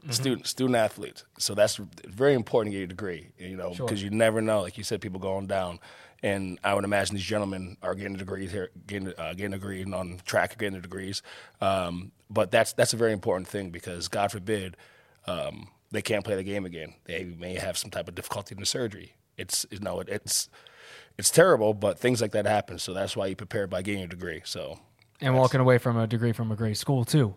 Mm-hmm. 0.07 0.11
Student 0.11 0.47
student 0.47 0.75
athletes. 0.75 1.23
So 1.39 1.55
that's 1.55 1.77
very 2.05 2.33
important 2.33 2.71
to 2.71 2.75
get 2.75 2.79
your 2.79 2.87
degree. 2.87 3.29
You 3.39 3.57
know, 3.57 3.71
because 3.71 4.01
you 4.03 4.09
never 4.09 4.41
know. 4.41 4.61
Like 4.61 4.77
you 4.77 4.83
said, 4.83 5.01
people 5.01 5.19
going 5.19 5.47
down. 5.47 5.79
And 6.23 6.59
I 6.63 6.73
would 6.73 6.83
imagine 6.83 7.15
these 7.15 7.25
gentlemen 7.25 7.77
are 7.83 7.93
getting 7.93 8.15
degrees 8.15 8.51
here, 8.51 8.69
getting 8.85 9.09
uh, 9.17 9.33
getting 9.33 9.53
a 9.53 9.57
degree 9.57 9.83
on 9.83 10.19
track, 10.25 10.57
getting 10.57 10.73
their 10.73 10.81
degrees. 10.81 11.23
Um, 11.61 12.11
but 12.29 12.51
that's 12.51 12.73
that's 12.73 12.93
a 12.93 12.97
very 12.97 13.11
important 13.11 13.47
thing 13.47 13.69
because 13.69 14.07
God 14.07 14.31
forbid 14.31 14.77
um, 15.25 15.69
they 15.91 16.01
can't 16.01 16.23
play 16.23 16.35
the 16.35 16.43
game 16.43 16.65
again. 16.65 16.93
They 17.05 17.23
may 17.23 17.55
have 17.55 17.77
some 17.77 17.91
type 17.91 18.07
of 18.07 18.15
difficulty 18.15 18.55
in 18.55 18.59
the 18.59 18.65
surgery. 18.65 19.13
It's 19.37 19.65
you 19.71 19.79
know 19.79 19.99
it, 19.99 20.09
it's 20.09 20.49
it's 21.17 21.29
terrible, 21.29 21.73
but 21.73 21.99
things 21.99 22.21
like 22.21 22.31
that 22.31 22.45
happen. 22.45 22.79
So 22.79 22.93
that's 22.93 23.15
why 23.15 23.27
you 23.27 23.35
prepare 23.35 23.67
by 23.67 23.81
getting 23.81 23.99
your 24.01 24.07
degree. 24.07 24.41
So 24.45 24.79
And 25.21 25.35
walking 25.35 25.59
away 25.59 25.77
from 25.77 25.97
a 25.97 26.07
degree 26.07 26.31
from 26.31 26.51
a 26.51 26.55
great 26.55 26.77
school 26.77 27.05
too. 27.05 27.33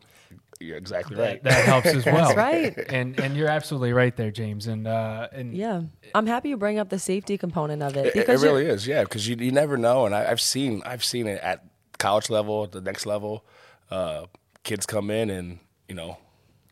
you're 0.61 0.77
exactly 0.77 1.17
right. 1.17 1.43
That 1.43 1.65
helps 1.65 1.87
as 1.87 2.05
well. 2.17 2.35
right. 2.35 2.77
And 2.91 3.19
and 3.19 3.37
you're 3.37 3.49
absolutely 3.49 3.93
right 3.95 4.15
there, 4.17 4.31
James. 4.31 4.67
And 4.67 4.87
uh 4.87 5.29
and 5.33 5.55
Yeah. 5.55 5.83
I'm 6.15 6.27
happy 6.27 6.51
you 6.51 6.57
bring 6.57 6.79
up 6.79 6.89
the 6.91 6.99
safety 6.99 7.39
component 7.39 7.83
of 7.83 7.97
it. 7.97 8.15
It, 8.17 8.29
it 8.29 8.41
really 8.41 8.67
is, 8.67 8.87
yeah, 8.87 9.03
because 9.05 9.27
you, 9.29 9.37
you 9.37 9.53
never 9.53 9.77
know, 9.77 10.07
and 10.07 10.15
I, 10.15 10.31
I've 10.31 10.41
seen 10.41 10.83
I've 10.85 11.05
seen 11.05 11.27
it 11.27 11.41
at 11.43 11.65
college 11.99 12.29
level, 12.31 12.65
at 12.65 12.73
the 12.73 12.81
next 12.81 13.07
level. 13.07 13.45
Uh, 13.91 14.27
kids 14.63 14.87
come 14.87 15.11
in 15.11 15.31
and 15.31 15.59
you 15.89 15.95
know 15.95 16.19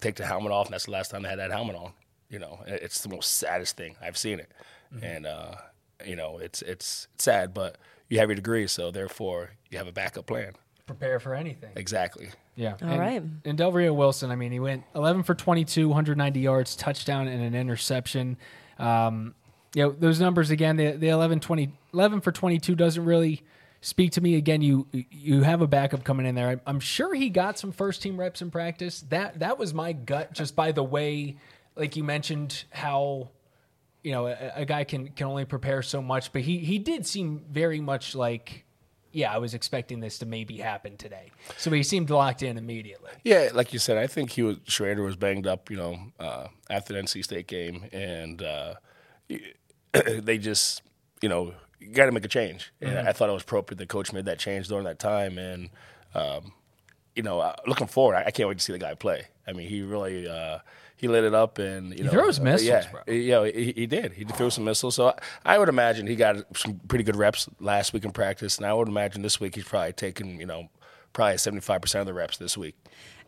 take 0.01 0.17
the 0.17 0.27
helmet 0.27 0.53
off, 0.53 0.67
and 0.67 0.75
that's 0.75 0.85
the 0.85 0.91
last 0.93 1.11
time 1.11 1.23
they 1.23 1.29
had 1.31 1.39
that 1.39 1.51
helmet 1.51 1.75
on. 1.77 1.93
You 2.29 2.39
know, 2.39 2.61
it's 2.67 3.01
the 3.01 3.09
most 3.09 3.37
saddest 3.39 3.77
thing 3.79 3.97
I've 4.03 4.19
seen 4.19 4.39
it, 4.39 4.53
and 5.03 5.27
uh, 5.27 5.55
you 6.05 6.17
know 6.17 6.39
it's 6.39 6.63
it's 6.63 7.09
sad, 7.19 7.55
but 7.55 7.79
you 8.09 8.19
have 8.19 8.29
your 8.29 8.37
degree, 8.37 8.67
so 8.67 8.91
therefore 8.91 9.51
you 9.71 9.79
have 9.79 9.87
a 9.87 9.93
backup 9.93 10.27
plan. 10.27 10.53
prepare 10.87 11.21
for 11.21 11.35
anything. 11.35 11.71
Exactly. 11.77 12.31
Yeah. 12.57 12.75
All 12.83 12.89
and, 12.89 13.01
right. 13.01 13.23
And 13.45 13.59
Del 13.59 13.71
Rio 13.71 13.93
Wilson, 13.93 14.31
I 14.31 14.37
mean, 14.37 14.51
he 14.51 14.59
went 14.59 14.83
11 14.95 15.23
for 15.23 15.35
22, 15.35 15.89
190 15.89 16.41
yards, 16.41 16.75
touchdown, 16.75 17.29
and 17.29 17.43
an 17.43 17.55
interception. 17.55 18.37
Um, 18.79 19.35
you 19.75 19.85
know, 19.85 19.91
those 19.93 20.19
numbers 20.19 20.51
again, 20.51 20.77
the, 20.77 20.93
the 20.93 21.09
11, 21.09 21.41
20, 21.41 21.73
11 21.93 22.21
for 22.21 22.33
22 22.33 22.75
doesn't 22.75 23.05
really 23.05 23.43
speak 23.81 24.13
to 24.13 24.21
me. 24.21 24.35
Again, 24.37 24.63
you 24.63 24.87
you 24.93 25.43
have 25.43 25.63
a 25.63 25.67
backup 25.67 26.05
coming 26.05 26.27
in 26.27 26.35
there. 26.35 26.49
I, 26.49 26.57
I'm 26.67 26.81
sure 26.81 27.15
he 27.15 27.29
got 27.29 27.59
some 27.59 27.71
first 27.73 28.03
team 28.03 28.19
reps 28.19 28.43
in 28.43 28.51
practice. 28.51 29.05
That 29.09 29.39
that 29.41 29.59
was 29.59 29.75
my 29.75 29.93
gut 29.93 30.33
just 30.33 30.57
by 30.57 30.73
the 30.73 30.83
way, 30.83 31.37
like 31.77 31.97
you 31.97 32.05
mentioned, 32.05 32.65
how 32.71 33.29
you 34.03 34.13
know 34.13 34.27
a, 34.27 34.53
a 34.57 34.65
guy 34.65 34.85
can 34.85 35.09
can 35.09 35.27
only 35.27 35.45
prepare 35.45 35.83
so 35.83 36.01
much, 36.03 36.33
but 36.33 36.43
he 36.43 36.59
he 36.59 36.79
did 36.79 37.07
seem 37.07 37.45
very 37.51 37.81
much 37.81 38.15
like. 38.15 38.65
Yeah, 39.11 39.33
I 39.33 39.39
was 39.39 39.55
expecting 39.55 40.01
this 40.01 40.19
to 40.19 40.27
maybe 40.27 40.59
happen 40.59 40.99
today. 40.99 41.31
So 41.57 41.71
he 41.71 41.83
seemed 41.83 42.11
locked 42.11 42.43
in 42.43 42.59
immediately. 42.59 43.11
Yeah, 43.25 43.49
like 43.55 43.73
you 43.73 43.79
said, 43.79 43.97
I 43.97 44.07
think 44.07 44.33
he 44.33 44.43
was 44.43 44.59
Shrader 44.59 45.03
was 45.03 45.17
banged 45.17 45.47
up, 45.47 45.71
you 45.71 45.79
know, 45.79 45.99
uh, 46.21 46.49
after 46.69 46.93
the 46.93 47.01
NC 47.01 47.25
State 47.25 47.47
game, 47.47 47.89
and 47.91 48.43
uh, 48.43 48.75
they 49.93 50.37
just, 50.37 50.83
you 51.23 51.31
know, 51.31 51.55
you 51.81 51.95
got 51.95 52.05
to 52.05 52.13
make 52.13 52.27
a 52.27 52.29
change. 52.29 52.71
And 52.83 53.09
I 53.09 53.13
thought 53.13 53.31
it 53.31 53.33
was 53.33 53.43
appropriate 53.43 53.79
that 53.79 53.89
coach 53.89 54.13
made 54.13 54.27
that 54.27 54.39
change 54.39 54.69
during 54.69 54.85
that 54.85 54.99
time, 54.99 55.39
and 55.39 55.71
um, 56.15 56.53
you 57.15 57.23
know, 57.23 57.41
uh, 57.41 57.57
looking 57.67 57.87
forward, 57.87 58.15
I, 58.15 58.25
I 58.27 58.31
can't 58.31 58.49
wait 58.49 58.59
to 58.59 58.65
see 58.65 58.73
the 58.73 58.79
guy 58.79 58.95
play. 58.95 59.27
I 59.47 59.53
mean, 59.53 59.69
he 59.69 59.83
really 59.83 60.29
uh, 60.29 60.59
he 60.99 61.09
lit 61.09 61.25
it 61.25 61.35
up, 61.35 61.59
and 61.59 61.97
you 61.97 62.05
know, 62.05 62.11
throws 62.11 62.39
uh, 62.39 62.43
missiles, 62.43 62.69
yeah, 62.69 62.91
bro. 62.91 63.01
yeah, 63.07 63.45
he, 63.47 63.73
he 63.73 63.87
did. 63.87 64.13
He 64.13 64.25
threw 64.25 64.51
some 64.51 64.65
missiles. 64.65 64.97
So 64.97 65.09
I, 65.09 65.55
I 65.55 65.59
would 65.59 65.69
imagine 65.69 66.07
he 66.07 66.17
got 66.17 66.37
some 66.57 66.81
pretty 66.89 67.05
good 67.05 67.17
reps 67.17 67.49
last 67.61 67.93
week 67.93 68.05
in 68.05 68.11
practice, 68.11 68.59
and 68.59 68.67
I 68.67 68.75
would 68.75 68.89
imagine 68.89 69.23
this 69.23 69.41
week 69.41 69.55
he's 69.55 69.65
probably 69.65 69.93
taking, 69.93 70.41
you 70.41 70.47
know, 70.47 70.69
probably 71.13 71.39
seventy 71.39 71.61
five 71.61 71.81
percent 71.81 72.01
of 72.01 72.07
the 72.07 72.15
reps 72.15 72.37
this 72.37 72.59
week. 72.59 72.75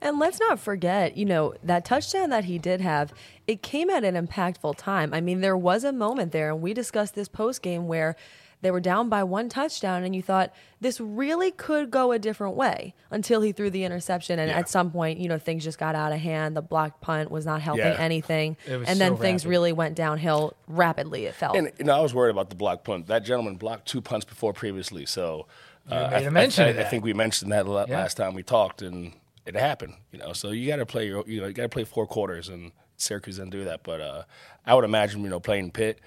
And 0.03 0.19
let's 0.19 0.41
not 0.41 0.59
forget, 0.59 1.17
you 1.17 1.27
know, 1.27 1.55
that 1.63 1.85
touchdown 1.85 2.31
that 2.31 2.45
he 2.45 2.59
did 2.59 2.81
have, 2.81 3.13
it 3.47 3.63
came 3.63 3.91
at 3.91 4.03
an 4.03 4.15
impactful 4.15 4.77
time. 4.79 5.13
I 5.13 5.21
mean, 5.21 5.43
there 5.43 5.57
was 5.57 5.85
a 5.85 5.93
moment 5.93 6.33
there, 6.33 6.51
and 6.51 6.63
we 6.63 6.73
discussed 6.73 7.15
this 7.15 7.29
post 7.29 7.61
game 7.61 7.87
where 7.87 8.17
they 8.63 8.71
were 8.71 8.81
down 8.81 9.09
by 9.09 9.25
one 9.25 9.49
touchdown, 9.49 10.05
and 10.05 10.15
you 10.15 10.23
thought 10.23 10.53
this 10.81 11.01
really 11.01 11.51
could 11.51 11.91
go 11.91 12.13
a 12.13 12.19
different 12.19 12.57
way 12.57 12.95
until 13.11 13.41
he 13.41 13.53
threw 13.53 13.71
the 13.71 13.85
interception. 13.85 14.39
And 14.39 14.51
at 14.51 14.69
some 14.69 14.91
point, 14.91 15.19
you 15.19 15.29
know, 15.29 15.39
things 15.39 15.65
just 15.65 15.79
got 15.79 15.95
out 15.95 16.13
of 16.13 16.19
hand. 16.21 16.57
The 16.57 16.63
blocked 16.63 17.01
punt 17.01 17.31
was 17.31 17.47
not 17.47 17.61
helping 17.63 17.85
Yeah. 17.87 17.97
anything. 17.99 18.57
It 18.67 18.77
was 18.77 18.89
and 18.89 19.01
then 19.01 19.13
so 19.13 19.23
things 19.23 19.45
rapid. 19.45 19.51
really 19.51 19.73
went 19.73 19.95
downhill 19.95 20.55
rapidly, 20.67 21.25
it 21.27 21.35
felt. 21.35 21.57
And 21.57 21.73
you 21.79 21.85
know, 21.87 21.97
I 21.97 22.01
was 22.01 22.15
worried 22.15 22.31
about 22.33 22.51
the 22.51 22.57
block 22.57 22.85
punt. 22.85 23.07
That 23.07 23.25
gentleman 23.25 23.57
blocked 23.57 23.87
two 23.89 24.01
punts 24.01 24.25
before 24.27 24.53
previously, 24.53 25.07
so 25.07 25.47
uh, 25.91 25.95
made 26.11 26.17
I, 26.17 26.21
a 26.21 26.31
mention 26.31 26.65
I, 26.65 26.69
of 26.69 26.79
I 26.79 26.85
think 26.85 27.03
we 27.05 27.13
mentioned 27.15 27.51
that 27.53 27.67
la- 27.67 27.87
Yeah. 27.89 27.99
last 27.99 28.17
time 28.17 28.35
we 28.35 28.43
talked, 28.43 28.83
and 28.83 29.13
it 29.47 29.55
happened. 29.57 29.95
You 30.13 30.19
know, 30.19 30.33
so 30.35 30.51
you 30.51 30.67
got 30.69 30.77
to 30.77 30.87
play 30.87 31.07
your, 31.07 31.25
you 31.27 31.41
know, 31.41 31.47
you 31.47 31.55
got 31.55 31.63
to 31.63 31.69
play 31.71 31.85
four 31.85 32.07
quarters, 32.07 32.49
and 32.49 32.73
Syracuse 32.99 33.37
didn't 33.39 33.51
do 33.51 33.65
that. 33.65 33.83
But 33.83 34.01
uh, 34.03 34.23
I 34.67 34.75
would 34.75 34.85
imagine, 34.85 35.23
you 35.23 35.31
know, 35.31 35.41
playing 35.41 35.71
Pitt. 35.71 35.99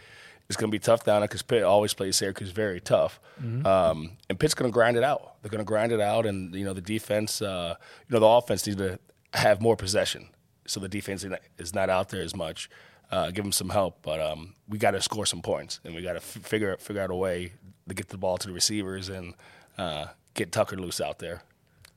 It's 0.54 0.60
going 0.62 0.70
to 0.72 0.76
be 0.76 0.80
tough 0.80 1.04
down 1.04 1.22
there 1.22 1.28
because 1.28 1.42
Pitt 1.42 1.64
always 1.64 1.94
plays 1.94 2.16
Syracuse 2.16 2.52
very 2.52 2.80
tough, 2.80 3.20
Mm-hmm. 3.42 3.66
um, 3.66 4.12
and 4.30 4.40
Pitt's 4.40 4.54
going 4.54 4.70
to 4.72 4.74
grind 4.74 4.96
it 4.98 5.04
out. 5.04 5.36
They're 5.42 5.50
going 5.50 5.60
to 5.60 5.66
grind 5.66 5.92
it 5.92 6.00
out, 6.00 6.26
and 6.26 6.54
you 6.56 6.64
know 6.64 6.74
the 6.74 6.82
defense, 6.82 7.42
uh, 7.42 7.76
you 8.08 8.14
know 8.14 8.20
the 8.20 8.28
offense 8.28 8.66
needs 8.68 8.78
to 8.80 9.00
have 9.34 9.60
more 9.62 9.76
possession, 9.76 10.30
so 10.68 10.80
the 10.80 10.88
defense 10.88 11.26
is 11.58 11.74
not 11.74 11.90
out 11.90 12.10
there 12.10 12.22
as 12.22 12.36
much. 12.36 12.70
Uh, 13.12 13.32
give 13.32 13.44
them 13.44 13.52
some 13.52 13.70
help, 13.70 14.00
but 14.04 14.20
um, 14.22 14.54
we 14.68 14.78
got 14.78 14.92
to 14.92 15.02
score 15.02 15.26
some 15.26 15.42
points, 15.42 15.80
and 15.84 15.94
we 15.96 16.02
got 16.04 16.14
to 16.14 16.18
f- 16.18 16.24
figure 16.24 16.78
figure 16.78 17.02
out 17.02 17.10
a 17.12 17.16
way 17.16 17.54
to 17.88 17.94
get 17.96 18.10
the 18.10 18.18
ball 18.18 18.38
to 18.38 18.48
the 18.48 18.54
receivers 18.54 19.10
and 19.10 19.34
uh, 19.78 20.06
get 20.36 20.52
Tucker 20.52 20.78
loose 20.78 21.02
out 21.02 21.18
there. 21.20 21.42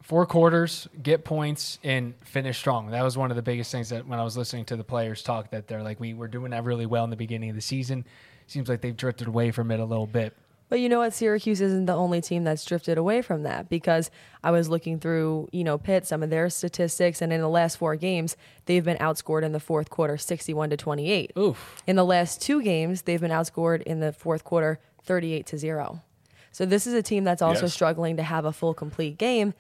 four 0.03 0.25
quarters, 0.27 0.89
get 1.03 1.25
points, 1.25 1.79
and 1.85 2.15
finish 2.25 2.59
strong. 2.59 2.91
That 2.91 3.03
was 3.03 3.17
one 3.19 3.31
of 3.31 3.37
the 3.37 3.43
biggest 3.43 3.71
things 3.73 3.89
that 3.91 4.07
when 4.07 4.19
I 4.19 4.25
was 4.25 4.37
listening 4.37 4.65
to 4.67 4.77
the 4.77 4.85
players 4.85 5.23
talk 5.23 5.51
that 5.51 5.69
they're 5.69 5.83
like, 5.83 6.01
we 6.01 6.15
were 6.15 6.29
doing 6.29 6.51
that 6.53 6.65
really 6.65 6.87
well 6.87 7.05
in 7.05 7.11
the 7.11 7.17
beginning 7.17 7.51
of 7.51 7.57
the 7.57 7.63
season. 7.63 8.05
Seems 8.47 8.69
like 8.69 8.81
they've 8.81 8.97
drifted 8.97 9.29
away 9.29 9.51
from 9.51 9.71
it 9.71 9.81
a 9.81 9.85
little 9.85 10.07
bit. 10.07 10.35
But 10.69 10.81
you 10.81 10.89
know 10.89 10.99
what? 10.99 11.15
Syracuse 11.15 11.61
isn't 11.61 11.87
the 11.87 11.95
only 11.95 12.21
team 12.21 12.43
that's 12.43 12.65
drifted 12.65 12.99
away 12.99 13.23
from 13.23 13.45
that 13.45 13.69
because 13.69 14.11
I 14.43 14.51
was 14.51 14.69
looking 14.69 14.99
through, 14.99 15.49
you 15.53 15.63
know, 15.63 15.79
Pitt, 15.79 16.05
some 16.07 16.25
of 16.25 16.31
their 16.31 16.51
statistics, 16.51 17.23
and 17.23 17.33
in 17.33 17.41
the 17.41 17.49
last 17.49 17.77
four 17.79 17.95
games, 17.95 18.37
they've 18.65 18.85
been 18.85 18.97
outscored 18.97 19.45
in 19.45 19.53
the 19.53 19.61
fourth 19.61 19.91
quarter 19.91 20.17
61 20.19 20.71
to 20.71 20.77
28. 20.77 21.33
Oof. 21.39 21.83
In 21.87 21.95
the 21.95 22.05
last 22.05 22.41
two 22.43 22.63
games, 22.63 23.03
they've 23.03 23.21
been 23.21 23.31
outscored 23.31 23.83
in 23.83 24.01
the 24.01 24.13
fourth 24.13 24.43
quarter 24.43 24.81
38 25.05 25.47
to 25.47 25.59
0. 25.59 26.03
So 26.51 26.67
this 26.67 26.85
is 26.87 26.95
a 26.95 27.03
team 27.03 27.23
that's 27.23 27.43
also 27.43 27.67
Yes. 27.67 27.75
struggling 27.75 28.17
to 28.17 28.25
have 28.25 28.45
a 28.45 28.53
full 28.53 28.75
complete 28.75 29.19
game. 29.19 29.55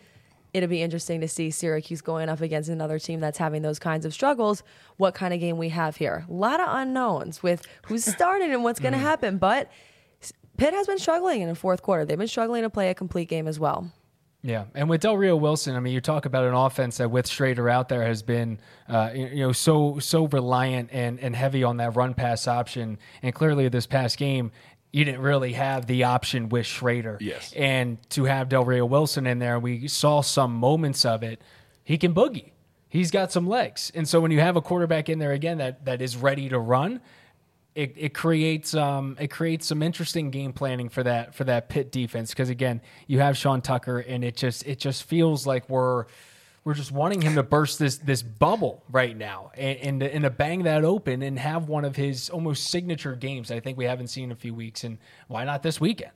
It'll 0.57 0.71
be 0.71 0.81
interesting 0.81 1.21
to 1.21 1.29
see 1.29 1.51
Syracuse 1.51 2.01
going 2.01 2.31
up 2.31 2.41
against 2.41 2.71
another 2.71 2.99
team 2.99 3.21
that's 3.21 3.37
having 3.37 3.61
those 3.61 3.79
kinds 3.79 4.07
of 4.07 4.15
struggles. 4.15 4.63
What 4.97 5.15
kind 5.15 5.35
of 5.35 5.41
game 5.41 5.59
we 5.59 5.69
have 5.69 5.97
here? 5.97 6.25
A 6.27 6.33
lot 6.33 6.61
of 6.61 6.69
unknowns 6.71 7.43
with 7.43 7.67
who's 7.89 8.05
starting 8.15 8.51
and 8.55 8.65
what's 8.65 8.81
going 8.81 8.95
to 8.95 8.99
happen. 8.99 9.37
But 9.37 9.71
Pitt 10.57 10.73
has 10.73 10.87
been 10.87 10.99
struggling 10.99 11.43
in 11.43 11.51
the 11.51 11.55
fourth 11.55 11.83
quarter. 11.83 12.07
They've 12.07 12.17
been 12.17 12.27
struggling 12.27 12.63
to 12.63 12.71
play 12.71 12.89
a 12.89 12.95
complete 12.95 13.29
game 13.29 13.47
as 13.47 13.61
well. 13.61 13.93
Yeah, 14.41 14.65
and 14.75 14.89
with 14.89 15.03
Del 15.03 15.19
Rio 15.19 15.37
Wilson, 15.37 15.77
I 15.77 15.81
mean, 15.81 15.93
you 15.93 16.01
talk 16.01 16.25
about 16.25 16.45
an 16.45 16.55
offense 16.55 16.97
that 16.97 17.11
with 17.11 17.27
Shrader 17.27 17.71
out 17.71 17.91
there 17.91 18.03
has 18.05 18.23
been, 18.23 18.59
uh, 18.89 19.11
you 19.13 19.27
you 19.27 19.41
know, 19.41 19.53
so 19.53 19.99
so 19.99 20.27
reliant 20.29 20.89
and 20.91 21.21
and 21.21 21.37
heavy 21.37 21.65
on 21.65 21.77
that 21.79 21.97
run 21.97 22.15
pass 22.15 22.49
option, 22.49 22.99
and 23.23 23.35
clearly 23.35 23.69
this 23.69 23.87
past 23.87 24.17
game. 24.17 24.53
You 24.97 25.05
didn't 25.05 25.21
really 25.21 25.53
have 25.53 25.85
the 25.85 26.05
option 26.05 26.49
with 26.49 26.65
Shrader. 26.65 27.19
Yes. 27.21 27.53
And 27.55 27.99
to 28.13 28.25
have 28.25 28.49
Del 28.49 28.65
Rio 28.65 28.87
Wilson 28.87 29.27
in 29.27 29.41
there, 29.41 29.59
we 29.59 29.89
saw 29.89 30.23
some 30.23 30.55
moments 30.55 31.05
of 31.05 31.23
it. 31.23 31.43
He 31.85 31.99
can 31.99 32.15
boogie. 32.15 32.53
He's 32.89 33.11
got 33.11 33.31
some 33.31 33.47
legs. 33.47 33.93
And 33.95 34.09
so 34.09 34.21
when 34.21 34.31
you 34.31 34.41
have 34.41 34.57
a 34.57 34.63
quarterback 34.63 35.11
in 35.11 35.19
there 35.19 35.33
again 35.33 35.59
that, 35.59 35.85
that 35.85 36.01
is 36.01 36.17
ready 36.17 36.49
to 36.49 36.59
run, 36.59 37.03
it, 37.75 37.93
it 37.99 38.15
creates 38.15 38.75
um 38.75 39.19
it 39.21 39.29
creates 39.29 39.67
some 39.67 39.83
interesting 39.83 40.31
game 40.31 40.55
planning 40.55 40.89
for 40.89 41.03
that 41.03 41.35
for 41.35 41.45
that 41.45 41.69
Pitt 41.69 41.93
defense 41.93 42.31
because 42.31 42.49
again 42.49 42.81
you 43.07 43.19
have 43.21 43.37
Sean 43.37 43.61
Tucker 43.61 43.99
and 43.99 44.25
it 44.25 44.35
just 44.35 44.67
it 44.67 44.79
just 44.79 45.05
feels 45.05 45.47
like 45.47 45.69
we're 45.69 46.07
we're 46.67 46.75
just 46.75 46.91
wanting 46.91 47.23
him 47.23 47.37
to 47.37 47.45
burst 47.45 47.79
this 47.79 47.97
this 47.99 48.23
bubble 48.23 48.83
right 48.91 49.17
now 49.17 49.53
and 49.57 49.79
and 49.79 50.01
to, 50.01 50.15
and 50.15 50.25
to 50.25 50.31
bang 50.31 50.65
that 50.65 50.85
open 50.85 51.23
and 51.23 51.39
have 51.39 51.69
one 51.69 51.85
of 51.85 51.95
his 51.95 52.29
almost 52.29 52.69
signature 52.71 53.15
games 53.15 53.51
I 53.53 53.61
think 53.61 53.79
we 53.79 53.85
haven't 53.85 54.09
seen 54.09 54.25
in 54.25 54.33
a 54.33 54.37
few 54.37 54.53
weeks 54.53 54.83
and 54.83 54.99
why 55.29 55.45
not 55.45 55.63
this 55.63 55.81
weekend 55.81 56.11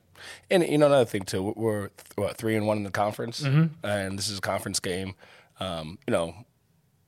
And 0.49 0.61
you 0.67 0.77
know 0.77 0.87
another 0.87 1.05
thing 1.05 1.23
too, 1.23 1.53
we're 1.55 1.89
what 2.15 2.35
three 2.37 2.55
and 2.57 2.67
one 2.67 2.77
in 2.77 2.83
the 2.83 2.91
conference, 2.91 3.41
and 3.83 4.19
this 4.19 4.29
is 4.29 4.37
a 4.37 4.41
conference 4.41 4.79
game. 4.79 5.15
Um, 5.59 5.97
you 6.05 6.11
know, 6.11 6.35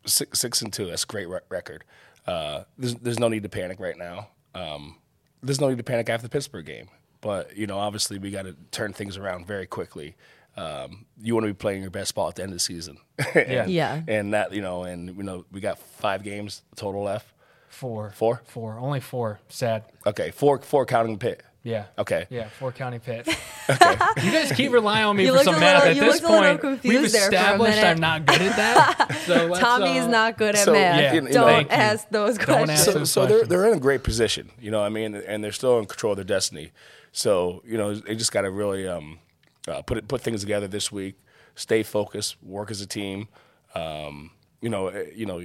six, 0.06 0.39
six 0.39 0.62
and 0.62 0.71
two. 0.71 0.86
That's 0.86 1.03
a 1.03 1.08
great 1.08 1.27
re- 1.27 1.39
record. 1.49 1.84
Uh, 2.25 2.63
there's 2.77 2.95
there's 2.95 3.19
no 3.19 3.27
need 3.27 3.43
to 3.43 3.49
panic 3.49 3.79
right 3.79 3.97
now. 3.97 4.29
Um, 4.56 4.95
there's 5.43 5.60
no 5.62 5.69
need 5.69 5.77
to 5.77 5.84
panic 5.84 6.10
after 6.10 6.23
the 6.27 6.29
Pittsburgh 6.32 6.65
game, 6.65 6.88
but 7.21 7.56
you 7.58 7.67
know 7.67 7.77
obviously 7.77 8.17
we 8.17 8.32
got 8.32 8.45
to 8.45 8.56
turn 8.71 8.93
things 8.93 9.17
around 9.17 9.45
very 9.45 9.67
quickly. 9.67 10.15
Um, 10.56 11.06
you 11.22 11.34
want 11.34 11.46
to 11.46 11.48
be 11.48 11.54
playing 11.58 11.82
your 11.82 11.89
best 11.92 12.13
ball 12.13 12.30
at 12.30 12.36
the 12.36 12.44
end 12.44 12.52
of 12.52 12.56
the 12.56 12.60
season. 12.60 12.98
Yeah. 13.36 13.66
Yeah. 13.68 14.02
and 14.08 14.34
that 14.34 14.54
you 14.54 14.62
know, 14.62 14.84
and 14.84 15.16
you 15.18 15.24
know 15.24 15.46
we 15.52 15.62
got 15.62 15.80
five 15.80 16.24
games 16.24 16.62
total 16.76 17.04
left. 17.04 17.28
four 17.70 18.12
Four? 18.16 18.42
four 18.46 18.78
only 18.78 19.00
four 19.00 19.39
sad 19.50 19.84
Okay, 20.06 20.30
four 20.32 20.60
four 20.60 20.86
counting 20.86 21.18
Pitt. 21.18 21.42
yeah 21.63 21.86
Okay. 21.98 22.28
yeah 22.30 22.50
four 22.60 22.72
county 22.72 23.00
Pitt 23.00 23.28
okay 23.70 23.98
you 24.24 24.32
guys 24.32 24.52
keep 24.52 24.72
relying 24.72 25.06
on 25.06 25.16
me 25.18 25.26
You 25.26 25.36
for 25.38 25.44
some 25.44 25.60
math 25.60 25.86
little- 25.86 26.04
at 26.04 26.06
this 26.12 26.22
looked 26.22 26.34
a 26.34 26.39
little 26.39 26.58
point 26.60 26.84
we've 26.84 27.12
there 27.12 27.32
for 27.32 27.36
a 27.36 27.39
established. 27.39 27.84
I'm 27.84 28.00
not 28.00 28.26
good 28.28 28.42
at 28.42 28.56
that 28.58 29.16
so 29.26 29.48
let's, 29.48 29.60
Tommy's 29.60 30.04
uh, 30.04 30.08
not 30.08 30.38
good 30.38 30.56
at 30.56 30.66
so, 30.66 30.74
math. 30.74 31.02
yeah, 31.02 31.13
you 31.13 31.22
know, 31.22 31.32
Don't 31.32 31.46
thank 31.48 31.72
ask 31.72 32.08
those 32.10 32.38
Don't 32.38 32.46
questions. 32.46 32.70
ask 32.70 32.86
so, 32.86 32.92
those 32.92 33.12
so 33.12 33.22
they're 33.22 33.30
questions. 33.30 33.50
they're 33.50 33.68
in 33.72 33.78
a 33.78 33.82
great 33.82 34.04
position, 34.04 34.52
you 34.60 34.70
know. 34.72 34.80
what 34.82 34.86
I 34.86 34.89
mean, 34.89 35.16
and 35.16 35.44
they're 35.44 35.52
still 35.52 35.80
in 35.80 35.86
control 35.86 36.12
of 36.13 36.18
their 36.18 36.26
destiny. 36.26 36.72
So 37.12 37.62
you 37.66 37.78
know, 37.78 37.96
they 37.96 38.16
just 38.16 38.32
got 38.32 38.42
to 38.42 38.52
really 38.52 38.88
um, 38.88 39.20
uh, 39.67 39.82
put 39.82 39.97
it, 39.97 40.08
put 40.08 40.21
things 40.21 40.41
together 40.41 40.67
this 40.67 40.91
week. 40.91 41.15
Stay 41.56 41.84
focused, 41.84 42.41
work 42.43 42.71
as 42.71 42.82
a 42.82 42.88
team. 42.88 43.28
Um, 43.76 44.32
you 44.62 44.69
know, 44.69 44.88
eh, 44.88 45.06
you 45.15 45.26
know, 45.26 45.41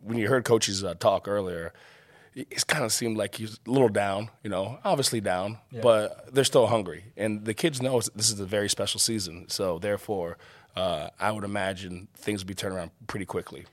when 0.00 0.18
you 0.18 0.28
heard 0.28 0.44
coaches 0.44 0.84
uh, 0.84 0.94
talk 0.94 1.26
earlier, 1.28 1.72
it 2.34 2.46
it 2.50 2.66
kind 2.66 2.84
of 2.84 2.92
seemed 2.92 3.16
like 3.16 3.34
he's 3.34 3.58
a 3.66 3.70
little 3.70 3.88
down. 3.88 4.30
You 4.42 4.50
know, 4.50 4.78
obviously 4.84 5.20
down, 5.20 5.58
but 5.82 6.32
they're 6.32 6.44
still 6.44 6.66
hungry, 6.68 7.04
and 7.16 7.44
the 7.44 7.54
kids 7.54 7.82
know 7.82 8.00
this 8.14 8.30
is 8.30 8.38
a 8.38 8.46
very 8.46 8.68
special 8.68 9.00
season. 9.00 9.48
So 9.48 9.78
therefore, 9.78 10.38
uh, 10.76 11.10
I 11.18 11.32
would 11.32 11.44
imagine 11.44 12.08
things 12.14 12.42
will 12.42 12.48
be 12.48 12.54
turned 12.54 12.74
around 12.74 12.90
pretty 13.06 13.26
quickly. 13.26 13.66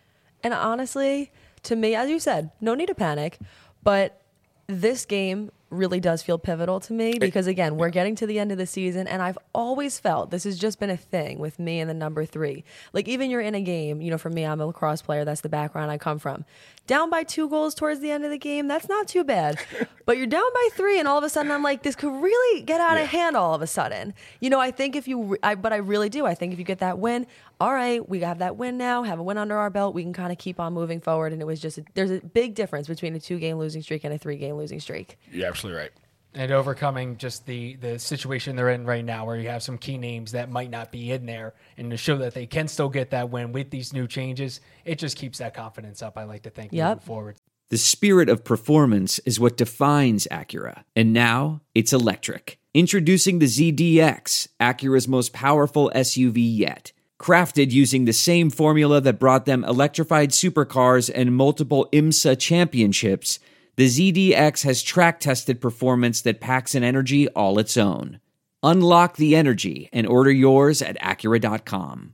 And 0.44 0.54
honestly, 0.54 1.32
to 1.64 1.76
me, 1.76 1.96
as 1.96 2.10
you 2.10 2.20
said, 2.20 2.52
no 2.62 2.76
need 2.76 2.88
to 2.88 2.96
panic. 2.96 3.40
But 3.84 4.22
this 4.68 5.06
game 5.06 5.52
really 5.70 6.00
does 6.00 6.22
feel 6.22 6.38
pivotal 6.38 6.80
to 6.80 6.94
me 6.94 7.18
because, 7.20 7.48
again, 7.48 7.78
we're 7.78 7.90
getting 7.90 8.16
to 8.16 8.28
the 8.28 8.40
end 8.40 8.52
of 8.52 8.58
the 8.58 8.66
season, 8.66 9.08
and 9.08 9.22
I've 9.22 9.38
always 9.54 10.00
felt 10.00 10.32
this 10.32 10.44
has 10.44 10.58
just 10.58 10.80
been 10.80 10.90
a 10.90 10.98
thing 10.98 11.40
with 11.40 11.60
me 11.60 11.80
and 11.80 11.90
the 11.90 11.94
number 11.94 12.26
three. 12.26 12.64
Like, 12.94 13.08
even 13.08 13.30
you're 13.30 13.42
in 13.42 13.56
a 13.56 13.62
game, 13.62 14.02
you 14.02 14.12
know, 14.12 14.18
for 14.18 14.30
me, 14.30 14.46
I'm 14.46 14.62
a 14.62 14.66
lacrosse 14.66 15.02
player. 15.02 15.26
That's 15.26 15.42
the 15.42 15.50
background 15.50 15.92
I 15.92 15.98
come 15.98 16.20
from. 16.20 16.46
Down 16.88 17.10
by 17.10 17.24
two 17.24 17.50
goals 17.50 17.74
towards 17.74 18.00
the 18.00 18.12
end 18.12 18.24
of 18.26 18.32
the 18.32 18.38
game, 18.38 18.68
that's 18.68 18.88
not 18.88 19.08
too 19.08 19.24
bad. 19.24 19.60
but 20.06 20.18
you're 20.18 20.28
down 20.28 20.54
by 20.54 20.70
three, 20.74 21.00
and 21.00 21.08
all 21.08 21.18
of 21.18 21.24
a 21.24 21.30
sudden, 21.30 21.52
I'm 21.52 21.64
like, 21.64 21.84
this 21.84 21.96
could 21.96 22.14
really 22.14 22.62
get 22.62 22.80
out 22.80 22.98
of 22.98 23.08
hand 23.08 23.36
all 23.36 23.54
of 23.54 23.62
a 23.62 23.68
sudden. 23.68 24.14
You 24.40 24.50
know, 24.50 24.60
I 24.60 24.72
think 24.72 24.96
if 24.96 25.08
you, 25.08 25.38
I, 25.42 25.56
but 25.56 25.74
I 25.74 25.78
really 25.78 26.10
do. 26.10 26.26
I 26.26 26.36
think 26.36 26.54
if 26.54 26.60
you 26.60 26.66
get 26.66 26.80
that 26.80 27.00
win, 27.00 27.26
all 27.60 27.74
right, 27.74 28.08
we 28.08 28.20
have 28.20 28.40
that 28.40 28.58
win 28.58 28.78
now, 28.78 29.04
have 29.04 29.18
a 29.18 29.24
win 29.24 29.38
under 29.38 29.58
our 29.58 29.70
belt, 29.70 29.96
we 29.96 30.04
can 30.04 30.14
kind 30.14 30.32
of 30.32 30.38
keep 30.38 30.60
on 30.60 30.74
moving 30.74 31.00
forward. 31.00 31.32
And 31.32 31.42
it 31.42 31.46
was 31.46 31.60
just, 31.60 31.78
a, 31.78 31.86
there's 31.94 32.12
a 32.12 32.20
big 32.20 32.54
difference 32.54 32.88
between 32.88 33.16
a 33.16 33.20
two 33.20 33.40
game 33.40 33.58
losing 33.58 33.82
streak 33.82 34.04
and 34.04 34.14
a 34.14 34.18
three 34.18 34.36
game 34.36 34.56
losing 34.56 34.80
streak. 34.80 35.18
You're 35.32 35.48
absolutely 35.56 35.82
right. 35.82 35.92
and 36.34 36.52
overcoming 36.52 37.18
just 37.18 37.46
the 37.46 37.76
the 37.78 37.98
situation 37.98 38.56
they're 38.56 38.70
in 38.70 38.86
right 38.86 39.06
now 39.06 39.26
where 39.26 39.38
you 39.38 39.48
have 39.50 39.64
some 39.64 39.78
key 39.78 39.98
names 39.98 40.32
that 40.34 40.50
might 40.50 40.70
not 40.70 40.92
be 40.92 41.12
in 41.12 41.26
there 41.26 41.54
and 41.78 41.90
to 41.92 41.98
show 41.98 42.18
that 42.18 42.34
they 42.34 42.46
can 42.46 42.68
still 42.68 42.90
get 42.90 43.10
that 43.12 43.30
win 43.30 43.52
with 43.52 43.70
these 43.70 43.94
new 43.94 44.06
changes 44.08 44.60
it 44.84 45.00
just 45.00 45.18
keeps 45.18 45.38
that 45.38 45.54
confidence 45.54 46.02
up 46.02 46.18
i 46.18 46.24
like 46.24 46.44
to 46.44 46.50
think 46.50 46.72
Yep. 46.74 46.88
moving 46.98 47.06
forward 47.06 47.36
The 47.70 47.78
spirit 47.78 48.30
of 48.30 48.44
performance 48.44 49.20
is 49.26 49.40
what 49.40 49.58
defines 49.58 50.28
Acura. 50.30 50.84
And 50.96 51.14
now 51.14 51.62
it's 51.74 51.92
electric. 51.94 52.60
Introducing 52.76 53.40
the 53.40 53.48
ZDX, 53.48 54.50
Acura's 54.60 55.08
most 55.08 55.34
powerful 55.34 55.92
SUV 55.96 56.36
yet. 56.38 56.92
Crafted 57.20 57.72
using 57.72 58.06
the 58.06 58.14
same 58.14 58.52
formula 58.52 59.02
that 59.02 59.18
brought 59.20 59.46
them 59.46 59.64
electrified 59.64 60.30
supercars 60.30 61.10
and 61.14 61.36
multiple 61.36 61.90
IMSA 61.92 62.38
championships, 62.38 63.40
the 63.76 63.88
ZDX 63.88 64.64
has 64.64 64.82
track 64.82 65.20
tested 65.20 65.60
performance 65.62 66.22
that 66.22 66.40
packs 66.40 66.76
an 66.76 66.84
energy 66.84 67.28
all 67.30 67.60
its 67.60 67.76
own. 67.78 68.20
Unlock 68.64 69.18
the 69.18 69.36
energy 69.36 69.90
and 69.94 70.08
order 70.08 70.32
yours 70.32 70.82
at 70.82 71.00
Acura.com. 71.00 72.14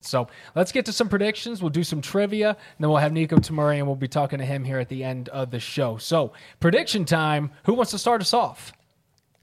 so 0.00 0.28
let's 0.54 0.72
get 0.72 0.84
to 0.86 0.92
some 0.92 1.08
predictions 1.08 1.60
we'll 1.62 1.70
do 1.70 1.84
some 1.84 2.00
trivia 2.00 2.50
and 2.50 2.56
then 2.80 2.88
we'll 2.90 2.98
have 2.98 3.12
Niko 3.12 3.38
Tamurian 3.38 3.86
we'll 3.86 3.94
be 3.96 4.08
talking 4.08 4.38
to 4.38 4.44
him 4.44 4.64
here 4.64 4.78
at 4.78 4.88
the 4.88 5.02
end 5.04 5.28
of 5.30 5.50
the 5.50 5.60
show 5.60 5.96
so 5.98 6.32
prediction 6.60 7.04
time 7.04 7.50
who 7.64 7.74
wants 7.74 7.90
to 7.92 7.98
start 7.98 8.20
us 8.20 8.32
off 8.34 8.72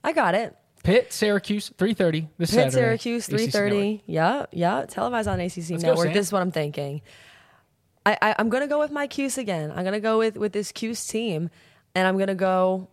I 0.03 0.11
got 0.13 0.35
it. 0.35 0.55
pitt 0.83 1.11
syracuse 1.13 1.71
3.30 1.77 2.27
this 2.37 2.51
Pitt, 2.51 2.55
Saturday, 2.55 2.71
Syracuse, 2.71 3.27
ACC 3.27 3.35
three 3.37 3.47
thirty. 3.47 4.03
Yeah, 4.05 4.45
yeah. 4.51 4.85
Televised 4.87 5.27
on 5.29 5.39
ACC 5.39 5.69
go, 5.69 5.75
Network. 5.77 6.05
Sam. 6.07 6.13
this 6.13 6.27
is 6.27 6.33
what 6.33 6.41
I'm 6.41 6.51
thinking. 6.51 7.01
I, 8.05 8.17
I 8.21 8.35
I'm 8.39 8.49
gonna 8.49 8.67
go 8.67 8.79
with 8.79 8.91
my 8.91 9.07
Cuse 9.07 9.37
again. 9.37 9.71
I'm 9.71 9.83
gonna 9.83 9.99
go 9.99 10.17
with 10.17 10.37
with 10.37 10.53
this 10.53 10.71
Cuse 10.71 11.05
team, 11.05 11.49
and 11.95 12.07
I'm 12.07 12.17
gonna 12.17 12.35
go 12.35 12.89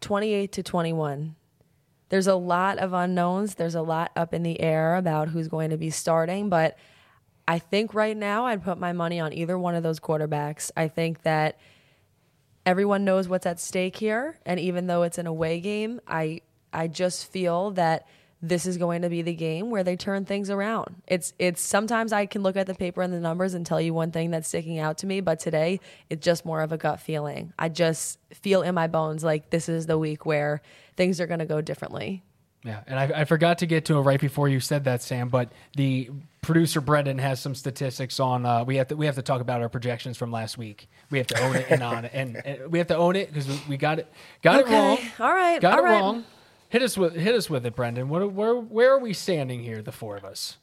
28 0.00 0.52
to 0.52 0.62
21. 0.62 1.36
There's 2.08 2.26
a 2.28 2.36
lot 2.36 2.78
of 2.78 2.92
unknowns. 2.92 3.56
There's 3.56 3.74
a 3.74 3.82
lot 3.82 4.12
up 4.14 4.32
in 4.32 4.42
the 4.42 4.60
air 4.60 4.94
about 4.94 5.28
who's 5.28 5.48
going 5.48 5.70
to 5.70 5.76
be 5.76 5.90
starting, 5.90 6.48
but 6.48 6.78
I 7.48 7.58
think 7.58 7.94
right 7.94 8.16
now 8.16 8.46
I'd 8.46 8.62
put 8.62 8.78
my 8.78 8.92
money 8.92 9.18
on 9.18 9.32
either 9.32 9.58
one 9.58 9.74
of 9.74 9.82
those 9.82 9.98
quarterbacks. 9.98 10.70
I 10.76 10.86
think 10.86 11.22
that 11.22 11.58
everyone 12.66 13.04
knows 13.04 13.28
what's 13.28 13.46
at 13.46 13.60
stake 13.60 13.96
here 13.96 14.36
and 14.44 14.58
even 14.58 14.88
though 14.88 15.04
it's 15.04 15.18
an 15.18 15.26
away 15.26 15.60
game 15.60 16.00
i 16.08 16.40
i 16.72 16.88
just 16.88 17.30
feel 17.30 17.70
that 17.70 18.06
this 18.42 18.66
is 18.66 18.76
going 18.76 19.02
to 19.02 19.08
be 19.08 19.22
the 19.22 19.34
game 19.34 19.70
where 19.70 19.82
they 19.82 19.96
turn 19.96 20.24
things 20.24 20.50
around 20.50 21.02
it's 21.06 21.32
it's 21.38 21.60
sometimes 21.62 22.12
i 22.12 22.26
can 22.26 22.42
look 22.42 22.56
at 22.56 22.66
the 22.66 22.74
paper 22.74 23.00
and 23.02 23.12
the 23.12 23.20
numbers 23.20 23.54
and 23.54 23.64
tell 23.64 23.80
you 23.80 23.94
one 23.94 24.10
thing 24.10 24.30
that's 24.30 24.48
sticking 24.48 24.78
out 24.78 24.98
to 24.98 25.06
me 25.06 25.20
but 25.20 25.38
today 25.38 25.80
it's 26.10 26.24
just 26.24 26.44
more 26.44 26.60
of 26.60 26.70
a 26.70 26.76
gut 26.78 27.00
feeling 27.00 27.52
i 27.58 27.68
just 27.68 28.18
feel 28.32 28.62
in 28.62 28.74
my 28.74 28.86
bones 28.86 29.24
like 29.24 29.50
this 29.50 29.68
is 29.68 29.86
the 29.86 29.96
week 29.98 30.26
where 30.26 30.60
things 30.96 31.20
are 31.20 31.26
going 31.26 31.40
to 31.40 31.46
go 31.46 31.60
differently 31.60 32.22
Yeah, 32.64 32.80
and 32.86 32.98
I, 32.98 33.20
I 33.20 33.24
forgot 33.24 33.58
to 33.58 33.66
get 33.66 33.84
to 33.86 33.96
it 33.98 34.00
right 34.00 34.20
before 34.20 34.48
you 34.48 34.58
said 34.58 34.84
that, 34.84 35.00
Sam. 35.00 35.28
But 35.28 35.52
the 35.76 36.10
producer 36.42 36.80
Brendon 36.80 37.18
has 37.18 37.38
some 37.38 37.54
statistics 37.54 38.18
on. 38.18 38.44
Uh, 38.44 38.64
we 38.64 38.76
have 38.76 38.88
to 38.88 38.96
we 38.96 39.06
have 39.06 39.14
to 39.14 39.22
talk 39.22 39.40
about 39.40 39.62
our 39.62 39.68
projections 39.68 40.16
from 40.16 40.32
last 40.32 40.58
week. 40.58 40.88
We 41.10 41.18
have 41.18 41.28
to 41.28 41.40
own 41.42 41.54
it 41.54 41.66
and 41.70 41.82
on 41.82 42.04
it, 42.06 42.10
and, 42.12 42.36
and 42.44 42.72
we 42.72 42.78
have 42.78 42.88
to 42.88 42.96
own 42.96 43.14
it 43.14 43.28
because 43.28 43.46
we, 43.46 43.60
we 43.68 43.76
got 43.76 44.00
it 44.00 44.12
got 44.42 44.58
it 44.60 44.66
wrong. 44.66 44.98
all 45.20 45.32
right, 45.32 45.60
got 45.60 45.74
all 45.74 45.78
it 45.78 45.82
right. 45.88 46.00
wrong. 46.00 46.24
Hit 46.68 46.82
us 46.82 46.96
with 46.98 47.14
hit 47.14 47.34
us 47.34 47.48
with 47.48 47.64
it, 47.66 47.76
Brendon. 47.76 48.08
What 48.08 48.32
where 48.32 48.54
where 48.56 48.92
are 48.92 48.98
we 48.98 49.12
standing 49.12 49.62
here, 49.62 49.82
the 49.82 49.92
four 49.92 50.16
of 50.16 50.24
us? 50.24 50.58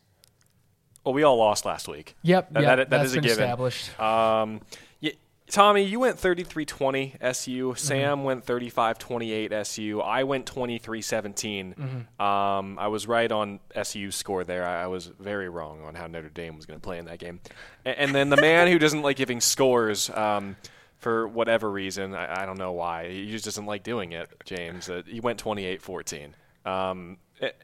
Well, 1.04 1.14
we 1.14 1.24
all 1.24 1.38
lost 1.38 1.66
last 1.66 1.88
week. 1.88 2.16
Yep, 2.24 2.54
That- 2.54 2.62
yep, 2.64 2.70
that- 2.78 2.90
that 2.90 2.98
that's 2.98 3.10
is 3.12 3.16
a 3.18 3.22
given. 3.22 3.32
established. 3.44 4.00
Um, 4.00 4.62
yeah, 5.02 5.12
Tommy, 5.50 5.84
you 5.84 6.00
went 6.00 6.18
33-20 6.18 7.18
SU. 7.20 7.74
Sam 7.76 8.24
went 8.24 8.46
35-28 8.46 9.52
SU. 9.52 10.00
I 10.02 10.24
went 10.24 10.46
23-17. 10.46 11.76
Um, 12.22 12.80
I 12.80 12.88
was 12.88 13.06
right 13.06 13.30
on 13.30 13.60
SU's 13.76 14.16
score 14.16 14.46
there. 14.46 14.66
I, 14.66 14.84
I 14.84 14.88
was 14.88 15.08
very 15.20 15.50
wrong 15.50 15.84
on 15.84 15.96
how 15.96 16.08
Notre 16.08 16.30
Dame 16.30 16.56
was 16.56 16.66
going 16.66 16.80
to 16.80 16.84
play 16.84 17.00
in 17.00 17.06
that 17.06 17.20
game. 17.20 17.42
And, 17.84 17.98
and 17.98 18.16
then 18.16 18.30
the 18.30 18.38
man 18.38 18.70
who 18.70 18.80
doesn't 18.80 19.02
like 19.02 19.18
giving 19.18 19.42
scores 19.42 20.10
um, 20.12 20.56
for 21.04 21.28
whatever 21.28 21.70
reason, 21.70 22.16
I, 22.16 22.42
I 22.42 22.46
don't 22.46 22.58
know 22.58 22.72
why. 22.72 23.10
He 23.10 23.30
just 23.30 23.46
doesn't 23.46 23.66
like 23.66 23.84
doing 23.84 24.14
it, 24.14 24.30
James. 24.46 24.90
Uh, 24.90 25.04
he 25.06 25.20
went 25.20 25.44
28-14. 25.44 26.30
Um, 26.66 27.18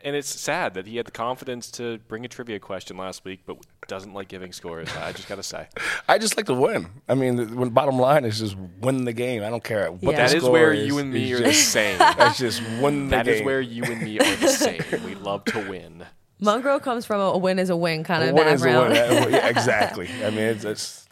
and 0.03 0.13
it's 0.15 0.27
sad 0.27 0.73
that 0.73 0.85
he 0.85 0.97
had 0.97 1.05
the 1.05 1.11
confidence 1.11 1.71
to 1.71 1.99
bring 2.09 2.25
a 2.25 2.27
trivia 2.27 2.59
question 2.59 2.97
last 2.97 3.23
week, 3.23 3.41
but 3.45 3.57
doesn't 3.87 4.13
like 4.13 4.27
giving 4.27 4.51
scores. 4.51 4.89
I 4.97 5.13
just 5.13 5.29
got 5.29 5.35
to 5.35 5.43
say. 5.43 5.67
I 6.07 6.17
just 6.17 6.35
like 6.35 6.47
to 6.47 6.53
win. 6.53 6.87
I 7.07 7.15
mean, 7.15 7.37
the, 7.37 7.45
when 7.45 7.69
bottom 7.69 7.97
line 7.97 8.25
is 8.25 8.39
just 8.39 8.57
win 8.81 9.05
the 9.05 9.13
game. 9.13 9.41
I 9.41 9.49
don't 9.49 9.63
care 9.63 9.89
what 9.89 10.01
Yeah. 10.01 10.09
the 10.11 10.15
That 10.17 10.33
is 10.35 10.41
score 10.43 10.51
where 10.51 10.73
is. 10.73 10.85
you 10.85 10.97
and 10.99 11.13
me 11.13 11.31
It's 11.31 11.39
are 11.39 11.43
the 11.45 11.53
same. 11.53 11.97
That's 12.17 12.37
just 12.37 12.61
win 12.81 13.05
the 13.05 13.15
That 13.15 13.25
game. 13.25 13.35
is 13.35 13.41
where 13.43 13.61
you 13.61 13.83
and 13.85 14.01
me 14.01 14.19
are 14.19 14.35
the 14.35 14.49
same. 14.49 14.81
We 15.05 15.15
love 15.15 15.45
to 15.45 15.59
win. 15.69 16.05
Mungro 16.41 16.81
comes 16.81 17.05
from 17.05 17.21
a, 17.21 17.25
a 17.25 17.37
win 17.37 17.57
is 17.57 17.69
a 17.69 17.75
win 17.77 18.03
kind 18.03 18.23
of 18.27 18.33
Win 18.35 18.47
is 18.49 18.61
a 18.61 18.65
background. 18.65 18.93
win. 19.25 19.31
Yeah, 19.33 19.47
exactly. 19.47 20.09
I 20.25 20.29
mean, 20.29 20.39
it's, 20.39 20.65
it's 20.65 21.07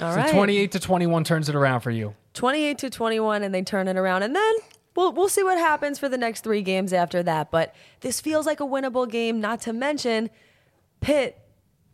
All 0.00 0.12
So 0.12 0.18
right. 0.18 0.30
28 0.32 0.72
to 0.72 0.80
21 0.80 1.24
turns 1.24 1.48
it 1.48 1.54
around 1.54 1.80
for 1.80 1.90
you. 1.90 2.14
28 2.34 2.78
to 2.78 2.90
21 2.90 3.42
and 3.42 3.54
they 3.54 3.62
turn 3.62 3.88
it 3.88 3.96
around 3.96 4.22
and 4.22 4.36
then 4.36 4.54
we'll 4.94 5.12
we'll 5.12 5.28
see 5.28 5.42
what 5.42 5.56
happens 5.58 5.98
for 5.98 6.08
the 6.08 6.18
next 6.18 6.42
3 6.44 6.60
games 6.62 6.92
after 6.92 7.22
that 7.22 7.50
but 7.50 7.74
this 8.02 8.20
feels 8.20 8.44
like 8.44 8.60
a 8.60 8.64
winnable 8.64 9.08
game 9.10 9.40
not 9.40 9.60
to 9.62 9.72
mention 9.72 10.28
Pitt 11.00 11.38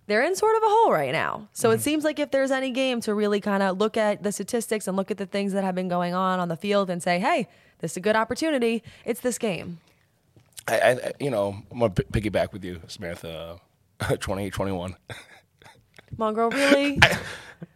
they're 0.08 0.22
in 0.24 0.34
sort 0.34 0.56
of 0.56 0.62
a 0.64 0.66
hole 0.68 0.92
right 0.92 1.12
now. 1.12 1.48
So 1.52 1.68
Mm-hmm. 1.68 1.76
it 1.76 1.80
seems 1.82 2.02
like 2.04 2.18
if 2.18 2.32
there's 2.32 2.50
any 2.50 2.70
game 2.72 3.00
to 3.02 3.14
really 3.14 3.40
kind 3.40 3.62
of 3.62 3.78
look 3.78 3.96
at 3.96 4.24
the 4.24 4.32
statistics 4.32 4.88
and 4.88 4.96
look 4.96 5.12
at 5.12 5.16
the 5.16 5.26
things 5.26 5.52
that 5.52 5.62
have 5.62 5.76
been 5.76 5.88
going 5.88 6.12
on 6.12 6.40
on 6.40 6.48
the 6.48 6.56
field 6.56 6.90
and 6.90 7.00
say, 7.00 7.20
"Hey, 7.20 7.46
this 7.78 7.92
is 7.92 7.96
a 7.98 8.00
good 8.00 8.16
opportunity." 8.16 8.82
It's 9.04 9.20
this 9.20 9.38
game. 9.38 9.78
I, 10.66 10.78
I, 10.80 10.90
I- 10.90 11.12
you 11.20 11.30
know, 11.30 11.56
I'm 11.70 11.78
gonna 11.78 11.90
piggyback 11.94 12.52
with 12.52 12.64
you, 12.64 12.80
Samantha. 12.88 13.60
28, 14.18 14.52
21. 14.52 14.96
Mungro, 16.16 16.52
really? 16.52 16.98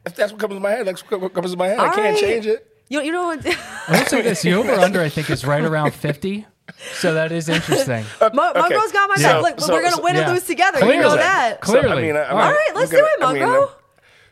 If 0.05 0.15
that's 0.17 0.33
what 0.33 0.41
comes 0.41 0.55
to 0.55 0.61
my 0.61 0.71
head, 0.71 0.87
that's 0.87 1.01
what 1.11 1.33
comes 1.35 1.51
to 1.53 1.57
my 1.57 1.69
head. 1.69 1.79
All 1.79 1.87
I 1.87 1.95
can't 1.95 2.17
change 2.19 2.47
it. 2.47 2.67
you 2.89 3.01
you 3.03 3.11
know 3.13 3.27
what? 3.27 3.45
I 3.89 3.99
will 4.01 4.07
say 4.07 4.23
this: 4.23 4.43
the 4.43 4.55
over/under 4.55 5.01
I 5.01 5.09
think 5.09 5.31
is 5.31 5.45
right 5.45 5.63
around 5.63 5.95
50. 5.95 6.47
So 6.95 7.15
that 7.15 7.31
is 7.33 7.49
interesting. 7.49 8.05
Mo- 8.21 8.53
Mungro's 8.55 8.93
got 8.93 9.09
my 9.09 9.17
So- 9.17 9.23
back. 9.23 9.43
Look, 9.43 9.61
so- 9.61 9.73
we're 9.73 9.83
gonna 9.83 9.97
so- 9.97 10.03
win 10.03 10.15
Yeah. 10.17 10.23
and 10.23 10.33
lose 10.33 10.45
together. 10.45 10.79
Clearly. 10.79 10.97
You 10.97 11.03
know 11.03 11.17
that. 11.17 11.61
Clear- 11.61 11.83
So, 11.83 11.89
I 11.89 11.93
Clearly. 11.93 12.07
mean, 12.09 12.17
I, 12.17 12.25
I 12.25 12.29
mean, 12.31 12.41
All 12.41 12.53
right, 12.53 12.71
let's 12.75 12.93
look 12.93 13.01
do 13.01 13.07
at 13.07 13.19
it, 13.21 13.25
I 13.25 13.33
mean, 13.33 13.43
uh, 13.43 13.67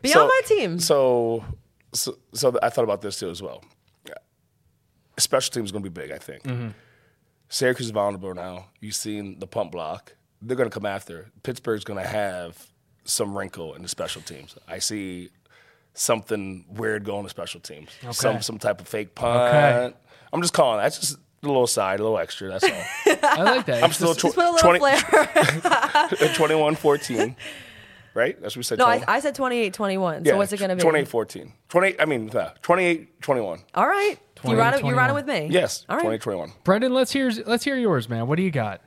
Be 0.01 0.09
so- 0.09 0.21
on 0.23 0.27
my 0.27 0.41
team. 0.45 0.79
So, 0.79 1.43
so, 1.93 2.17
so 2.33 2.57
I 2.61 2.69
thought 2.69 2.83
about 2.83 3.01
this 3.01 3.19
too 3.19 3.29
as 3.29 3.41
well. 3.41 3.61
Special 5.17 5.51
teams 5.53 5.67
is 5.67 5.71
going 5.71 5.83
to 5.83 5.89
be 5.89 6.01
big, 6.01 6.11
I 6.11 6.17
think. 6.17 6.43
Mm-hmm. 6.43 6.69
Syracuse 7.47 7.85
is 7.87 7.91
vulnerable 7.91 8.33
now. 8.33 8.67
You've 8.81 8.95
seen 8.95 9.39
the 9.39 9.47
pump 9.47 9.71
block. 9.71 10.13
They're 10.41 10.57
going 10.57 10.69
to 10.69 10.73
come 10.73 10.85
after. 10.85 11.31
Pittsburgh's 11.43 11.85
going 11.85 12.01
to 12.03 12.07
have 12.09 12.67
some 13.05 13.37
wrinkle 13.37 13.73
in 13.75 13.81
the 13.83 13.87
special 13.89 14.21
teams. 14.21 14.55
I 14.67 14.79
see 14.79 15.29
something 15.93 16.65
weird 16.69 17.05
going 17.05 17.23
to 17.23 17.29
special 17.29 17.61
teams. 17.61 17.89
Some 18.11 18.41
some 18.41 18.59
type 18.59 18.81
of 18.81 18.87
fake 18.87 19.15
punt. 19.15 19.41
Okay. 19.41 19.93
I'm 20.33 20.41
just 20.41 20.53
calling. 20.53 20.79
That's 20.79 20.99
just 20.99 21.17
a 21.43 21.47
little 21.47 21.67
side, 21.67 21.99
a 21.99 22.03
little 22.03 22.17
extra. 22.17 22.49
That's 22.49 22.63
all. 22.63 23.17
I 23.23 23.43
like 23.43 23.65
that. 23.67 23.83
I'm 23.83 23.91
still 23.91 24.13
tw- 24.13 24.21
Just 24.21 24.35
put 24.35 24.45
a 24.45 24.51
little 24.51 24.77
20 24.77 24.79
flair. 24.79 26.29
21 26.35 26.75
14. 26.75 27.35
Right? 28.13 28.41
That's 28.41 28.55
what 28.55 28.59
we 28.59 28.63
said. 28.63 28.79
No, 28.79 28.85
I, 28.85 29.03
I 29.07 29.19
said 29.19 29.35
28 29.35 29.73
21. 29.73 30.25
So 30.25 30.37
what's 30.37 30.53
it 30.53 30.57
going 30.57 30.69
to 30.69 30.75
be? 30.75 30.81
28 30.81 31.07
14. 31.07 31.53
20, 31.67 31.99
I 31.99 32.05
mean, 32.05 32.29
uh, 32.35 32.53
28 32.61 33.21
21. 33.21 33.59
All 33.75 33.87
right. 33.87 34.11
You 34.11 34.17
28, 34.35 34.59
riding, 34.59 34.77
you 34.77 34.81
21. 34.93 34.97
riding 34.97 35.15
with 35.15 35.27
me? 35.27 35.47
Yes, 35.51 35.85
All 35.89 35.97
right. 35.97 36.03
20 36.03 36.17
21. 36.19 36.51
Brendon, 36.63 36.93
let's 36.93 37.11
hear 37.11 37.31
let's 37.45 37.63
hear 37.63 37.77
yours, 37.77 38.07
man. 38.07 38.27
What 38.27 38.35
do 38.37 38.43
you 38.43 38.51
got? 38.51 38.81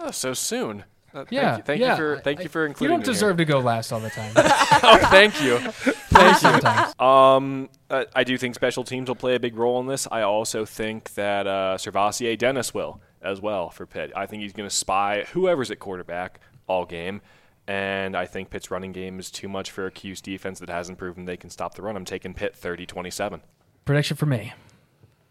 Oh, 0.00 0.10
so 0.10 0.34
soon. 0.34 0.84
Uh, 1.14 1.24
Yeah, 1.30 1.42
Thank, 1.42 1.58
you, 1.58 1.64
thank 1.64 1.80
yeah. 1.80 1.90
you 1.90 1.96
for 1.96 2.20
thank 2.20 2.42
you 2.42 2.48
for 2.48 2.66
including. 2.66 2.92
You 2.92 2.98
don't 2.98 3.04
deserve 3.06 3.36
to 3.36 3.44
go 3.44 3.60
last 3.60 3.92
all 3.92 4.00
the 4.00 4.10
time. 4.10 4.32
Oh, 4.86 4.98
thank 5.10 5.42
you. 5.42 5.58
Thank 5.58 6.42
you. 6.42 6.50
Sometimes. 6.50 7.00
Um, 7.00 7.70
uh, 7.88 8.04
I 8.14 8.22
do 8.24 8.36
think 8.36 8.54
special 8.54 8.84
teams 8.84 9.08
will 9.08 9.14
play 9.14 9.34
a 9.34 9.40
big 9.40 9.56
role 9.56 9.80
in 9.80 9.86
this. 9.86 10.06
I 10.10 10.20
also 10.20 10.66
think 10.66 11.14
that 11.14 11.46
uh, 11.46 11.78
SirVocea 11.78 12.36
Dennis 12.36 12.74
will 12.74 13.00
as 13.22 13.40
well 13.40 13.70
for 13.70 13.86
Pitt. 13.86 14.12
I 14.14 14.26
think 14.26 14.42
he's 14.42 14.52
going 14.52 14.68
to 14.68 14.74
spy 14.74 15.24
whoever's 15.32 15.70
at 15.70 15.78
quarterback 15.78 16.40
all 16.66 16.84
game. 16.84 17.22
And 17.66 18.14
I 18.14 18.26
think 18.26 18.50
Pitt's 18.50 18.70
running 18.70 18.92
game 18.92 19.18
is 19.18 19.30
too 19.30 19.48
much 19.48 19.70
for 19.70 19.86
a 19.86 19.90
Cuse 19.90 20.20
defense 20.20 20.60
that 20.60 20.68
hasn't 20.68 20.98
proven 20.98 21.24
they 21.24 21.38
can 21.38 21.48
stop 21.48 21.74
the 21.74 21.82
run. 21.82 21.96
I'm 21.96 22.04
taking 22.04 22.34
Pitt 22.34 22.54
30 22.54 22.84
27. 22.84 23.40
Prediction 23.86 24.16
for 24.16 24.26
me. 24.26 24.52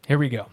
Here 0.08 0.18
we 0.18 0.30
go. 0.30 0.48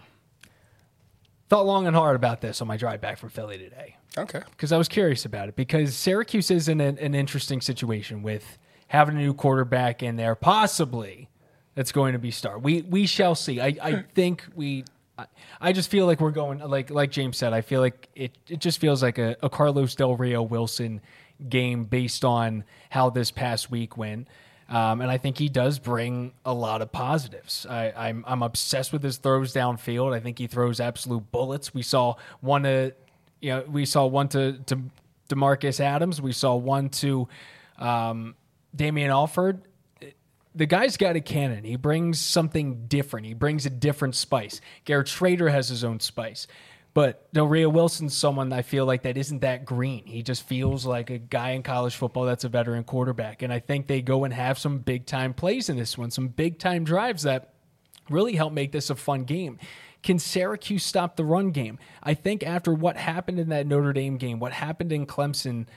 Thought 1.51 1.65
long 1.65 1.85
and 1.85 1.93
hard 1.93 2.15
about 2.15 2.39
this 2.39 2.61
on 2.61 2.69
my 2.69 2.77
drive 2.77 3.01
back 3.01 3.17
from 3.17 3.27
Philly 3.27 3.57
today. 3.57 3.97
Okay. 4.17 4.39
because 4.51 4.71
I 4.71 4.77
was 4.77 4.87
curious 4.87 5.25
about 5.25 5.49
it. 5.49 5.57
Because 5.57 5.93
Syracuse 5.93 6.49
is 6.49 6.69
in 6.69 6.79
an, 6.79 6.97
an 6.97 7.13
interesting 7.13 7.59
situation 7.59 8.23
with 8.23 8.57
having 8.87 9.17
a 9.17 9.19
new 9.19 9.33
quarterback 9.33 10.01
in 10.01 10.15
there, 10.15 10.33
possibly 10.33 11.27
that's 11.75 11.91
going 11.91 12.13
to 12.13 12.19
be 12.19 12.31
star. 12.31 12.57
We 12.57 12.83
we 12.83 13.05
shall 13.05 13.35
see. 13.35 13.59
I, 13.59 13.75
I 13.81 13.91
hmm. 13.91 13.99
think 14.15 14.45
we. 14.55 14.85
I, 15.17 15.25
I 15.59 15.73
just 15.73 15.91
feel 15.91 16.05
like 16.05 16.21
we're 16.21 16.31
going 16.31 16.59
like 16.59 16.89
like 16.89 17.11
James 17.11 17.35
said. 17.35 17.51
I 17.51 17.59
feel 17.59 17.81
like 17.81 18.07
it 18.15 18.31
it 18.47 18.61
just 18.61 18.79
feels 18.79 19.03
like 19.03 19.17
a, 19.17 19.35
a 19.43 19.49
Carlos 19.49 19.93
Del 19.93 20.15
Rio 20.15 20.41
Wilson 20.41 21.01
game 21.49 21.83
based 21.83 22.23
on 22.23 22.63
how 22.89 23.09
this 23.09 23.29
past 23.29 23.69
week 23.69 23.97
went. 23.97 24.29
Um, 24.71 25.01
and 25.01 25.11
I 25.11 25.17
think 25.17 25.37
he 25.37 25.49
does 25.49 25.79
bring 25.79 26.31
a 26.45 26.53
lot 26.53 26.81
of 26.81 26.93
positives. 26.93 27.65
I, 27.69 27.91
I'm 27.91 28.23
I'm 28.25 28.41
obsessed 28.41 28.93
with 28.93 29.03
his 29.03 29.17
throws 29.17 29.53
downfield. 29.53 30.15
I 30.15 30.21
think 30.21 30.39
he 30.39 30.47
throws 30.47 30.79
absolute 30.79 31.29
bullets. 31.29 31.73
We 31.73 31.81
saw 31.81 32.15
one 32.39 32.63
to 32.63 32.93
you 33.41 33.49
know, 33.49 33.65
we 33.67 33.85
saw 33.85 34.05
one 34.05 34.29
to 34.29 34.53
to 34.67 34.79
D'Marcus 35.27 35.81
Adams. 35.81 36.21
We 36.21 36.31
saw 36.31 36.55
one 36.55 36.87
to 36.89 37.27
um, 37.79 38.35
Damien 38.73 39.11
Alford. 39.11 39.61
The 40.55 40.65
guy's 40.65 40.97
got 40.97 41.15
a 41.15 41.21
cannon. 41.21 41.63
He 41.63 41.75
brings 41.75 42.19
something 42.19 42.87
different. 42.87 43.25
He 43.25 43.33
brings 43.33 43.65
a 43.65 43.69
different 43.69 44.15
spice. 44.15 44.59
Garrett 44.83 45.07
Shrader 45.07 45.49
has 45.51 45.69
his 45.69 45.83
own 45.83 45.99
spice. 45.99 46.47
But 46.93 47.31
Del 47.31 47.47
Rio 47.47 47.69
Wilson's 47.69 48.17
someone 48.17 48.51
I 48.51 48.63
feel 48.63 48.85
like 48.85 49.03
that 49.03 49.17
isn't 49.17 49.39
that 49.39 49.63
green. 49.63 50.05
He 50.05 50.23
just 50.23 50.43
feels 50.43 50.85
like 50.85 51.09
a 51.09 51.17
guy 51.17 51.51
in 51.51 51.63
college 51.63 51.95
football 51.95 52.25
that's 52.25 52.43
a 52.43 52.49
veteran 52.49 52.83
quarterback. 52.83 53.41
And 53.41 53.53
I 53.53 53.59
think 53.59 53.87
they 53.87 54.01
go 54.01 54.25
and 54.25 54.33
have 54.33 54.59
some 54.59 54.79
big 54.79 55.05
time 55.05 55.33
plays 55.33 55.69
in 55.69 55.77
this 55.77 55.97
one, 55.97 56.11
some 56.11 56.27
big 56.27 56.59
time 56.59 56.83
drives 56.83 57.23
that 57.23 57.53
really 58.09 58.35
help 58.35 58.51
make 58.51 58.73
this 58.73 58.89
a 58.89 58.95
fun 58.95 59.23
game. 59.23 59.57
Can 60.03 60.19
Syracuse 60.19 60.83
stop 60.83 61.15
the 61.15 61.23
run 61.23 61.51
game? 61.51 61.77
I 62.01 62.13
think 62.13 62.43
after 62.43 62.73
what 62.73 62.97
happened 62.97 63.39
in 63.39 63.49
that 63.49 63.67
Notre 63.67 63.93
Dame 63.93 64.17
game, 64.17 64.39
what 64.39 64.51
happened 64.51 64.91
in 64.91 65.05
Clemson, 65.05 65.67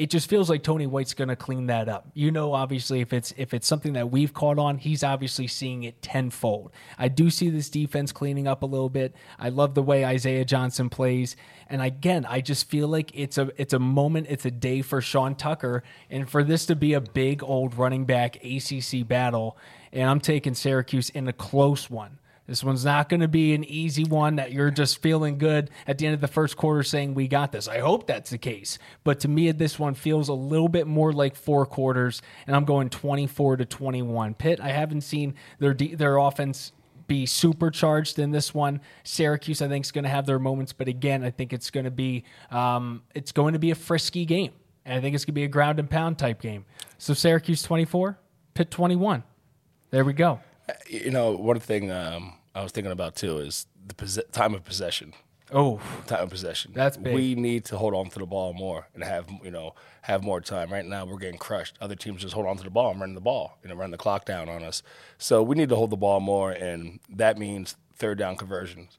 it 0.00 0.08
just 0.08 0.30
feels 0.30 0.48
like 0.48 0.62
Tony 0.62 0.86
White's 0.86 1.12
going 1.12 1.28
to 1.28 1.36
clean 1.36 1.66
that 1.66 1.86
up. 1.86 2.08
You 2.14 2.30
know, 2.30 2.54
obviously, 2.54 3.02
if 3.02 3.12
it's 3.12 3.34
if 3.36 3.52
it's 3.52 3.66
something 3.66 3.92
that 3.92 4.10
we've 4.10 4.32
caught 4.32 4.58
on, 4.58 4.78
he's 4.78 5.04
obviously 5.04 5.46
seeing 5.46 5.82
it 5.82 6.00
tenfold. 6.00 6.72
I 6.98 7.08
do 7.08 7.28
see 7.28 7.50
this 7.50 7.68
defense 7.68 8.10
cleaning 8.10 8.48
up 8.48 8.62
a 8.62 8.66
little 8.66 8.88
bit. 8.88 9.14
I 9.38 9.50
love 9.50 9.74
the 9.74 9.82
way 9.82 10.06
Isaiah 10.06 10.46
Johnson 10.46 10.88
plays, 10.88 11.36
and 11.68 11.82
again, 11.82 12.24
I 12.24 12.40
just 12.40 12.70
feel 12.70 12.88
like 12.88 13.10
it's 13.12 13.36
a 13.36 13.50
it's 13.58 13.74
a 13.74 13.78
moment, 13.78 14.28
it's 14.30 14.46
a 14.46 14.50
day 14.50 14.80
for 14.80 15.02
Sean 15.02 15.34
Tucker, 15.34 15.82
and 16.08 16.26
for 16.30 16.42
this 16.42 16.64
to 16.66 16.74
be 16.74 16.94
a 16.94 17.00
big 17.02 17.42
old 17.42 17.74
running 17.74 18.06
back 18.06 18.42
ACC 18.42 19.06
battle, 19.06 19.58
and 19.92 20.08
I'm 20.08 20.20
taking 20.20 20.54
Syracuse 20.54 21.10
in 21.10 21.28
a 21.28 21.34
close 21.34 21.90
one. 21.90 22.20
This 22.50 22.64
one's 22.64 22.84
not 22.84 23.08
going 23.08 23.20
to 23.20 23.28
be 23.28 23.54
an 23.54 23.62
easy 23.62 24.02
one 24.02 24.34
that 24.34 24.50
you're 24.50 24.72
just 24.72 25.00
feeling 25.00 25.38
good 25.38 25.70
at 25.86 25.98
the 25.98 26.06
end 26.06 26.14
of 26.16 26.20
the 26.20 26.26
first 26.26 26.56
quarter 26.56 26.82
saying, 26.82 27.14
We 27.14 27.28
got 27.28 27.52
this. 27.52 27.68
I 27.68 27.78
hope 27.78 28.08
that's 28.08 28.30
the 28.30 28.38
case. 28.38 28.76
But 29.04 29.20
to 29.20 29.28
me, 29.28 29.52
this 29.52 29.78
one 29.78 29.94
feels 29.94 30.28
a 30.28 30.32
little 30.34 30.68
bit 30.68 30.88
more 30.88 31.12
like 31.12 31.36
four 31.36 31.64
quarters, 31.64 32.22
and 32.48 32.56
I'm 32.56 32.64
going 32.64 32.90
24 32.90 33.58
to 33.58 33.64
21. 33.64 34.34
Pitt, 34.34 34.58
I 34.60 34.70
haven't 34.70 35.02
seen 35.02 35.34
their, 35.60 35.74
their 35.74 36.16
offense 36.16 36.72
be 37.06 37.24
supercharged 37.24 38.18
in 38.18 38.32
this 38.32 38.52
one. 38.52 38.80
Syracuse, 39.04 39.62
I 39.62 39.68
think, 39.68 39.84
is 39.84 39.92
going 39.92 40.02
to 40.02 40.10
have 40.10 40.26
their 40.26 40.40
moments, 40.40 40.72
but 40.72 40.88
again, 40.88 41.22
I 41.22 41.30
think 41.30 41.52
it's 41.52 41.70
going 41.70 41.84
to 41.84 41.92
be 41.92 42.24
um, 42.50 43.04
it's 43.14 43.30
going 43.30 43.52
to 43.52 43.60
be 43.60 43.70
a 43.70 43.76
frisky 43.76 44.24
game, 44.24 44.54
and 44.84 44.98
I 44.98 45.00
think 45.00 45.14
it's 45.14 45.24
going 45.24 45.34
to 45.34 45.40
be 45.40 45.44
a 45.44 45.48
ground 45.48 45.78
and 45.78 45.88
pound 45.88 46.18
type 46.18 46.42
game. 46.42 46.64
So 46.98 47.14
Syracuse 47.14 47.62
24, 47.62 48.18
Pitt 48.54 48.72
21. 48.72 49.22
There 49.90 50.04
we 50.04 50.14
go. 50.14 50.40
You 50.88 51.12
know, 51.12 51.30
one 51.36 51.60
thing 51.60 51.92
um, 51.92 52.34
I 52.54 52.62
was 52.62 52.72
thinking 52.72 52.92
about 52.92 53.14
too 53.16 53.38
is 53.38 53.66
the 53.86 53.94
pos- 53.94 54.18
time 54.32 54.54
of 54.54 54.64
possession. 54.64 55.14
Oh, 55.52 55.80
Time 56.06 56.22
of 56.24 56.30
possession. 56.30 56.70
That's 56.74 56.96
big. 56.96 57.12
We 57.12 57.34
need 57.34 57.64
to 57.66 57.76
hold 57.76 57.92
on 57.92 58.08
to 58.10 58.18
the 58.20 58.26
ball 58.26 58.52
more 58.52 58.86
and 58.94 59.02
have 59.02 59.28
you 59.42 59.50
know 59.50 59.74
have 60.02 60.22
more 60.22 60.40
time. 60.40 60.72
Right 60.72 60.84
now, 60.86 61.04
we're 61.04 61.18
getting 61.18 61.38
crushed. 61.38 61.76
Other 61.80 61.96
teams 61.96 62.22
just 62.22 62.34
hold 62.34 62.46
on 62.46 62.56
to 62.58 62.62
the 62.62 62.70
ball 62.70 62.92
and 62.92 63.00
run 63.00 63.14
the 63.14 63.20
ball, 63.20 63.58
you 63.62 63.68
know, 63.68 63.74
run 63.74 63.90
the 63.90 63.98
clock 63.98 64.24
down 64.24 64.48
on 64.48 64.62
us. 64.62 64.82
So 65.18 65.42
we 65.42 65.56
need 65.56 65.68
to 65.70 65.76
hold 65.76 65.90
the 65.90 65.96
ball 65.96 66.20
more, 66.20 66.52
and 66.52 67.00
that 67.08 67.36
means 67.36 67.76
third 67.96 68.18
down 68.18 68.36
conversions. 68.36 68.98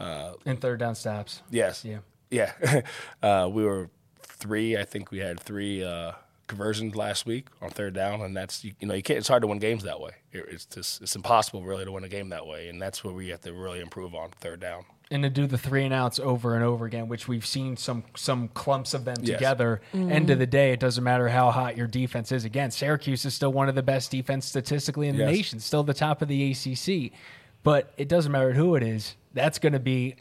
and 0.00 0.60
third 0.60 0.80
down 0.80 0.94
stops. 0.96 1.42
Yes. 1.50 1.84
Yeah. 1.84 1.98
Yeah. 2.30 2.80
uh, 3.22 3.48
we 3.52 3.64
were 3.64 3.88
three. 4.20 4.76
I 4.76 4.84
think 4.84 5.10
we 5.12 5.18
had 5.18 5.38
three 5.38 5.84
uh, 5.84 6.12
conversions 6.46 6.94
last 6.94 7.26
week 7.26 7.48
on 7.62 7.70
third 7.70 7.94
down, 7.94 8.20
and 8.20 8.36
that's 8.36 8.64
you, 8.64 8.72
you 8.80 8.86
know 8.86 8.94
you 8.94 9.02
can't. 9.02 9.18
It's 9.18 9.28
hard 9.28 9.42
to 9.42 9.46
win 9.46 9.58
games 9.58 9.82
that 9.84 10.00
way. 10.00 10.12
It- 10.32 10.46
It's 10.50 10.66
just 10.66 11.02
it's 11.02 11.16
impossible 11.16 11.62
really 11.62 11.84
to 11.84 11.92
win 11.92 12.04
a 12.04 12.08
game 12.08 12.28
that 12.30 12.46
way, 12.46 12.68
and 12.68 12.80
that's 12.80 13.02
where 13.04 13.12
we 13.14 13.28
have 13.28 13.40
to 13.42 13.52
really 13.52 13.80
improve 13.80 14.14
on 14.14 14.30
third 14.40 14.60
down. 14.60 14.84
and 15.10 15.22
to 15.22 15.28
do 15.28 15.46
the 15.46 15.58
three 15.58 15.84
and 15.84 15.92
outs 15.92 16.18
over 16.18 16.54
and 16.54 16.64
over 16.64 16.86
again, 16.86 17.08
which 17.08 17.28
we've 17.28 17.44
seen 17.44 17.76
some 17.76 18.02
some 18.16 18.48
clumps 18.48 18.94
of 18.94 19.04
them 19.04 19.16
Yes. 19.20 19.36
together. 19.36 19.80
Mm-hmm. 19.92 20.10
End 20.12 20.30
of 20.30 20.38
the 20.38 20.46
day, 20.46 20.72
it 20.72 20.80
doesn't 20.80 21.04
matter 21.04 21.28
how 21.28 21.50
hot 21.50 21.76
your 21.76 21.86
defense 21.86 22.32
is. 22.32 22.44
Again, 22.46 22.70
Syracuse 22.70 23.24
is 23.26 23.34
still 23.34 23.52
one 23.52 23.68
of 23.68 23.74
the 23.74 23.82
best 23.82 24.10
defense 24.10 24.46
statistically 24.46 25.08
in 25.08 25.16
the 25.16 25.24
Yes. 25.24 25.32
nation, 25.32 25.60
still 25.60 25.82
the 25.82 25.92
top 25.94 26.22
of 26.22 26.28
the 26.28 26.50
ACC. 26.52 27.12
But 27.62 27.92
it 27.98 28.08
doesn't 28.08 28.32
matter 28.32 28.52
who 28.54 28.76
it 28.76 28.82
is. 28.82 29.14
That's 29.34 29.58
going 29.58 29.74
to 29.74 29.78
be 29.78 30.16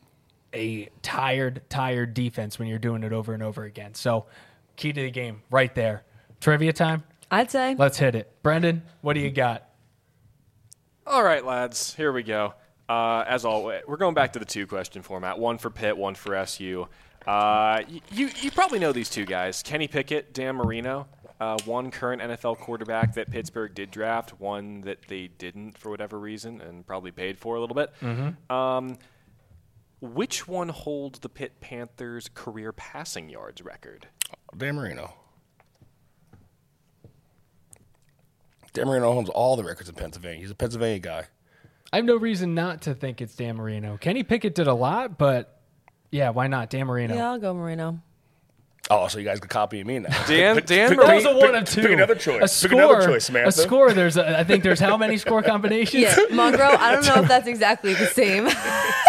a 0.54 0.90
tired, 1.02 1.62
tired 1.70 2.14
defense 2.14 2.60
when 2.60 2.68
you're 2.68 2.78
doing 2.78 3.04
it 3.04 3.12
over 3.14 3.34
and 3.34 3.42
over 3.42 3.64
again. 3.64 3.94
So, 3.96 4.26
key 4.76 4.92
to 4.94 5.02
the 5.02 5.12
game 5.12 5.42
right 5.50 5.74
there. 5.76 6.04
Trivia 6.44 6.74
time. 6.74 7.06
I'd 7.32 7.50
say. 7.50 7.74
Let's 7.80 7.98
hit 7.98 8.16
it. 8.16 8.30
Brendon, 8.44 8.84
what 9.00 9.14
do 9.14 9.22
you 9.22 9.32
got? 9.32 9.64
All 11.08 11.24
right, 11.24 11.44
lads, 11.46 11.94
here 11.96 12.12
we 12.12 12.22
go. 12.22 12.54
Uh, 12.90 13.24
as 13.26 13.46
always, 13.46 13.82
we're 13.88 13.96
going 13.96 14.14
back 14.14 14.34
to 14.34 14.40
the 14.40 14.46
two 14.46 14.68
question 14.68 15.02
format 15.04 15.40
one 15.40 15.58
for 15.58 15.70
Pitt, 15.70 15.96
one 15.98 16.16
for 16.16 16.36
SU. 16.36 16.82
Uh, 17.26 17.80
y- 17.90 18.02
you, 18.12 18.30
you 18.42 18.52
probably 18.52 18.78
know 18.78 18.92
these 18.92 19.10
two 19.10 19.24
guys 19.26 19.64
Kenny 19.64 19.88
Pickett, 19.88 20.34
Dan 20.34 20.58
Marino. 20.58 21.08
Uh, 21.40 21.58
one 21.64 21.92
current 21.92 22.22
NFL 22.22 22.58
quarterback 22.60 23.14
that 23.16 23.32
Pittsburgh 23.32 23.74
did 23.74 23.90
draft, 23.90 24.38
one 24.42 24.82
that 24.82 25.00
they 25.08 25.28
didn't 25.30 25.78
for 25.78 25.90
whatever 25.92 26.20
reason 26.20 26.60
and 26.60 26.86
probably 26.86 27.12
paid 27.12 27.38
for 27.40 27.56
a 27.56 27.62
little 27.62 27.74
bit. 27.76 27.94
Um, 28.52 28.98
which 30.02 30.46
one 30.46 30.68
holds 30.68 31.20
the 31.20 31.30
Pitt 31.30 31.62
Panthers' 31.62 32.30
career 32.34 32.74
passing 32.74 33.30
yards 33.30 33.62
record? 33.62 34.08
Dan 34.58 34.76
Marino. 34.76 35.14
Dan 38.74 38.88
Marino 38.88 39.08
owns 39.10 39.30
all 39.30 39.56
the 39.56 39.64
records 39.64 39.88
in 39.88 39.96
Pennsylvania. 39.96 40.40
He's 40.40 40.52
a 40.52 40.56
Pennsylvania 40.56 41.00
guy. 41.00 41.26
I 41.92 41.98
have 41.98 42.06
no 42.06 42.16
reason 42.16 42.56
not 42.56 42.82
to 42.84 42.96
think 42.96 43.22
it's 43.22 43.36
Dan 43.36 43.56
Marino. 43.58 43.98
Kenny 43.98 44.24
Pickett 44.24 44.56
did 44.56 44.66
a 44.68 44.74
lot, 44.74 45.18
but 45.20 45.62
yeah, 46.12 46.32
why 46.32 46.48
not 46.48 46.72
Dan 46.72 46.88
Marino? 46.88 47.16
Yeah, 47.16 47.32
I'll 47.32 47.40
go 47.40 47.54
Marino. 47.54 48.02
Oh, 48.90 49.08
so 49.08 49.18
you 49.18 49.24
guys 49.24 49.40
can 49.40 49.48
copy 49.48 49.82
me 49.84 50.00
now. 50.00 50.10
Dan, 50.28 50.56
Dan 50.66 50.90
pick- 50.90 51.00
That 51.00 51.16
was 51.16 51.24
a 51.26 51.30
Pick- 51.30 51.38
one 51.42 51.56
of 51.56 51.64
two. 51.66 51.82
pick 51.84 51.92
another 51.92 52.16
choice. 52.16 52.64
A 52.64 52.68
Pick 52.68 52.78
another 52.78 53.08
choice, 53.08 53.30
a 53.30 53.52
score. 53.52 53.94
There's, 53.94 54.18
a, 54.18 54.40
I 54.40 54.44
think 54.44 54.64
there's 54.64 54.80
how 54.80 54.98
many 54.98 55.18
score 55.18 55.42
combinations? 55.44 56.04
Yeah, 56.04 56.16
Monroe, 56.32 56.76
I 56.78 56.92
don't 56.92 57.06
know 57.06 57.22
if 57.22 57.30
that's 57.30 57.48
exactly 57.48 57.94
the 57.94 58.08
same. 58.08 58.44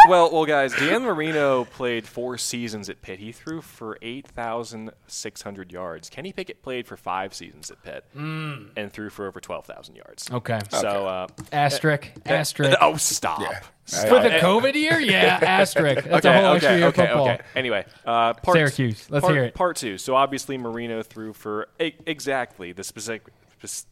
well, 0.09 0.31
well, 0.33 0.47
guys, 0.47 0.73
Dan 0.75 1.03
Marino 1.03 1.65
played 1.65 2.07
four 2.07 2.39
seasons 2.39 2.89
at 2.89 3.03
Pitt. 3.03 3.19
He 3.19 3.33
threw 3.33 3.61
for 3.61 3.99
8,600 4.01 5.73
yards. 5.73 6.09
Kenny 6.09 6.33
Pickett 6.33 6.63
played 6.63 6.87
for 6.87 6.97
five 6.97 7.35
seasons 7.35 7.71
at 7.73 7.83
Pitt 7.83 8.05
hmm. 8.13 8.67
and 8.77 8.93
threw 8.93 9.11
for 9.11 9.27
over 9.27 9.41
12,000 9.41 9.97
yards. 9.97 10.31
Okay. 10.31 10.61
So, 10.71 11.07
uh, 11.09 11.27
Asterisk. 11.53 12.07
Eh, 12.25 12.33
eh, 12.33 12.35
asterisk. 12.35 12.79
oh, 12.81 12.97
stop. 12.97 13.41
Yeah. 13.41 13.61
For 13.87 14.19
the 14.21 14.31
COVID 14.41 14.75
year, 14.75 14.99
yeah. 15.01 15.39
Asterisk. 15.43 16.05
That's 16.05 16.25
okay, 16.25 16.39
a 16.39 16.41
whole 16.41 16.51
okay, 16.53 16.57
extra 16.57 16.77
year 16.79 16.87
of 16.89 16.95
okay, 16.95 17.07
football. 17.07 17.29
okay. 17.29 17.43
Anyway, 17.55 17.85
uh, 18.07 18.33
part, 18.35 18.57
Syracuse. 18.57 19.11
Let's 19.11 19.23
part, 19.23 19.35
hear 19.35 19.45
it. 19.45 19.55
Part 19.55 19.77
two. 19.77 19.99
So 19.99 20.15
obviously 20.15 20.57
Marino 20.57 21.03
threw 21.03 21.33
for 21.35 21.69
e- 21.81 21.93
exactly 22.07 22.73
the 22.73 22.83
specific 22.85 23.25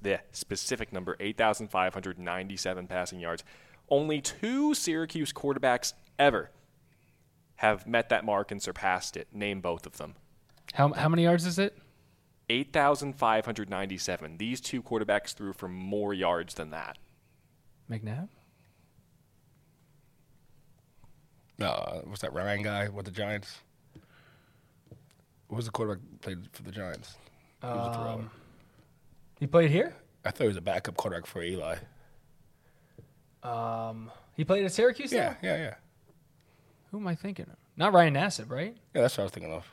the 0.02 0.20
specific 0.33 0.92
number 0.92 1.16
8,597 1.18 2.87
passing 2.87 3.20
yards. 3.20 3.42
Only 3.88 4.20
two 4.20 4.74
Syracuse 4.74 5.33
quarterbacks 5.33 5.94
ever 6.18 6.50
have 7.57 7.87
met 7.87 8.11
that 8.11 8.24
mark 8.24 8.50
and 8.50 8.61
surpassed 8.62 9.16
it. 9.16 9.28
Name 9.33 9.61
both 9.61 9.87
of 9.87 9.96
them. 9.98 10.14
How 10.74 10.92
how 10.92 11.09
many 11.09 11.24
yards 11.24 11.46
is 11.46 11.59
it? 11.59 11.78
8,597. 12.48 14.37
These 14.37 14.61
two 14.61 14.83
quarterbacks 14.83 15.33
threw 15.33 15.52
for 15.52 15.68
more 15.68 16.12
yards 16.12 16.55
than 16.55 16.70
that. 16.70 16.98
McNabb. 17.90 18.28
Uh, 21.60 22.00
what's 22.04 22.22
that 22.22 22.32
Ryan 22.32 22.62
guy 22.62 22.88
with 22.88 23.04
the 23.04 23.10
Giants? 23.12 23.58
What 25.48 25.56
was 25.56 25.66
the 25.66 25.70
quarterback 25.72 26.02
played 26.20 26.38
for 26.52 26.62
the 26.62 26.70
Giants? 26.72 27.16
He 27.60 27.66
was 27.68 27.88
a 27.88 27.98
thrower. 27.98 28.24
He 29.38 29.46
played 29.46 29.70
here. 29.70 29.94
I 30.24 30.30
thought 30.30 30.42
he 30.44 30.48
was 30.48 30.56
a 30.56 30.60
backup 30.62 30.96
quarterback 30.96 31.26
for 31.26 31.42
Eli. 31.42 31.76
Um, 33.42 34.10
He 34.36 34.44
played 34.44 34.64
at 34.64 34.72
Syracuse. 34.72 35.12
Yeah, 35.12 35.30
now? 35.30 35.36
yeah, 35.42 35.56
yeah. 35.56 35.74
Who 36.90 36.98
am 36.98 37.06
I 37.06 37.14
thinking 37.14 37.46
of? 37.50 37.56
Not 37.76 37.92
Ryan 37.92 38.14
Nassib, 38.14 38.50
right? 38.50 38.76
Yeah, 38.94 39.02
that's 39.02 39.16
what 39.16 39.22
I 39.22 39.24
was 39.24 39.32
thinking 39.32 39.52
of. 39.52 39.66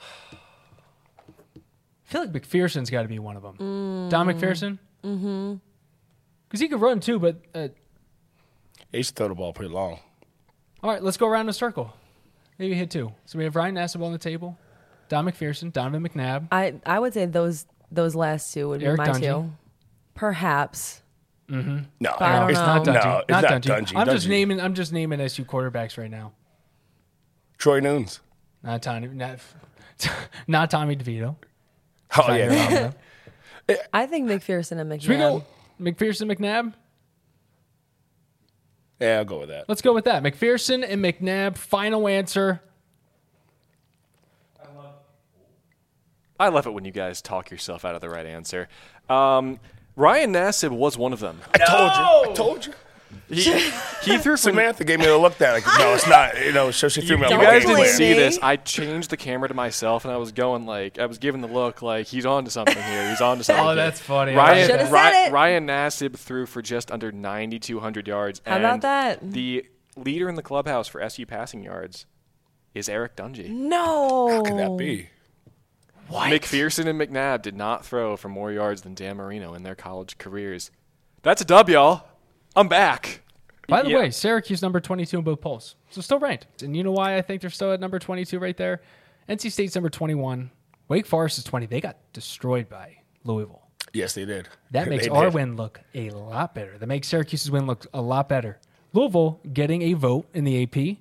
I 0.00 1.62
feel 2.04 2.20
like 2.20 2.32
McPherson's 2.32 2.90
got 2.90 3.02
to 3.02 3.08
be 3.08 3.18
one 3.18 3.36
of 3.36 3.42
them. 3.42 4.08
Don 4.08 4.26
McPherson. 4.28 4.78
Mm-hmm. 5.02 5.54
Because 6.48 6.60
he 6.60 6.68
could 6.68 6.80
run 6.80 7.00
too, 7.00 7.18
but 7.18 7.40
uh, 7.54 7.68
He 8.92 8.98
used 8.98 9.10
to 9.10 9.14
throw 9.16 9.28
the 9.28 9.34
ball 9.34 9.52
pretty 9.52 9.72
long. 9.72 9.98
All 10.84 10.90
right, 10.90 11.02
let's 11.02 11.16
go 11.16 11.26
around 11.26 11.46
the 11.46 11.52
circle. 11.54 11.94
Maybe 12.58 12.74
hit 12.74 12.90
two. 12.90 13.10
So 13.24 13.38
we 13.38 13.44
have 13.44 13.56
Ryan 13.56 13.76
Nassib 13.76 14.04
on 14.04 14.12
the 14.12 14.18
table, 14.18 14.58
Don 15.08 15.24
McPherson, 15.24 15.72
Donovan 15.72 16.06
McNabb. 16.06 16.48
I 16.52 16.74
I 16.84 17.00
would 17.00 17.14
say 17.14 17.24
those 17.24 17.64
those 17.90 18.14
last 18.14 18.52
two 18.52 18.68
would 18.68 18.82
Eric 18.82 19.00
be 19.00 19.06
my 19.06 19.12
Dungey. 19.12 19.20
two. 19.22 19.52
Perhaps. 20.14 21.00
Mm-hmm. 21.48 21.78
No, 22.00 22.14
I 22.20 22.38
don't 22.38 22.50
it's 22.50 22.58
not 22.58 22.84
know. 22.84 22.92
Dungey. 22.92 23.04
No, 23.04 23.18
it's 23.20 23.30
not, 23.30 23.42
not 23.42 23.62
Dungey. 23.62 23.86
Dungey. 23.86 23.96
I'm 23.96 24.06
just 24.08 24.26
Dungey. 24.26 24.30
naming. 24.30 24.60
I'm 24.60 24.74
just 24.74 24.92
naming 24.92 25.20
SU 25.22 25.44
quarterbacks 25.46 25.96
right 25.96 26.10
now. 26.10 26.32
Troy 27.56 27.80
Nunes. 27.80 28.20
Not 28.62 28.82
Tommy. 28.82 29.08
Not, 29.08 29.38
not 30.46 30.70
Tommy 30.70 30.96
DeVito. 30.96 31.34
Oh 32.18 32.34
yeah, 32.34 32.92
I 33.94 34.04
think 34.04 34.28
McPherson 34.28 34.78
and 34.78 34.92
McNabb. 34.92 35.00
Should 35.00 35.10
we 35.10 35.16
go 35.16 35.44
McPherson 35.80 36.30
McNabb? 36.30 36.74
Yeah. 39.00 39.18
I'll 39.18 39.24
go 39.24 39.40
with 39.40 39.48
that. 39.48 39.68
Let's 39.68 39.82
go 39.82 39.92
with 39.92 40.04
that. 40.04 40.22
McPherson 40.22 40.84
and 40.86 41.04
McNabb. 41.04 41.56
Final 41.56 42.08
answer. 42.08 42.60
I 46.38 46.48
love 46.48 46.66
it 46.66 46.70
when 46.70 46.84
you 46.84 46.90
guys 46.90 47.22
talk 47.22 47.50
yourself 47.50 47.84
out 47.84 47.94
of 47.94 48.00
the 48.00 48.08
right 48.08 48.26
answer. 48.26 48.68
Um, 49.08 49.60
Ryan 49.94 50.32
Nassib 50.32 50.70
was 50.70 50.98
one 50.98 51.12
of 51.12 51.20
them. 51.20 51.40
I 51.54 51.58
told 51.58 51.92
you. 51.92 52.30
I 52.30 52.34
told 52.34 52.66
you. 52.66 52.74
He, 53.28 53.42
he 54.02 54.18
threw 54.18 54.32
for 54.32 54.36
Samantha 54.36 54.84
gave 54.84 54.98
me 54.98 55.06
a 55.06 55.16
look 55.16 55.38
that 55.38 55.52
like, 55.52 55.66
no, 55.78 55.94
it's 55.94 56.06
not. 56.06 56.38
You 56.44 56.52
know, 56.52 56.70
so 56.70 56.88
she 56.88 57.00
threw 57.00 57.16
me. 57.16 57.28
You 57.28 57.36
a 57.36 57.42
guys 57.42 57.62
didn't 57.62 57.76
blame 57.76 57.92
see 57.92 58.12
this. 58.12 58.38
I 58.42 58.56
changed 58.56 59.10
the 59.10 59.16
camera 59.16 59.48
to 59.48 59.54
myself, 59.54 60.04
and 60.04 60.12
I 60.12 60.16
was 60.16 60.32
going 60.32 60.66
like 60.66 60.98
I 60.98 61.06
was 61.06 61.18
giving 61.18 61.40
the 61.40 61.48
look 61.48 61.82
like 61.82 62.06
he's 62.06 62.26
on 62.26 62.44
to 62.44 62.50
something 62.50 62.80
here. 62.80 63.10
He's 63.10 63.20
on 63.20 63.36
to 63.36 63.40
oh, 63.40 63.42
something. 63.42 63.64
Oh, 63.64 63.74
that's 63.74 64.00
funny. 64.00 64.32
I 64.32 64.36
Ryan, 64.36 64.56
like 64.58 64.70
Should've 64.70 64.92
Ry- 64.92 65.12
said 65.12 65.26
it. 65.28 65.32
Ryan 65.32 65.66
Nassib 65.66 66.16
threw 66.16 66.46
for 66.46 66.62
just 66.62 66.90
under 66.90 67.12
9,200 67.12 68.08
yards. 68.08 68.42
How 68.46 68.58
about 68.58 68.80
that? 68.82 69.32
The 69.32 69.66
leader 69.96 70.28
in 70.28 70.34
the 70.34 70.42
clubhouse 70.42 70.88
for 70.88 71.00
SU 71.00 71.26
passing 71.26 71.62
yards 71.62 72.06
is 72.74 72.88
Eric 72.88 73.16
Dungey. 73.16 73.48
No. 73.48 74.28
How 74.28 74.42
could 74.42 74.58
that 74.58 74.76
be? 74.76 75.08
McPherson 76.10 76.86
and 76.86 77.00
McNabb 77.00 77.42
did 77.42 77.56
not 77.56 77.84
throw 77.84 78.16
for 78.16 78.28
more 78.28 78.52
yards 78.52 78.82
than 78.82 78.94
Dan 78.94 79.16
Marino 79.16 79.54
in 79.54 79.62
their 79.62 79.74
college 79.74 80.18
careers. 80.18 80.70
That's 81.22 81.40
a 81.40 81.44
dub, 81.44 81.70
y'all. 81.70 82.06
I'm 82.56 82.68
back. 82.68 83.20
By 83.68 83.82
the 83.82 83.90
Yeah. 83.90 83.98
way, 84.00 84.10
Syracuse 84.10 84.60
number 84.62 84.78
22 84.80 85.18
in 85.18 85.24
both 85.24 85.40
polls. 85.40 85.74
So 85.90 86.00
still 86.00 86.18
ranked. 86.18 86.62
And 86.62 86.76
you 86.76 86.82
know 86.84 86.92
why 86.92 87.16
I 87.16 87.22
think 87.22 87.40
they're 87.40 87.50
still 87.50 87.72
at 87.72 87.80
number 87.80 87.98
22 87.98 88.38
right 88.38 88.56
there? 88.56 88.82
NC 89.28 89.50
State's 89.50 89.74
number 89.74 89.88
21. 89.88 90.50
Wake 90.88 91.06
Forest 91.06 91.38
is 91.38 91.44
20. 91.44 91.66
They 91.66 91.80
got 91.80 91.96
destroyed 92.12 92.68
by 92.68 92.98
Louisville. 93.24 93.62
Yes, 93.94 94.14
they 94.14 94.24
did. 94.26 94.48
That 94.70 94.88
makes 94.90 95.08
our 95.08 95.24
did. 95.26 95.34
win 95.34 95.56
look 95.56 95.80
a 95.94 96.10
lot 96.10 96.54
better. 96.54 96.76
That 96.76 96.86
makes 96.86 97.08
Syracuse's 97.08 97.50
win 97.50 97.66
look 97.66 97.86
a 97.94 98.02
lot 98.02 98.28
better. 98.28 98.58
Louisville 98.92 99.40
getting 99.52 99.82
a 99.82 99.94
vote 99.94 100.26
in 100.34 100.44
the 100.44 100.62
AP. 100.62 100.98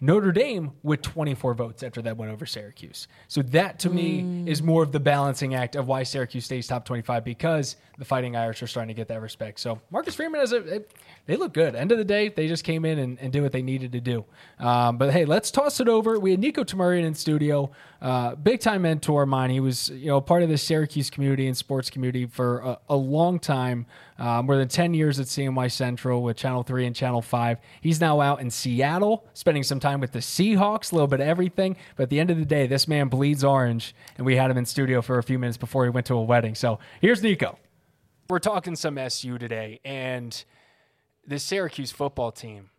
Notre 0.00 0.32
Dame 0.32 0.72
with 0.82 1.02
24 1.02 1.54
votes 1.54 1.82
after 1.82 2.02
that 2.02 2.16
went 2.16 2.32
over 2.32 2.46
Syracuse. 2.46 3.08
So 3.28 3.42
that 3.42 3.78
to 3.80 3.90
me 3.90 4.22
mm. 4.22 4.48
is 4.48 4.62
more 4.62 4.82
of 4.82 4.92
the 4.92 5.00
balancing 5.00 5.54
act 5.54 5.76
of 5.76 5.88
why 5.88 6.02
Syracuse 6.02 6.44
stays 6.44 6.66
top 6.66 6.84
25 6.84 7.24
because 7.24 7.76
the 7.98 8.04
Fighting 8.04 8.36
Irish 8.36 8.62
are 8.62 8.66
starting 8.66 8.88
to 8.88 8.94
get 8.94 9.08
that 9.08 9.20
respect. 9.20 9.60
So 9.60 9.80
Marcus 9.90 10.14
Freeman 10.14 10.40
has 10.40 10.52
a 10.52 10.82
they 11.26 11.36
look 11.36 11.52
good. 11.52 11.74
End 11.74 11.90
of 11.90 11.98
the 11.98 12.04
day, 12.04 12.28
they 12.28 12.46
just 12.46 12.62
came 12.62 12.84
in 12.84 12.98
and, 12.98 13.18
and 13.20 13.32
did 13.32 13.42
what 13.42 13.52
they 13.52 13.62
needed 13.62 13.92
to 13.92 14.00
do. 14.00 14.24
Um, 14.60 14.96
but 14.96 15.12
hey, 15.12 15.24
let's 15.24 15.50
toss 15.50 15.80
it 15.80 15.88
over. 15.88 16.18
We 16.20 16.30
had 16.30 16.40
Niko 16.40 16.64
Tamurian 16.64 17.04
in 17.04 17.14
studio, 17.14 17.70
uh, 18.00 18.36
big 18.36 18.60
time 18.60 18.82
mentor 18.82 19.24
of 19.24 19.28
mine. 19.28 19.50
He 19.50 19.58
was 19.58 19.90
you 19.90 20.06
know 20.06 20.20
part 20.20 20.44
of 20.44 20.48
the 20.48 20.56
Syracuse 20.56 21.10
community 21.10 21.48
and 21.48 21.56
sports 21.56 21.90
community 21.90 22.26
for 22.26 22.60
a, 22.60 22.78
a 22.90 22.96
long 22.96 23.40
time, 23.40 23.86
uh, 24.18 24.40
more 24.42 24.56
than 24.56 24.68
10 24.68 24.94
years 24.94 25.18
at 25.18 25.26
CNY 25.26 25.70
Central 25.72 26.22
with 26.22 26.36
Channel 26.36 26.62
3 26.62 26.86
and 26.86 26.94
Channel 26.94 27.22
5. 27.22 27.58
He's 27.80 28.00
now 28.00 28.20
out 28.20 28.40
in 28.40 28.50
Seattle, 28.50 29.26
spending 29.34 29.64
some 29.64 29.80
time 29.80 30.00
with 30.00 30.12
the 30.12 30.20
Seahawks, 30.20 30.92
a 30.92 30.94
little 30.94 31.08
bit 31.08 31.20
of 31.20 31.26
everything. 31.26 31.76
But 31.96 32.04
at 32.04 32.10
the 32.10 32.20
end 32.20 32.30
of 32.30 32.38
the 32.38 32.44
day, 32.44 32.68
this 32.68 32.86
man 32.86 33.08
bleeds 33.08 33.42
orange, 33.42 33.96
and 34.16 34.24
we 34.24 34.36
had 34.36 34.50
him 34.50 34.58
in 34.58 34.64
studio 34.64 35.02
for 35.02 35.18
a 35.18 35.22
few 35.24 35.40
minutes 35.40 35.56
before 35.56 35.84
he 35.84 35.90
went 35.90 36.06
to 36.06 36.14
a 36.14 36.22
wedding. 36.22 36.54
So 36.54 36.78
here's 37.00 37.20
Niko. 37.20 37.56
We're 38.28 38.38
talking 38.40 38.74
some 38.74 38.98
SU 38.98 39.38
today, 39.38 39.80
and 39.84 40.44
the 41.26 41.38
Syracuse 41.38 41.92
football 41.92 42.32
team. 42.32 42.70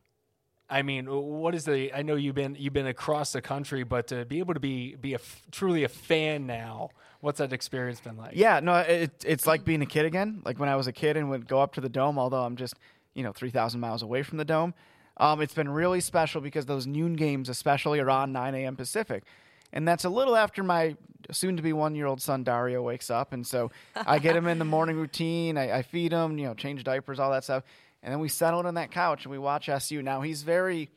I 0.69 0.81
mean, 0.81 1.05
what 1.05 1.55
is 1.55 1.63
the? 1.63 1.93
I 1.93 2.01
know 2.01 2.15
you've 2.15 2.35
been 2.35 2.55
you've 2.59 2.73
been 2.73 2.87
across 2.87 3.31
the 3.31 3.41
country, 3.41 3.83
but 3.83 4.07
to 4.07 4.25
be 4.25 4.39
able 4.39 4.53
to 4.53 4.59
be 4.59 4.95
be 4.95 5.13
a 5.13 5.19
truly 5.51 5.85
a 5.85 5.89
fan 5.89 6.45
now, 6.45 6.89
what's 7.21 7.37
that 7.37 7.53
experience 7.53 8.01
been 8.01 8.17
like? 8.17 8.35
Yeah, 8.35 8.59
no, 8.59 8.75
it, 8.79 9.23
it's 9.25 9.47
like 9.47 9.63
being 9.63 9.81
a 9.81 9.85
kid 9.85 10.05
again. 10.05 10.41
Like 10.43 10.59
when 10.59 10.67
I 10.67 10.75
was 10.75 10.87
a 10.87 10.91
kid 10.91 11.15
and 11.15 11.29
would 11.29 11.47
go 11.47 11.61
up 11.61 11.73
to 11.75 11.81
the 11.81 11.87
dome, 11.87 12.19
although 12.19 12.43
I'm 12.43 12.57
just 12.57 12.73
you 13.13 13.23
know 13.23 13.31
three 13.31 13.49
thousand 13.49 13.79
miles 13.79 14.01
away 14.01 14.23
from 14.23 14.37
the 14.37 14.45
dome. 14.45 14.73
Um, 15.19 15.41
it's 15.41 15.53
been 15.53 15.69
really 15.69 16.01
special 16.01 16.41
because 16.41 16.65
those 16.65 16.85
noon 16.85 17.13
games, 17.13 17.49
especially, 17.49 17.99
are 17.99 18.09
on 18.09 18.31
9 18.31 18.53
a.m. 18.53 18.75
Pacific, 18.75 19.23
and 19.73 19.87
that's 19.87 20.05
a 20.05 20.09
little 20.09 20.35
after 20.35 20.63
my 20.63 20.95
soon-to-be 21.31 21.73
one-year-old 21.73 22.21
son 22.21 22.43
Dario 22.43 22.83
wakes 22.83 23.09
up, 23.09 23.33
and 23.33 23.45
so 23.45 23.71
I 23.95 24.19
get 24.19 24.35
him 24.35 24.45
in 24.47 24.59
the 24.59 24.65
morning 24.65 24.95
routine. 24.95 25.57
I, 25.57 25.79
I 25.79 25.81
feed 25.81 26.11
him, 26.11 26.37
you 26.37 26.45
know, 26.45 26.53
change 26.53 26.83
diapers, 26.83 27.19
all 27.19 27.31
that 27.31 27.43
stuff, 27.43 27.63
and 28.03 28.11
then 28.11 28.19
we 28.19 28.29
settled 28.29 28.65
on 28.65 28.75
that 28.75 28.91
couch 28.91 29.25
and 29.25 29.31
we 29.31 29.37
watch 29.37 29.69
SU. 29.69 30.01
Now 30.01 30.21
he's 30.21 30.43
very 30.43 30.89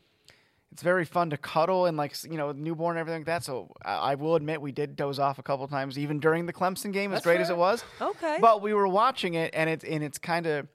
it's 0.73 0.83
very 0.83 1.05
fun 1.05 1.31
to 1.31 1.37
cuddle 1.37 1.87
and 1.87 1.97
like 1.97 2.15
you 2.25 2.37
know 2.37 2.53
newborn 2.53 2.97
and 2.97 3.01
everything 3.01 3.21
like 3.21 3.27
that. 3.27 3.45
So 3.45 3.71
I, 3.85 3.95
I 3.95 4.15
will 4.15 4.37
admit 4.37 4.61
we 4.61 4.73
did 4.73 4.97
doze 4.97 5.19
off 5.19 5.39
a 5.39 5.43
couple 5.43 5.67
times 5.69 5.99
even 5.99 6.21
during 6.21 6.47
the 6.47 6.53
Clemson 6.53 6.93
game, 6.93 7.13
as 7.13 7.17
That's 7.17 7.27
great 7.27 7.41
as 7.41 7.51
it 7.51 7.57
was. 7.57 7.85
Okay. 8.01 8.39
But 8.41 8.63
we 8.63 8.75
were 8.75 8.89
watching 8.89 9.35
it 9.35 9.53
and 9.55 9.69
it's 9.69 9.85
and 9.85 10.03
it's 10.05 10.19
kind 10.19 10.47
of 10.47 10.69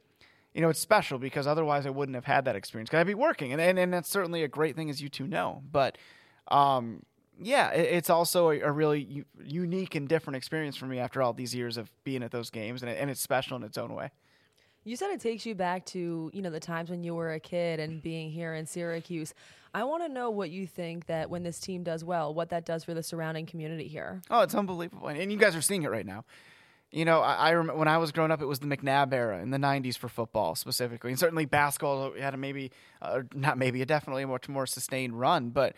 you 0.54 0.62
know 0.62 0.70
it's 0.70 0.80
special 0.80 1.18
because 1.18 1.48
otherwise 1.48 1.86
I 1.86 1.92
wouldn't 1.92 2.16
have 2.16 2.26
had 2.26 2.46
that 2.46 2.56
experience. 2.56 2.90
Cause 2.90 3.00
I'd 3.00 3.08
be 3.08 3.14
working 3.14 3.54
and 3.54 3.62
and, 3.62 3.80
and 3.80 3.94
that's 3.94 4.10
certainly 4.10 4.44
a 4.44 4.48
great 4.48 4.76
thing 4.76 4.90
as 4.90 5.02
you 5.02 5.10
two 5.10 5.28
know. 5.28 5.64
But 5.72 5.98
um, 6.50 7.04
yeah, 7.40 7.72
it, 7.72 7.94
it's 7.94 8.10
also 8.10 8.50
a, 8.50 8.60
a 8.60 8.72
really 8.72 9.02
u- 9.02 9.26
unique 9.44 9.96
and 9.96 10.08
different 10.08 10.38
experience 10.38 10.76
for 10.76 10.86
me 10.86 11.00
after 11.00 11.22
all 11.22 11.34
these 11.34 11.56
years 11.56 11.78
of 11.78 11.92
being 12.04 12.22
at 12.22 12.32
those 12.32 12.50
games 12.50 12.84
and, 12.84 12.92
it, 12.92 12.98
and 13.00 13.10
it's 13.10 13.22
special 13.22 13.56
in 13.56 13.64
its 13.64 13.78
own 13.78 13.94
way. 13.94 14.12
You 14.86 14.96
said 14.96 15.10
it 15.10 15.20
takes 15.20 15.48
you 15.48 15.56
back 15.56 15.84
to, 15.88 16.30
you 16.32 16.42
know, 16.44 16.52
the 16.52 16.60
times 16.60 16.92
when 16.92 17.04
you 17.04 17.16
were 17.16 17.34
a 17.34 17.40
kid 17.40 17.80
and 17.80 18.04
being 18.04 18.30
here 18.30 18.54
in 18.54 18.68
Syracuse. 18.68 19.34
I 19.74 19.84
want 19.84 20.04
to 20.04 20.10
know 20.10 20.30
what 20.30 20.52
you 20.52 20.68
think 20.68 21.08
that 21.08 21.30
when 21.30 21.42
this 21.42 21.60
team 21.60 21.84
does 21.84 22.04
well, 22.04 22.32
what 22.34 22.50
that 22.52 22.66
does 22.66 22.84
for 22.84 22.94
the 22.94 23.02
surrounding 23.02 23.48
community 23.48 23.88
here. 23.88 24.22
Oh, 24.30 24.42
it's 24.42 24.54
unbelievable, 24.54 25.08
and, 25.08 25.32
you 25.32 25.40
guys 25.40 25.56
are 25.56 25.62
seeing 25.62 25.84
it 25.84 25.90
right 25.90 26.06
now. 26.06 26.24
You 26.92 27.04
know, 27.04 27.20
I, 27.20 27.34
I 27.34 27.50
remember 27.50 27.80
when 27.80 27.88
I 27.88 27.98
was 27.98 28.12
growing 28.12 28.30
up, 28.30 28.44
it 28.44 28.46
was 28.46 28.60
the 28.60 28.68
McNabb 28.68 29.12
era 29.12 29.42
in 29.42 29.50
the 29.50 29.58
'90s 29.58 29.98
for 29.98 30.08
football 30.08 30.54
specifically, 30.54 31.10
and 31.10 31.20
certainly 31.20 31.46
basketball 31.46 32.14
had 32.14 32.36
a 32.36 32.38
maybe, 32.38 32.72
uh, 33.02 33.24
not 33.34 33.58
maybe, 33.58 33.82
a 33.82 33.86
definitely 33.88 34.22
a 34.22 34.28
much 34.28 34.48
more 34.48 34.68
sustained 34.68 35.20
run. 35.20 35.50
But 35.50 35.76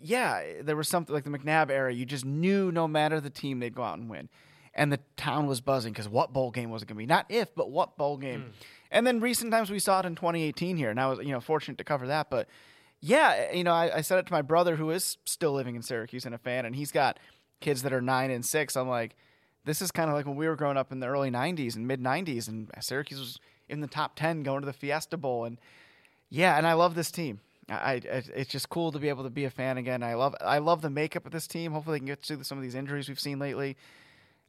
yeah, 0.00 0.62
there 0.62 0.74
was 0.74 0.88
something 0.88 1.14
like 1.14 1.24
the 1.24 1.30
McNabb 1.30 1.70
era. 1.70 1.92
You 1.92 2.06
just 2.06 2.24
knew 2.24 2.72
no 2.72 2.88
matter 2.88 3.20
the 3.20 3.30
team, 3.30 3.60
they'd 3.60 3.74
go 3.74 3.82
out 3.82 3.98
and 3.98 4.08
win, 4.08 4.30
and 4.76 4.92
the 4.92 5.00
town 5.16 5.46
was 5.46 5.60
buzzing 5.60 5.92
because 5.92 6.08
what 6.08 6.32
bowl 6.32 6.52
game 6.52 6.70
was 6.70 6.82
it 6.82 6.86
going 6.86 6.96
to 6.96 6.98
be? 6.98 7.06
Not 7.06 7.26
if, 7.28 7.52
but 7.54 7.70
what 7.70 7.96
bowl 7.96 8.16
game. 8.16 8.42
Hmm. 8.42 8.48
And 8.92 9.06
then 9.06 9.20
recent 9.20 9.50
times 9.50 9.70
we 9.70 9.80
saw 9.80 9.98
it 10.00 10.06
in 10.06 10.14
2018 10.14 10.76
here, 10.76 10.90
and 10.90 11.00
I 11.00 11.08
was 11.08 11.18
you 11.18 11.32
know 11.32 11.40
fortunate 11.40 11.78
to 11.78 11.84
cover 11.84 12.06
that, 12.06 12.30
but 12.30 12.46
yeah, 13.00 13.52
you 13.52 13.64
know, 13.64 13.72
I, 13.72 13.96
I 13.96 14.00
said 14.02 14.18
it 14.18 14.26
to 14.26 14.32
my 14.32 14.42
brother 14.42 14.76
who 14.76 14.90
is 14.90 15.18
still 15.24 15.52
living 15.52 15.76
in 15.76 15.82
Syracuse 15.82 16.24
and 16.24 16.34
a 16.34 16.38
fan, 16.38 16.64
and 16.64 16.76
he's 16.76 16.92
got 16.92 17.18
kids 17.60 17.82
that 17.82 17.92
are 17.92 18.00
nine 18.00 18.30
and 18.30 18.44
six. 18.44 18.76
I'm 18.76 18.88
like, 18.88 19.16
this 19.64 19.82
is 19.82 19.90
kind 19.90 20.08
of 20.08 20.14
like 20.14 20.26
when 20.26 20.36
we 20.36 20.46
were 20.46 20.56
growing 20.56 20.76
up 20.76 20.92
in 20.92 21.00
the 21.00 21.06
early 21.06 21.30
90s 21.30 21.74
and 21.76 21.86
mid 21.86 22.00
90s, 22.00 22.48
and 22.48 22.70
Syracuse 22.80 23.18
was 23.18 23.38
in 23.68 23.80
the 23.80 23.86
top 23.86 24.16
10 24.16 24.42
going 24.42 24.60
to 24.60 24.66
the 24.66 24.72
Fiesta 24.72 25.16
Bowl. 25.16 25.44
And 25.44 25.58
yeah, 26.30 26.56
and 26.56 26.66
I 26.66 26.74
love 26.74 26.94
this 26.94 27.10
team. 27.10 27.40
I, 27.68 27.94
I 27.94 28.00
it's 28.34 28.50
just 28.50 28.68
cool 28.68 28.92
to 28.92 28.98
be 28.98 29.08
able 29.08 29.24
to 29.24 29.30
be 29.30 29.44
a 29.44 29.50
fan 29.50 29.76
again. 29.76 30.02
I 30.02 30.14
love 30.14 30.36
I 30.40 30.58
love 30.58 30.82
the 30.82 30.90
makeup 30.90 31.26
of 31.26 31.32
this 31.32 31.48
team. 31.48 31.72
Hopefully, 31.72 31.96
they 31.96 32.00
can 32.00 32.06
get 32.06 32.22
through 32.22 32.44
some 32.44 32.58
of 32.58 32.62
these 32.62 32.76
injuries 32.76 33.08
we've 33.08 33.18
seen 33.18 33.40
lately. 33.40 33.76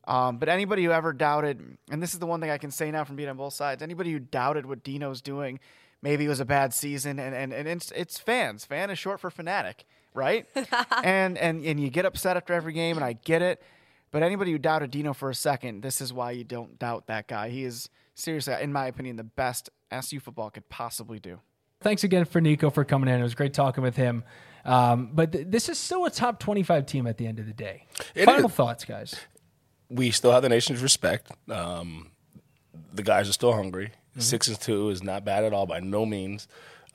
Um, 0.08 0.38
but 0.38 0.48
anybody 0.50 0.84
who 0.86 0.92
ever 0.92 1.12
doubted, 1.14 1.78
and 1.92 2.02
this 2.02 2.14
is 2.14 2.20
the 2.20 2.26
one 2.26 2.40
thing 2.42 2.50
I 2.50 2.58
can 2.58 2.72
say 2.72 2.90
now 2.90 3.04
from 3.04 3.18
being 3.18 3.30
on 3.30 3.38
both 3.38 3.54
sides, 3.54 3.84
anybody 3.84 4.12
who 4.14 4.20
doubted 4.20 4.66
what 4.66 4.82
Dino's 4.84 5.22
doing, 5.22 5.60
maybe 6.02 6.26
it 6.26 6.30
was 6.30 6.40
a 6.40 6.46
bad 6.46 6.74
season, 6.74 7.20
and, 7.20 7.36
and, 7.36 7.54
and 7.54 7.68
it's, 7.68 7.92
it's 7.92 8.18
fans. 8.18 8.64
Fan 8.64 8.90
is 8.90 8.98
short 8.98 9.20
for 9.20 9.30
fanatic, 9.30 9.84
right? 10.14 10.46
and, 11.04 11.38
and 11.38 11.64
and 11.64 11.80
you 11.80 11.90
get 11.90 12.06
upset 12.06 12.38
after 12.38 12.54
every 12.54 12.72
game, 12.74 12.96
and 12.96 13.04
I 13.06 13.14
get 13.14 13.42
it. 13.42 13.62
But 14.12 14.24
anybody 14.24 14.54
who 14.54 14.58
doubted 14.58 14.92
Dino 14.92 15.14
for 15.14 15.30
a 15.30 15.36
second, 15.36 15.82
this 15.84 16.00
is 16.00 16.14
why 16.14 16.32
you 16.32 16.46
don't 16.46 16.80
doubt 16.80 17.08
that 17.08 17.28
guy. 17.28 17.50
He 17.50 17.66
is 17.66 17.90
seriously, 18.16 18.56
in 18.62 18.72
my 18.72 18.88
opinion, 18.88 19.18
the 19.18 19.26
best 19.26 19.70
SU 19.92 20.22
football 20.22 20.50
could 20.50 20.70
possibly 20.70 21.20
do. 21.20 21.42
Thanks 21.82 22.04
again 22.06 22.24
for 22.26 22.42
Niko 22.42 22.74
for 22.74 22.86
coming 22.86 23.10
in. 23.10 23.20
It 23.20 23.24
was 23.24 23.36
great 23.36 23.54
talking 23.54 23.84
with 23.84 23.98
him. 23.98 24.24
Um, 24.66 25.12
but 25.14 25.32
th- 25.34 25.48
this 25.50 25.70
is 25.70 25.78
still 25.78 26.06
a 26.06 26.10
top 26.10 26.40
25 26.40 26.86
team 26.86 27.06
at 27.06 27.18
the 27.18 27.28
end 27.28 27.40
of 27.40 27.46
the 27.46 27.54
day. 27.54 27.86
It 28.16 28.26
Final 28.26 28.50
is. 28.50 28.56
thoughts, 28.56 28.84
guys. 28.86 29.16
We 29.90 30.12
still 30.12 30.32
have 30.32 30.44
the 30.44 30.50
nation's 30.50 30.82
respect. 30.82 31.32
Um, 31.50 32.12
the 32.94 33.04
guys 33.04 33.30
are 33.30 33.34
still 33.34 33.54
hungry. 33.54 33.92
Six 34.18 34.48
and 34.48 34.60
two 34.60 34.90
is 34.90 35.04
not 35.04 35.24
bad 35.24 35.44
at 35.44 35.54
all 35.54 35.66
by 35.66 35.80
no 35.80 36.06
means. 36.06 36.48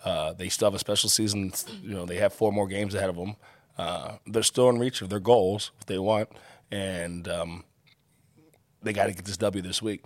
Uh, 0.05 0.33
they 0.33 0.49
still 0.49 0.67
have 0.67 0.75
a 0.75 0.79
special 0.79 1.09
season. 1.09 1.53
You 1.83 1.95
know, 1.95 2.05
they 2.07 2.17
have 2.17 2.33
four 2.33 2.53
more 2.53 2.67
games 2.67 2.95
ahead 2.95 3.09
of 3.09 3.17
them. 3.17 3.37
Uh, 3.79 4.17
they're 4.27 4.43
still 4.43 4.69
in 4.69 4.79
reach 4.79 5.01
of 5.01 5.09
their 5.09 5.21
goals 5.21 5.71
if 5.79 5.87
they 5.87 5.99
want, 5.99 6.29
and 6.71 7.29
um, 7.29 7.65
they 8.83 8.93
got 8.93 9.07
to 9.07 9.13
get 9.13 9.25
this 9.25 9.37
W 9.37 9.63
this 9.63 9.81
week. 9.81 10.03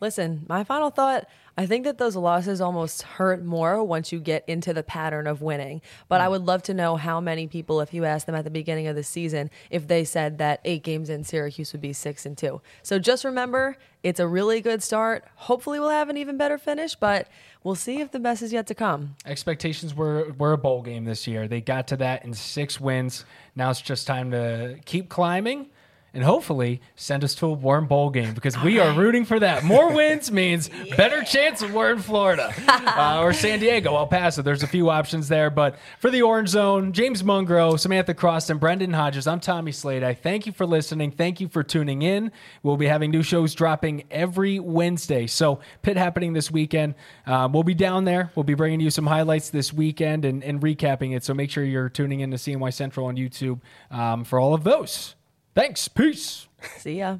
Listen, 0.00 0.46
my 0.48 0.64
final 0.64 0.90
thought 0.90 1.26
I 1.56 1.66
think 1.66 1.84
that 1.84 1.98
those 1.98 2.16
losses 2.16 2.60
almost 2.60 3.02
hurt 3.02 3.44
more 3.44 3.82
once 3.82 4.12
you 4.12 4.20
get 4.20 4.44
into 4.48 4.72
the 4.72 4.82
pattern 4.82 5.26
of 5.26 5.42
winning. 5.42 5.82
But 6.08 6.20
I 6.20 6.26
mm. 6.26 6.30
would 6.30 6.46
love 6.46 6.62
to 6.64 6.74
know 6.74 6.96
how 6.96 7.20
many 7.20 7.46
people, 7.46 7.80
if 7.80 7.92
you 7.92 8.04
asked 8.04 8.26
them 8.26 8.34
at 8.34 8.44
the 8.44 8.50
beginning 8.50 8.86
of 8.86 8.96
the 8.96 9.02
season, 9.02 9.50
if 9.70 9.86
they 9.86 10.04
said 10.04 10.38
that 10.38 10.60
eight 10.64 10.82
games 10.82 11.10
in 11.10 11.24
Syracuse 11.24 11.72
would 11.72 11.82
be 11.82 11.92
six 11.92 12.24
and 12.24 12.36
two. 12.36 12.60
So 12.82 12.98
just 12.98 13.24
remember, 13.24 13.76
it's 14.02 14.20
a 14.20 14.26
really 14.26 14.60
good 14.60 14.82
start. 14.82 15.24
Hopefully, 15.34 15.78
we'll 15.78 15.90
have 15.90 16.08
an 16.08 16.16
even 16.16 16.36
better 16.36 16.58
finish, 16.58 16.94
but 16.94 17.28
we'll 17.62 17.74
see 17.74 18.00
if 18.00 18.10
the 18.10 18.20
best 18.20 18.42
is 18.42 18.52
yet 18.52 18.66
to 18.68 18.74
come. 18.74 19.16
Expectations 19.26 19.94
were 19.94 20.32
were 20.38 20.52
a 20.52 20.58
bowl 20.58 20.82
game 20.82 21.04
this 21.04 21.26
year. 21.26 21.48
They 21.48 21.60
got 21.60 21.88
to 21.88 21.96
that 21.98 22.24
in 22.24 22.32
six 22.32 22.80
wins. 22.80 23.24
Now 23.54 23.70
it's 23.70 23.80
just 23.80 24.06
time 24.06 24.30
to 24.30 24.78
keep 24.84 25.08
climbing 25.08 25.66
and 26.12 26.24
hopefully 26.24 26.80
send 26.96 27.24
us 27.24 27.34
to 27.36 27.46
a 27.46 27.52
warm 27.52 27.86
bowl 27.86 28.10
game 28.10 28.34
because 28.34 28.60
we 28.62 28.78
are 28.78 28.92
rooting 28.92 29.24
for 29.24 29.38
that. 29.38 29.64
More 29.64 29.92
wins 29.94 30.30
means 30.30 30.70
better 30.96 31.22
chance 31.22 31.62
of 31.62 31.72
we're 31.72 31.92
in 31.92 31.98
Florida 31.98 32.52
uh, 32.68 33.20
or 33.20 33.32
San 33.32 33.60
Diego, 33.60 33.96
El 33.96 34.06
Paso. 34.06 34.42
There's 34.42 34.62
a 34.62 34.66
few 34.66 34.90
options 34.90 35.28
there, 35.28 35.50
but 35.50 35.76
for 35.98 36.10
the 36.10 36.22
Orange 36.22 36.48
Zone, 36.48 36.92
James 36.92 37.22
Mungro, 37.22 37.78
Samantha 37.78 38.14
Cross, 38.14 38.50
and 38.50 38.58
Brendon 38.58 38.92
Hodges, 38.92 39.26
I'm 39.26 39.40
Tommy 39.40 39.72
Slade. 39.72 40.02
I 40.02 40.14
thank 40.14 40.46
you 40.46 40.52
for 40.52 40.66
listening. 40.66 41.12
Thank 41.12 41.40
you 41.40 41.48
for 41.48 41.62
tuning 41.62 42.02
in. 42.02 42.32
We'll 42.62 42.76
be 42.76 42.86
having 42.86 43.10
new 43.10 43.22
shows 43.22 43.54
dropping 43.54 44.04
every 44.10 44.58
Wednesday. 44.58 45.26
So 45.26 45.60
Pitt 45.82 45.96
happening 45.96 46.32
this 46.32 46.50
weekend. 46.50 46.94
Um, 47.26 47.52
we'll 47.52 47.62
be 47.62 47.74
down 47.74 48.04
there. 48.04 48.30
We'll 48.34 48.44
be 48.44 48.54
bringing 48.54 48.80
you 48.80 48.90
some 48.90 49.06
highlights 49.06 49.50
this 49.50 49.72
weekend 49.72 50.24
and, 50.24 50.42
and 50.42 50.60
recapping 50.60 51.16
it. 51.16 51.24
So 51.24 51.34
make 51.34 51.50
sure 51.50 51.64
you're 51.64 51.88
tuning 51.88 52.20
in 52.20 52.30
to 52.30 52.36
CNY 52.36 52.72
Central 52.72 53.06
on 53.06 53.16
YouTube 53.16 53.60
um, 53.90 54.24
for 54.24 54.40
all 54.40 54.54
of 54.54 54.64
those. 54.64 55.14
Thanks. 55.54 55.88
Peace. 55.88 56.48
See 56.78 56.98
ya. 56.98 57.18